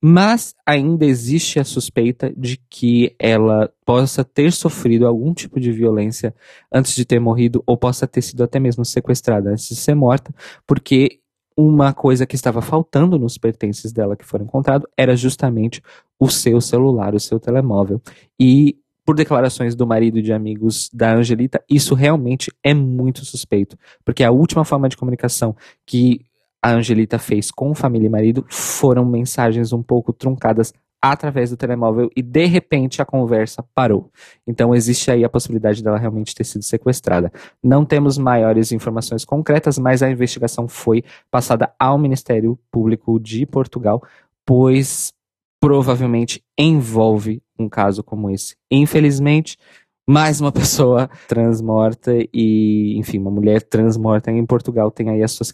mas 0.00 0.54
ainda 0.64 1.04
existe 1.04 1.60
a 1.60 1.64
suspeita 1.64 2.32
de 2.36 2.56
que 2.70 3.14
ela 3.18 3.70
possa 3.84 4.24
ter 4.24 4.52
sofrido 4.52 5.06
algum 5.06 5.34
tipo 5.34 5.60
de 5.60 5.70
violência 5.70 6.34
antes 6.72 6.94
de 6.94 7.04
ter 7.04 7.20
morrido, 7.20 7.62
ou 7.66 7.76
possa 7.76 8.06
ter 8.06 8.22
sido 8.22 8.42
até 8.42 8.58
mesmo 8.58 8.84
sequestrada 8.84 9.50
antes 9.50 9.68
de 9.68 9.76
ser 9.76 9.94
morta, 9.94 10.34
porque 10.66 11.20
uma 11.56 11.92
coisa 11.92 12.24
que 12.24 12.34
estava 12.34 12.62
faltando 12.62 13.18
nos 13.18 13.36
pertences 13.36 13.92
dela 13.92 14.16
que 14.16 14.24
foram 14.24 14.46
encontrados 14.46 14.88
era 14.96 15.14
justamente 15.14 15.82
o 16.18 16.30
seu 16.30 16.60
celular, 16.60 17.14
o 17.14 17.20
seu 17.20 17.38
telemóvel. 17.38 18.00
E 18.38 18.78
por 19.04 19.14
declarações 19.14 19.74
do 19.74 19.86
marido 19.86 20.18
e 20.18 20.22
de 20.22 20.32
amigos 20.32 20.88
da 20.92 21.14
Angelita, 21.14 21.62
isso 21.68 21.94
realmente 21.94 22.52
é 22.62 22.72
muito 22.72 23.24
suspeito, 23.24 23.76
porque 24.04 24.22
a 24.22 24.30
última 24.30 24.64
forma 24.64 24.88
de 24.88 24.96
comunicação 24.96 25.56
que 25.84 26.24
a 26.62 26.72
Angelita 26.72 27.18
fez 27.18 27.50
com 27.50 27.74
família 27.74 28.06
e 28.06 28.10
marido 28.10 28.44
foram 28.48 29.04
mensagens 29.04 29.72
um 29.72 29.82
pouco 29.82 30.12
truncadas 30.12 30.72
através 31.02 31.48
do 31.50 31.56
telemóvel 31.56 32.10
e 32.14 32.22
de 32.22 32.44
repente 32.44 33.00
a 33.00 33.06
conversa 33.06 33.64
parou. 33.74 34.10
Então 34.46 34.74
existe 34.74 35.10
aí 35.10 35.24
a 35.24 35.30
possibilidade 35.30 35.82
dela 35.82 35.96
realmente 35.98 36.34
ter 36.34 36.44
sido 36.44 36.62
sequestrada. 36.62 37.32
Não 37.62 37.84
temos 37.84 38.18
maiores 38.18 38.70
informações 38.70 39.24
concretas, 39.24 39.78
mas 39.78 40.02
a 40.02 40.10
investigação 40.10 40.68
foi 40.68 41.02
passada 41.30 41.72
ao 41.78 41.96
Ministério 41.98 42.58
Público 42.70 43.18
de 43.18 43.46
Portugal, 43.46 44.02
pois 44.44 45.12
provavelmente 45.60 46.42
envolve 46.58 47.42
um 47.58 47.68
caso 47.68 48.02
como 48.02 48.30
esse. 48.30 48.56
Infelizmente, 48.70 49.56
mais 50.10 50.40
uma 50.40 50.50
pessoa 50.50 51.08
trans 51.28 51.60
morta 51.60 52.10
e, 52.34 52.98
enfim, 52.98 53.18
uma 53.18 53.30
mulher 53.30 53.62
trans 53.62 53.96
morta 53.96 54.28
em 54.28 54.44
Portugal 54.44 54.90
tem 54.90 55.08
aí 55.08 55.22
a 55.22 55.28
sua 55.28 55.46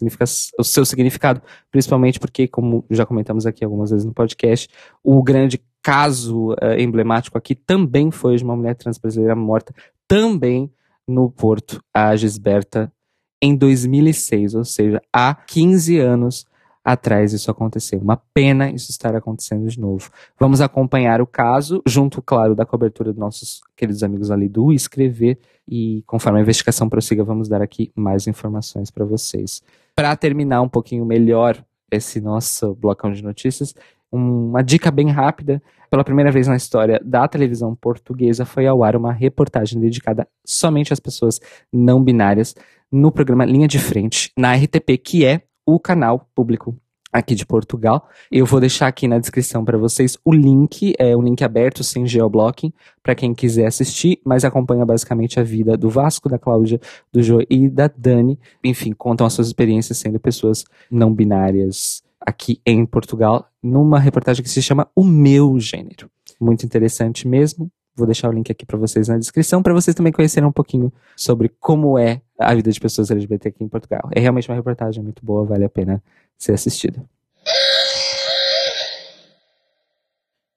o 0.57 0.63
seu 0.63 0.83
significado, 0.83 1.43
principalmente 1.69 2.19
porque, 2.19 2.47
como 2.47 2.83
já 2.89 3.05
comentamos 3.05 3.45
aqui 3.45 3.63
algumas 3.63 3.91
vezes 3.91 4.03
no 4.03 4.15
podcast, 4.15 4.67
o 5.03 5.21
grande 5.21 5.61
caso 5.83 6.53
uh, 6.53 6.73
emblemático 6.75 7.37
aqui 7.37 7.53
também 7.53 8.09
foi 8.09 8.35
de 8.35 8.43
uma 8.43 8.55
mulher 8.55 8.75
trans 8.75 8.97
brasileira 8.97 9.35
morta, 9.35 9.71
também 10.07 10.71
no 11.07 11.29
Porto, 11.29 11.79
a 11.93 12.15
Gisberta, 12.15 12.91
em 13.39 13.55
2006, 13.55 14.55
ou 14.55 14.65
seja, 14.65 14.99
há 15.13 15.35
15 15.35 15.99
anos 15.99 16.47
atrás 16.87 17.33
isso 17.33 17.51
aconteceu. 17.51 17.99
Uma 17.99 18.15
pena 18.33 18.71
isso 18.71 18.89
estar 18.91 19.13
acontecendo 19.13 19.67
de 19.67 19.77
novo. 19.77 20.09
Vamos 20.39 20.61
acompanhar 20.61 21.19
o 21.21 21.27
caso, 21.27 21.83
junto, 21.85 22.21
claro, 22.21 22.55
da 22.55 22.65
cobertura 22.65 23.11
dos 23.11 23.19
nossos 23.19 23.59
queridos 23.75 24.03
amigos 24.03 24.31
ali 24.31 24.47
do 24.47 24.71
Escrever, 24.71 25.37
e 25.67 26.01
conforme 26.07 26.39
a 26.39 26.41
investigação 26.41 26.87
prossiga, 26.87 27.25
vamos 27.25 27.49
dar 27.49 27.61
aqui 27.61 27.91
mais 27.93 28.25
informações 28.25 28.89
para 28.89 29.03
vocês. 29.03 29.61
Para 29.93 30.15
terminar 30.15 30.61
um 30.61 30.69
pouquinho 30.69 31.05
melhor 31.05 31.61
esse 31.91 32.21
nosso 32.21 32.73
blocão 32.75 33.11
de 33.11 33.21
notícias, 33.21 33.75
uma 34.09 34.61
dica 34.61 34.89
bem 34.89 35.09
rápida. 35.09 35.61
Pela 35.89 36.05
primeira 36.05 36.31
vez 36.31 36.47
na 36.47 36.55
história 36.55 37.01
da 37.03 37.27
televisão 37.27 37.75
portuguesa, 37.75 38.45
foi 38.45 38.65
ao 38.65 38.81
ar 38.81 38.95
uma 38.95 39.11
reportagem 39.11 39.79
dedicada 39.81 40.25
somente 40.45 40.93
às 40.93 41.01
pessoas 41.01 41.41
não 41.71 42.01
binárias 42.01 42.55
no 42.89 43.11
programa 43.11 43.43
Linha 43.43 43.67
de 43.67 43.77
Frente, 43.77 44.31
na 44.37 44.53
RTP, 44.53 44.97
que 45.03 45.25
é 45.25 45.41
o 45.67 45.77
canal 45.77 46.27
público 46.33 46.73
aqui 47.11 47.35
de 47.35 47.45
Portugal. 47.45 48.07
Eu 48.31 48.45
vou 48.45 48.59
deixar 48.59 48.87
aqui 48.87 49.07
na 49.07 49.19
descrição 49.19 49.65
para 49.65 49.77
vocês 49.77 50.17
o 50.23 50.33
link, 50.33 50.93
é 50.97 51.15
um 51.15 51.21
link 51.21 51.43
aberto 51.43 51.83
sem 51.83 52.05
geoblocking 52.05 52.73
para 53.03 53.15
quem 53.15 53.33
quiser 53.33 53.67
assistir, 53.67 54.19
mas 54.25 54.45
acompanha 54.45 54.85
basicamente 54.85 55.39
a 55.39 55.43
vida 55.43 55.75
do 55.77 55.89
Vasco, 55.89 56.29
da 56.29 56.39
Cláudia, 56.39 56.79
do 57.11 57.21
Jô 57.21 57.43
e 57.49 57.69
da 57.69 57.89
Dani. 57.95 58.39
Enfim, 58.63 58.93
contam 58.93 59.27
as 59.27 59.33
suas 59.33 59.47
experiências 59.47 59.97
sendo 59.97 60.19
pessoas 60.19 60.63
não 60.89 61.13
binárias 61.13 62.01
aqui 62.19 62.61
em 62.65 62.85
Portugal, 62.85 63.47
numa 63.61 63.99
reportagem 63.99 64.43
que 64.43 64.49
se 64.49 64.61
chama 64.61 64.87
O 64.95 65.03
Meu 65.03 65.59
Gênero. 65.59 66.09
Muito 66.39 66.65
interessante 66.65 67.27
mesmo. 67.27 67.69
Vou 67.95 68.05
deixar 68.05 68.29
o 68.29 68.31
link 68.31 68.51
aqui 68.51 68.65
para 68.65 68.77
vocês 68.77 69.07
na 69.07 69.17
descrição, 69.17 69.63
para 69.63 69.73
vocês 69.73 69.95
também 69.95 70.13
conhecerem 70.13 70.47
um 70.47 70.51
pouquinho 70.51 70.93
sobre 71.15 71.49
como 71.59 71.97
é 71.97 72.21
a 72.39 72.53
vida 72.53 72.71
de 72.71 72.79
pessoas 72.79 73.09
LGBT 73.09 73.49
aqui 73.49 73.63
em 73.63 73.67
Portugal. 73.67 74.09
É 74.13 74.19
realmente 74.19 74.49
uma 74.49 74.55
reportagem 74.55 75.03
muito 75.03 75.25
boa, 75.25 75.45
vale 75.45 75.65
a 75.65 75.69
pena 75.69 76.03
ser 76.37 76.53
assistida. 76.53 77.03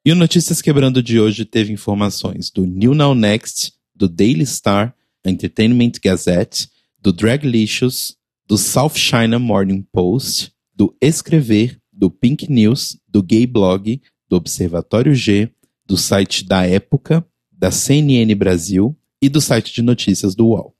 E 0.04 0.12
o 0.12 0.14
Notícias 0.14 0.62
Quebrando 0.62 1.02
de 1.02 1.20
hoje 1.20 1.44
teve 1.44 1.72
informações 1.72 2.50
do 2.50 2.64
New 2.64 2.94
Now 2.94 3.14
Next, 3.14 3.72
do 3.94 4.08
Daily 4.08 4.46
Star, 4.46 4.94
Entertainment 5.24 5.92
Gazette, 6.02 6.68
do 6.98 7.12
Draglicious, 7.12 8.16
do 8.46 8.56
South 8.56 8.94
China 8.94 9.38
Morning 9.38 9.86
Post, 9.92 10.52
do 10.74 10.96
Escrever, 11.00 11.78
do 11.92 12.10
Pink 12.10 12.50
News, 12.50 12.98
do 13.06 13.22
Gay 13.22 13.46
Blog, 13.46 14.00
do 14.28 14.36
Observatório 14.36 15.14
G, 15.14 15.50
do 15.86 15.96
site 15.96 16.46
da 16.46 16.66
Época, 16.66 17.24
da 17.52 17.70
CNN 17.70 18.34
Brasil 18.34 18.96
e 19.20 19.28
do 19.28 19.40
site 19.40 19.72
de 19.74 19.82
notícias 19.82 20.34
do 20.34 20.46
UOL. 20.46 20.74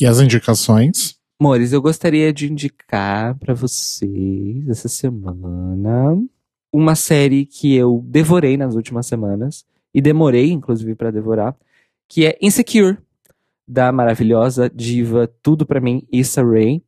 E 0.00 0.06
as 0.06 0.20
indicações? 0.20 1.18
Mores, 1.42 1.72
eu 1.72 1.82
gostaria 1.82 2.32
de 2.32 2.50
indicar 2.50 3.36
para 3.36 3.52
vocês 3.52 4.68
essa 4.68 4.88
semana 4.88 6.16
uma 6.72 6.94
série 6.94 7.44
que 7.44 7.74
eu 7.74 8.00
devorei 8.06 8.56
nas 8.56 8.76
últimas 8.76 9.06
semanas 9.06 9.66
e 9.92 10.00
demorei, 10.00 10.52
inclusive, 10.52 10.94
para 10.94 11.10
devorar, 11.10 11.56
que 12.06 12.24
é 12.24 12.38
Insecure, 12.40 12.98
da 13.66 13.90
maravilhosa 13.90 14.70
diva 14.72 15.28
Tudo 15.42 15.66
para 15.66 15.80
mim, 15.80 16.06
Issa 16.12 16.44
Rae, 16.44 16.80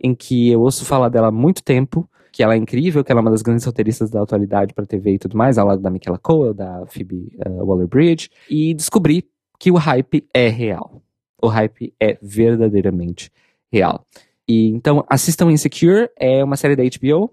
em 0.00 0.14
que 0.14 0.48
eu 0.48 0.62
ouço 0.62 0.86
falar 0.86 1.10
dela 1.10 1.28
há 1.28 1.32
muito 1.32 1.62
tempo 1.62 2.08
que 2.32 2.42
ela 2.42 2.54
é 2.54 2.56
incrível, 2.56 3.04
que 3.04 3.12
ela 3.12 3.20
é 3.20 3.22
uma 3.22 3.30
das 3.30 3.42
grandes 3.42 3.66
roteiristas 3.66 4.10
da 4.10 4.22
atualidade 4.22 4.72
para 4.72 4.86
TV 4.86 5.12
e 5.12 5.18
tudo 5.18 5.36
mais, 5.36 5.58
ao 5.58 5.66
lado 5.66 5.82
da 5.82 5.90
Michaela 5.90 6.18
Cole, 6.18 6.54
da 6.54 6.84
Phoebe 6.86 7.30
uh, 7.46 7.64
Waller-Bridge, 7.64 8.30
e 8.48 8.72
descobri 8.72 9.28
que 9.58 9.70
o 9.70 9.76
hype 9.76 10.26
é 10.32 10.48
real. 10.48 11.03
O 11.44 11.48
hype 11.48 11.92
é 12.00 12.16
verdadeiramente 12.22 13.30
real. 13.70 14.06
E 14.48 14.68
então 14.68 15.04
assistam 15.10 15.50
Insecure, 15.50 16.08
é 16.16 16.42
uma 16.42 16.56
série 16.56 16.74
da 16.74 16.82
HBO. 16.82 17.30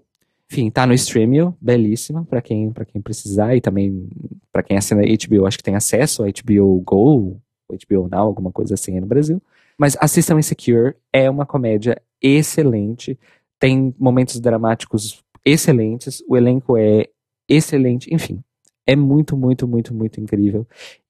Enfim, 0.50 0.70
tá 0.70 0.86
no 0.86 0.92
Streamio, 0.92 1.56
belíssima 1.58 2.22
para 2.26 2.42
quem 2.42 2.70
para 2.70 2.84
quem 2.84 3.00
precisar 3.00 3.56
e 3.56 3.60
também 3.62 4.10
para 4.52 4.62
quem 4.62 4.76
assina 4.76 5.00
HBO, 5.00 5.46
acho 5.46 5.56
que 5.56 5.64
tem 5.64 5.76
acesso 5.76 6.24
a 6.24 6.26
HBO 6.26 6.78
Go, 6.82 7.40
HBO 7.70 8.08
Now, 8.10 8.26
alguma 8.26 8.52
coisa 8.52 8.74
assim 8.74 9.00
no 9.00 9.06
Brasil. 9.06 9.40
Mas 9.78 9.96
assistam 9.98 10.38
Insecure, 10.38 10.94
é 11.10 11.30
uma 11.30 11.46
comédia 11.46 12.00
excelente, 12.20 13.18
tem 13.58 13.94
momentos 13.98 14.38
dramáticos 14.40 15.24
excelentes, 15.42 16.22
o 16.28 16.36
elenco 16.36 16.76
é 16.76 17.08
excelente, 17.48 18.14
enfim, 18.14 18.44
é 18.86 18.94
muito, 18.94 19.36
muito, 19.36 19.66
muito, 19.66 19.94
muito 19.94 20.20
incrível. 20.20 20.66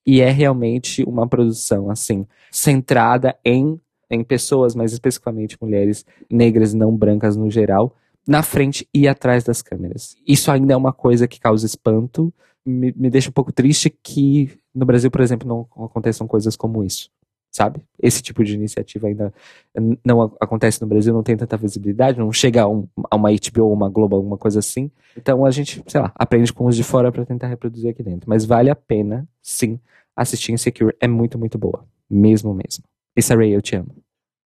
E 0.06 0.20
é 0.20 0.30
realmente 0.30 1.04
uma 1.04 1.28
produção, 1.28 1.90
assim, 1.90 2.26
centrada 2.50 3.36
em, 3.44 3.80
em 4.10 4.24
pessoas, 4.24 4.74
mas 4.74 4.92
especificamente 4.92 5.56
mulheres 5.60 6.04
negras 6.30 6.74
não 6.74 6.96
brancas 6.96 7.36
no 7.36 7.50
geral, 7.50 7.94
na 8.26 8.42
frente 8.42 8.88
e 8.92 9.06
atrás 9.06 9.44
das 9.44 9.62
câmeras. 9.62 10.16
Isso 10.26 10.50
ainda 10.50 10.74
é 10.74 10.76
uma 10.76 10.92
coisa 10.92 11.28
que 11.28 11.40
causa 11.40 11.66
espanto. 11.66 12.32
Me, 12.64 12.92
me 12.96 13.10
deixa 13.10 13.30
um 13.30 13.32
pouco 13.32 13.52
triste 13.52 13.90
que 14.02 14.50
no 14.74 14.86
Brasil, 14.86 15.10
por 15.10 15.20
exemplo, 15.20 15.48
não 15.48 15.84
aconteçam 15.84 16.26
coisas 16.26 16.56
como 16.56 16.84
isso 16.84 17.10
sabe? 17.52 17.82
Esse 18.02 18.22
tipo 18.22 18.42
de 18.42 18.54
iniciativa 18.54 19.06
ainda 19.06 19.32
não 20.04 20.22
acontece 20.40 20.80
no 20.80 20.88
Brasil, 20.88 21.12
não 21.12 21.22
tem 21.22 21.36
tanta 21.36 21.56
visibilidade, 21.56 22.18
não 22.18 22.32
chega 22.32 22.62
a, 22.62 22.68
um, 22.68 22.88
a 23.10 23.14
uma 23.14 23.28
HBO 23.30 23.66
ou 23.66 23.72
uma 23.74 23.90
Globo, 23.90 24.16
alguma 24.16 24.38
coisa 24.38 24.58
assim. 24.58 24.90
Então 25.16 25.44
a 25.44 25.50
gente, 25.50 25.82
sei 25.86 26.00
lá, 26.00 26.10
aprende 26.14 26.50
com 26.50 26.64
os 26.64 26.74
de 26.74 26.82
fora 26.82 27.12
para 27.12 27.26
tentar 27.26 27.48
reproduzir 27.48 27.90
aqui 27.90 28.02
dentro. 28.02 28.28
Mas 28.28 28.46
vale 28.46 28.70
a 28.70 28.74
pena, 28.74 29.28
sim, 29.42 29.78
assistir 30.16 30.52
Insecure. 30.52 30.96
É 30.98 31.06
muito, 31.06 31.38
muito 31.38 31.58
boa. 31.58 31.84
Mesmo, 32.08 32.54
mesmo. 32.54 32.84
Issa 33.14 33.36
Ray, 33.36 33.52
eu 33.52 33.60
te 33.60 33.76
amo. 33.76 33.94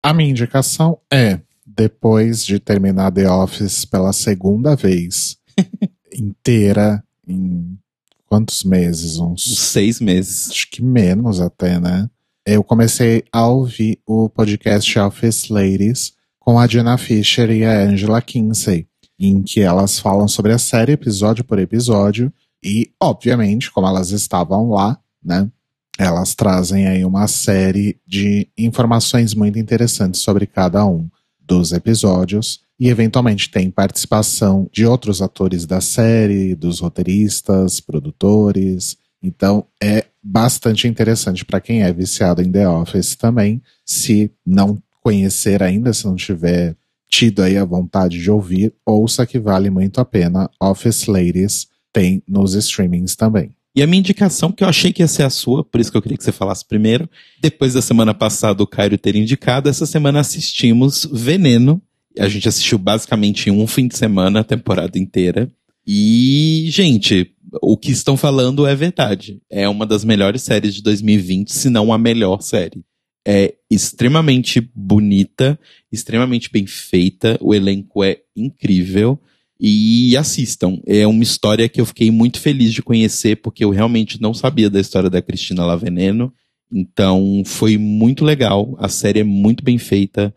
A 0.03 0.13
minha 0.13 0.31
indicação 0.31 0.99
é, 1.13 1.41
depois 1.65 2.45
de 2.45 2.59
terminar 2.59 3.13
The 3.13 3.31
Office 3.31 3.85
pela 3.85 4.13
segunda 4.13 4.75
vez, 4.75 5.39
inteira, 6.13 7.03
em 7.27 7.79
quantos 8.27 8.65
meses? 8.65 9.19
Uns 9.19 9.59
seis 9.59 10.01
meses. 10.01 10.51
Acho 10.51 10.71
que 10.71 10.83
menos 10.83 11.41
até, 11.41 11.79
né? 11.79 12.11
Eu 12.47 12.63
comecei 12.63 13.25
a 13.33 13.45
ouvir 13.49 13.99
o 14.07 14.29
podcast 14.29 14.97
Office 15.01 15.49
Ladies 15.49 16.13
com 16.39 16.61
a 16.61 16.67
Diana 16.69 16.97
Fisher 16.97 17.51
e 17.51 17.65
a 17.65 17.83
Angela 17.83 18.23
Kinsey, 18.23 18.87
em 19.19 19.43
que 19.43 19.61
elas 19.61 19.99
falam 19.99 20.29
sobre 20.29 20.53
a 20.53 20.59
série 20.59 20.93
episódio 20.93 21.43
por 21.43 21.59
episódio 21.59 22.33
e, 22.65 22.93
obviamente, 23.03 23.71
como 23.73 23.89
elas 23.89 24.11
estavam 24.11 24.71
lá, 24.71 24.97
né, 25.23 25.51
elas 25.99 26.37
trazem 26.37 26.87
aí 26.87 27.05
uma 27.05 27.27
série 27.27 27.99
de 28.07 28.49
informações 28.57 29.35
muito 29.35 29.59
interessantes 29.59 30.21
sobre 30.21 30.47
cada 30.47 30.87
um 30.87 31.09
dos 31.41 31.73
episódios 31.73 32.61
e 32.79 32.89
eventualmente 32.89 33.51
tem 33.51 33.71
participação 33.73 34.69
de 34.73 34.87
outros 34.87 35.21
atores 35.21 35.67
da 35.67 35.81
série, 35.81 36.55
dos 36.55 36.79
roteiristas, 36.79 37.81
produtores. 37.81 38.97
Então 39.21 39.67
é 39.83 40.05
bastante 40.27 40.89
interessante 40.89 41.45
para 41.45 41.61
quem 41.61 41.83
é 41.83 41.93
viciado 41.93 42.43
em 42.43 42.51
The 42.51 42.69
Office 42.69 43.15
também. 43.15 43.63
Se 43.85 44.31
não 44.45 44.83
conhecer 45.01 45.63
ainda, 45.63 45.93
se 45.93 46.05
não 46.05 46.17
tiver 46.17 46.75
tido 47.09 47.43
aí 47.43 47.57
a 47.57 47.65
vontade 47.65 48.21
de 48.21 48.31
ouvir, 48.31 48.75
ouça 48.85 49.25
que 49.25 49.39
vale 49.39 49.71
muito 49.71 50.01
a 50.01 50.05
pena. 50.05 50.51
Office 50.61 51.07
Ladies 51.07 51.69
tem 51.93 52.23
nos 52.27 52.55
streamings 52.55 53.15
também. 53.15 53.55
E 53.75 53.83
a 53.83 53.87
minha 53.87 54.01
indicação, 54.01 54.51
que 54.51 54.65
eu 54.65 54.69
achei 54.69 54.93
que 54.93 55.03
ia 55.03 55.07
ser 55.07 55.23
a 55.23 55.31
sua, 55.31 55.63
por 55.63 55.81
isso 55.81 55.93
que 55.93 55.97
eu 55.97 56.03
queria 56.03 56.17
que 56.17 56.25
você 56.25 56.33
falasse 56.33 56.67
primeiro. 56.67 57.09
Depois 57.41 57.75
da 57.75 57.83
semana 57.83 58.15
passada 58.15 58.63
o 58.63 58.67
Cairo 58.67 58.99
ter 58.99 59.15
indicado, 59.15 59.69
essa 59.69 59.87
semana 59.87 60.21
assistimos 60.21 61.07
Veneno. 61.13 61.81
A 62.19 62.27
gente 62.27 62.49
assistiu 62.49 62.79
basicamente 62.79 63.49
em 63.49 63.53
um 63.53 63.67
fim 63.67 63.87
de 63.87 63.97
semana, 63.97 64.41
a 64.41 64.45
temporada 64.45 64.99
inteira. 64.99 65.49
E, 65.87 66.67
gente, 66.71 67.33
o 67.63 67.77
que 67.77 67.91
estão 67.91 68.17
falando 68.17 68.67
é 68.67 68.75
verdade. 68.75 69.41
É 69.51 69.69
uma 69.69 69.87
das 69.87 70.05
melhores 70.05 70.43
séries 70.43 70.75
de 70.75 70.83
2020, 70.83 71.53
se 71.53 71.71
não 71.71 71.93
a 71.93 71.99
melhor 71.99 72.41
série. 72.43 72.85
É 73.27 73.55
extremamente 73.71 74.61
bonita, 74.75 75.59
extremamente 75.91 76.51
bem 76.51 76.67
feita, 76.67 77.37
o 77.41 77.55
elenco 77.55 78.05
é 78.05 78.21
incrível. 78.37 79.21
E 79.59 80.17
assistam. 80.17 80.81
É 80.87 81.07
uma 81.07 81.23
história 81.23 81.69
que 81.69 81.81
eu 81.81 81.87
fiquei 81.87 82.11
muito 82.11 82.39
feliz 82.39 82.73
de 82.73 82.83
conhecer, 82.83 83.37
porque 83.37 83.65
eu 83.65 83.71
realmente 83.71 84.21
não 84.21 84.35
sabia 84.35 84.69
da 84.69 84.79
história 84.79 85.09
da 85.09 85.23
Cristina 85.23 85.65
Laveneno. 85.65 86.33
Então 86.71 87.43
foi 87.45 87.79
muito 87.79 88.25
legal. 88.25 88.77
A 88.79 88.89
série 88.89 89.21
é 89.21 89.25
muito 89.25 89.65
bem 89.65 89.79
feita. 89.79 90.35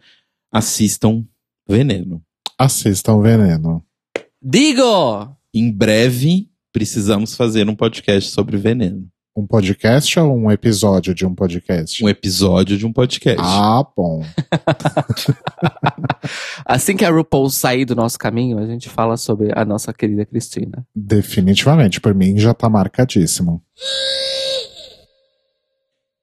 Assistam 0.52 1.26
Veneno. 1.68 2.24
Assistam 2.58 3.22
Veneno. 3.22 3.84
Digo! 4.42 5.36
Em 5.54 5.72
breve, 5.72 6.49
precisamos 6.80 7.36
fazer 7.36 7.68
um 7.68 7.76
podcast 7.76 8.32
sobre 8.32 8.56
veneno. 8.56 9.06
Um 9.36 9.46
podcast 9.46 10.18
ou 10.18 10.34
um 10.34 10.50
episódio 10.50 11.14
de 11.14 11.26
um 11.26 11.36
podcast? 11.36 12.02
Um 12.02 12.08
episódio 12.08 12.78
de 12.78 12.86
um 12.86 12.94
podcast. 12.94 13.42
Ah, 13.42 13.84
bom. 13.96 14.24
assim 16.66 16.96
que 16.96 17.04
a 17.04 17.12
RuPaul 17.12 17.50
sair 17.50 17.84
do 17.84 17.98
nosso 17.98 18.18
caminho, 18.18 18.58
a 18.58 18.66
gente 18.66 18.88
fala 18.88 19.18
sobre 19.18 19.52
a 19.54 19.66
nossa 19.66 19.92
querida 19.92 20.26
Cristina. 20.26 20.88
Definitivamente, 20.96 22.00
por 22.00 22.16
mim 22.16 22.38
já 22.38 22.54
tá 22.54 22.70
marcadíssimo. 22.70 23.62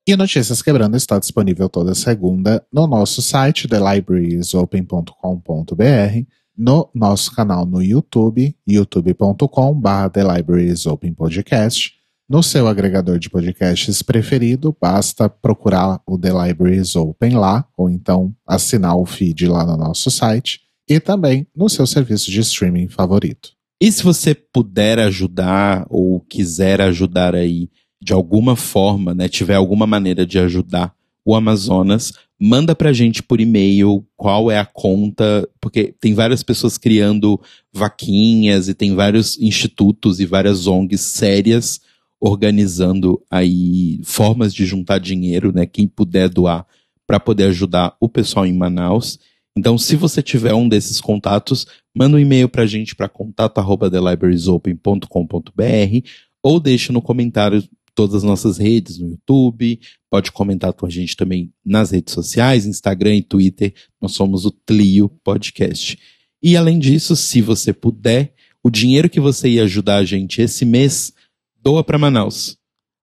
E 0.06 0.16
Notícias 0.16 0.62
Quebrando 0.62 0.96
está 0.96 1.18
disponível 1.18 1.68
toda 1.68 1.94
segunda 1.94 2.64
no 2.72 2.86
nosso 2.86 3.20
site, 3.20 3.68
thelibrariesopen.com.br 3.68 6.26
no 6.56 6.88
nosso 6.94 7.34
canal 7.34 7.66
no 7.66 7.82
YouTube, 7.82 8.56
youtube.com.br 8.66 10.08
The 10.12 10.90
Open 10.90 11.12
Podcast. 11.14 11.92
No 12.28 12.42
seu 12.42 12.66
agregador 12.66 13.18
de 13.18 13.30
podcasts 13.30 14.02
preferido, 14.02 14.76
basta 14.80 15.28
procurar 15.28 16.00
o 16.06 16.18
The 16.18 16.32
Libraries 16.32 16.96
Open 16.96 17.34
lá, 17.34 17.68
ou 17.76 17.88
então 17.88 18.34
assinar 18.46 18.96
o 18.96 19.06
feed 19.06 19.46
lá 19.46 19.64
no 19.64 19.76
nosso 19.76 20.10
site, 20.10 20.62
e 20.88 20.98
também 20.98 21.46
no 21.54 21.68
seu 21.68 21.86
serviço 21.86 22.30
de 22.30 22.40
streaming 22.40 22.88
favorito. 22.88 23.50
E 23.80 23.92
se 23.92 24.02
você 24.02 24.34
puder 24.34 24.98
ajudar 24.98 25.86
ou 25.88 26.20
quiser 26.20 26.80
ajudar 26.80 27.34
aí 27.34 27.68
de 28.02 28.12
alguma 28.12 28.56
forma, 28.56 29.14
né, 29.14 29.28
tiver 29.28 29.54
alguma 29.54 29.86
maneira 29.86 30.26
de 30.26 30.38
ajudar 30.38 30.94
o 31.24 31.34
Amazonas, 31.34 32.12
manda 32.40 32.74
pra 32.74 32.92
gente 32.92 33.22
por 33.22 33.40
e-mail 33.40 34.04
qual 34.16 34.50
é 34.50 34.58
a 34.58 34.66
conta, 34.66 35.48
porque 35.60 35.94
tem 36.00 36.14
várias 36.14 36.42
pessoas 36.42 36.76
criando 36.76 37.40
vaquinhas 37.72 38.68
e 38.68 38.74
tem 38.74 38.94
vários 38.94 39.38
institutos 39.38 40.20
e 40.20 40.26
várias 40.26 40.66
ONGs 40.66 41.00
sérias 41.00 41.80
organizando 42.20 43.22
aí 43.30 44.00
formas 44.04 44.52
de 44.54 44.66
juntar 44.66 44.98
dinheiro, 44.98 45.52
né? 45.52 45.66
Quem 45.66 45.86
puder 45.86 46.28
doar 46.28 46.66
para 47.06 47.20
poder 47.20 47.44
ajudar 47.44 47.94
o 48.00 48.08
pessoal 48.08 48.44
em 48.46 48.52
Manaus. 48.52 49.20
Então, 49.56 49.78
se 49.78 49.94
você 49.96 50.22
tiver 50.22 50.52
um 50.52 50.68
desses 50.68 51.00
contatos, 51.00 51.66
manda 51.94 52.16
um 52.16 52.20
e-mail 52.20 52.48
pra 52.48 52.66
gente 52.66 52.94
para 52.94 53.08
contato@thelibrariesopen.com.br 53.08 56.08
ou 56.42 56.60
deixa 56.60 56.92
no 56.92 57.00
comentário 57.00 57.64
todas 57.96 58.16
as 58.16 58.22
nossas 58.22 58.58
redes, 58.58 58.98
no 58.98 59.08
YouTube, 59.08 59.80
pode 60.10 60.30
comentar 60.30 60.72
com 60.74 60.86
a 60.86 60.90
gente 60.90 61.16
também 61.16 61.50
nas 61.64 61.90
redes 61.90 62.12
sociais, 62.12 62.66
Instagram 62.66 63.16
e 63.16 63.22
Twitter, 63.22 63.74
nós 64.00 64.12
somos 64.12 64.44
o 64.44 64.50
Tlio 64.50 65.08
Podcast. 65.24 65.98
E 66.42 66.56
além 66.56 66.78
disso, 66.78 67.16
se 67.16 67.40
você 67.40 67.72
puder, 67.72 68.34
o 68.62 68.70
dinheiro 68.70 69.08
que 69.08 69.18
você 69.18 69.48
ia 69.48 69.64
ajudar 69.64 69.96
a 69.96 70.04
gente 70.04 70.42
esse 70.42 70.64
mês, 70.64 71.12
doa 71.60 71.82
para 71.82 71.98
Manaus. 71.98 72.58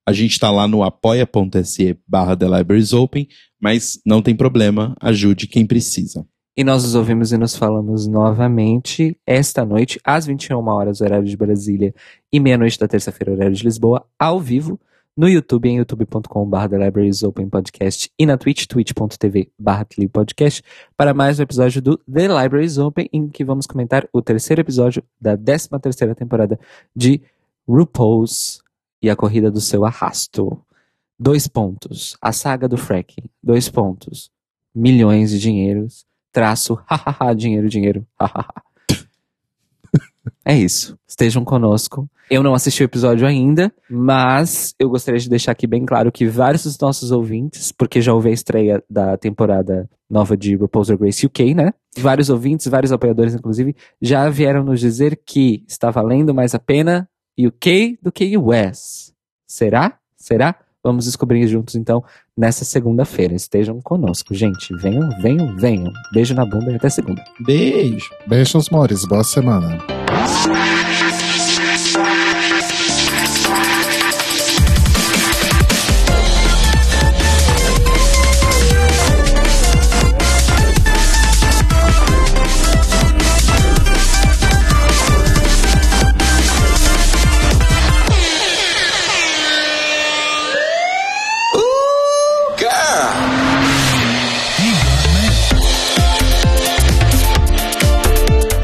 A 0.07 0.13
gente 0.13 0.33
está 0.33 0.51
lá 0.51 0.67
no 0.67 0.83
apoia.se 0.83 1.97
barra 2.07 2.37
The 2.37 2.45
Libraries 2.45 2.93
Open, 2.93 3.27
mas 3.59 3.99
não 4.05 4.21
tem 4.21 4.35
problema, 4.35 4.95
ajude 5.01 5.47
quem 5.47 5.65
precisa. 5.65 6.25
E 6.55 6.63
nós 6.63 6.83
nos 6.83 6.93
ouvimos 6.93 7.31
e 7.31 7.37
nos 7.37 7.55
falamos 7.55 8.05
novamente 8.05 9.19
esta 9.25 9.65
noite, 9.65 9.99
às 10.03 10.27
21 10.27 10.55
horas, 10.67 11.01
horário 11.01 11.25
de 11.25 11.35
Brasília, 11.35 11.95
e 12.31 12.39
meia-noite 12.39 12.77
da 12.77 12.87
terça-feira, 12.87 13.33
horário 13.33 13.55
de 13.55 13.63
Lisboa, 13.63 14.05
ao 14.19 14.39
vivo, 14.39 14.79
no 15.17 15.27
YouTube, 15.27 15.67
em 15.67 15.77
youtube.com.br 15.77 16.69
The 16.69 16.77
Libraries 16.77 17.23
Open 17.23 17.49
Podcast 17.49 18.11
e 18.19 18.25
na 18.27 18.37
Twitch, 18.37 18.67
twitch.tv 18.67 19.51
podcast, 20.11 20.61
para 20.95 21.11
mais 21.11 21.39
um 21.39 21.41
episódio 21.41 21.81
do 21.81 21.97
The 21.97 22.27
Libraries 22.27 22.77
Open, 22.77 23.09
em 23.11 23.27
que 23.29 23.43
vamos 23.43 23.65
comentar 23.65 24.07
o 24.13 24.21
terceiro 24.21 24.61
episódio 24.61 25.03
da 25.19 25.35
13 25.35 25.69
terceira 25.81 26.13
temporada 26.13 26.59
de 26.95 27.19
RuPaul's 27.67 28.61
e 29.01 29.09
a 29.09 29.15
corrida 29.15 29.49
do 29.49 29.59
seu 29.59 29.83
arrasto. 29.85 30.61
Dois 31.17 31.47
pontos. 31.47 32.15
A 32.21 32.31
saga 32.31 32.67
do 32.67 32.77
fracking. 32.77 33.23
Dois 33.41 33.69
pontos. 33.69 34.29
Milhões 34.75 35.31
de 35.31 35.39
dinheiros 35.39 36.05
traço, 36.33 36.77
hahaha, 36.89 37.33
dinheiro, 37.33 37.69
dinheiro, 37.69 38.05
hahaha. 38.19 38.61
É 40.45 40.57
isso. 40.57 40.97
Estejam 41.07 41.43
conosco. 41.43 42.09
Eu 42.29 42.43
não 42.43 42.53
assisti 42.53 42.83
o 42.83 42.85
episódio 42.85 43.27
ainda, 43.27 43.73
mas 43.89 44.73
eu 44.79 44.89
gostaria 44.89 45.19
de 45.19 45.29
deixar 45.29 45.51
aqui 45.51 45.67
bem 45.67 45.85
claro 45.85 46.11
que 46.11 46.25
vários 46.25 46.63
dos 46.63 46.77
nossos 46.79 47.11
ouvintes, 47.11 47.71
porque 47.71 48.01
já 48.01 48.13
houve 48.13 48.29
a 48.29 48.33
estreia 48.33 48.83
da 48.89 49.17
temporada 49.17 49.89
nova 50.09 50.35
de 50.35 50.55
RuPaul's 50.55 50.87
Drag 50.87 51.01
Race 51.01 51.25
UK, 51.25 51.53
né? 51.53 51.73
Vários 51.97 52.29
ouvintes, 52.29 52.67
vários 52.67 52.91
apoiadores, 52.91 53.33
inclusive, 53.35 53.75
já 54.01 54.29
vieram 54.29 54.63
nos 54.63 54.79
dizer 54.79 55.21
que 55.25 55.63
está 55.67 55.91
valendo 55.91 56.33
mais 56.33 56.55
a 56.55 56.59
pena 56.59 57.07
UK 57.37 57.99
do 58.01 58.11
que 58.11 58.37
US. 58.37 59.13
Será? 59.47 59.97
Será? 60.17 60.55
Vamos 60.83 61.05
descobrir 61.05 61.47
juntos, 61.47 61.75
então, 61.75 62.03
nessa 62.37 62.65
segunda-feira. 62.65 63.33
Estejam 63.33 63.81
conosco, 63.81 64.33
gente. 64.33 64.75
Venham, 64.77 65.09
venham, 65.21 65.55
venham. 65.57 65.91
Beijo 66.11 66.33
na 66.33 66.45
bunda 66.45 66.71
e 66.71 66.75
até 66.75 66.89
segunda. 66.89 67.23
Beijo. 67.45 68.09
Beijos, 68.27 68.69
mores. 68.69 69.05
Boa 69.05 69.23
semana. 69.23 69.92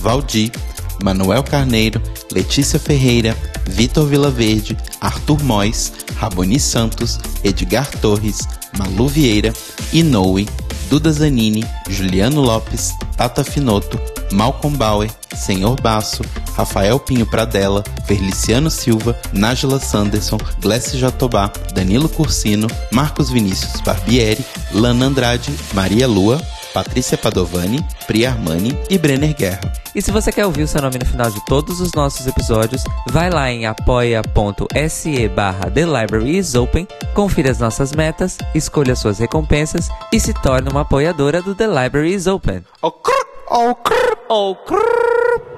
Valdir, 0.00 0.50
Manuel 1.02 1.42
Carneiro, 1.42 2.00
Letícia 2.32 2.78
Ferreira, 2.78 3.36
Vitor 3.66 4.06
Vilaverde, 4.06 4.76
Arthur 5.00 5.42
Mois, 5.42 5.92
Raboni 6.20 6.58
Santos, 6.58 7.18
Edgar 7.44 7.88
Torres, 8.00 8.38
Malu 8.76 9.08
Vieira, 9.08 9.52
Inoue, 9.92 10.46
Duda 10.90 11.12
Zanini, 11.12 11.64
Juliano 11.88 12.40
Lopes, 12.40 12.92
Tata 13.16 13.44
Finoto, 13.44 13.98
Malcolm 14.32 14.74
Bauer, 14.74 15.10
Senhor 15.34 15.80
Basso, 15.80 16.22
Rafael 16.56 16.98
Pinho 16.98 17.26
Pradella, 17.26 17.84
Feliciano 18.06 18.70
Silva, 18.70 19.16
Nájila 19.32 19.78
Sanderson, 19.78 20.38
Glessi 20.60 20.98
Jatobá, 20.98 21.52
Danilo 21.74 22.08
Cursino, 22.08 22.66
Marcos 22.92 23.30
Vinícius 23.30 23.80
Barbieri, 23.82 24.44
Lana 24.72 25.06
Andrade, 25.06 25.50
Maria 25.74 26.06
Lua, 26.08 26.40
Patrícia 26.78 27.18
Padovani, 27.18 27.84
Priya 28.06 28.30
Armani 28.30 28.78
e 28.88 28.96
Brenner 28.96 29.34
Guerra. 29.34 29.60
E 29.96 30.00
se 30.00 30.12
você 30.12 30.30
quer 30.30 30.46
ouvir 30.46 30.62
o 30.62 30.68
seu 30.68 30.80
nome 30.80 30.96
no 30.96 31.04
final 31.04 31.28
de 31.28 31.44
todos 31.44 31.80
os 31.80 31.92
nossos 31.92 32.24
episódios, 32.24 32.84
vai 33.10 33.30
lá 33.30 33.50
em 33.50 33.66
apoia.se 33.66 35.28
barra 35.30 35.68
The 35.68 35.84
Library 35.84 36.38
is 36.38 36.54
Open, 36.54 36.86
confira 37.14 37.50
as 37.50 37.58
nossas 37.58 37.92
metas, 37.92 38.38
escolha 38.54 38.94
suas 38.94 39.18
recompensas 39.18 39.88
e 40.12 40.20
se 40.20 40.32
torne 40.32 40.70
uma 40.70 40.82
apoiadora 40.82 41.42
do 41.42 41.52
The 41.52 41.66
Library 41.66 42.14
is 42.14 42.28
Open. 42.28 42.62
Oh, 42.80 42.92
crrr, 42.92 43.26
oh, 43.50 43.74
crrr, 43.74 44.16
oh, 44.28 44.54
crrr. 44.54 45.57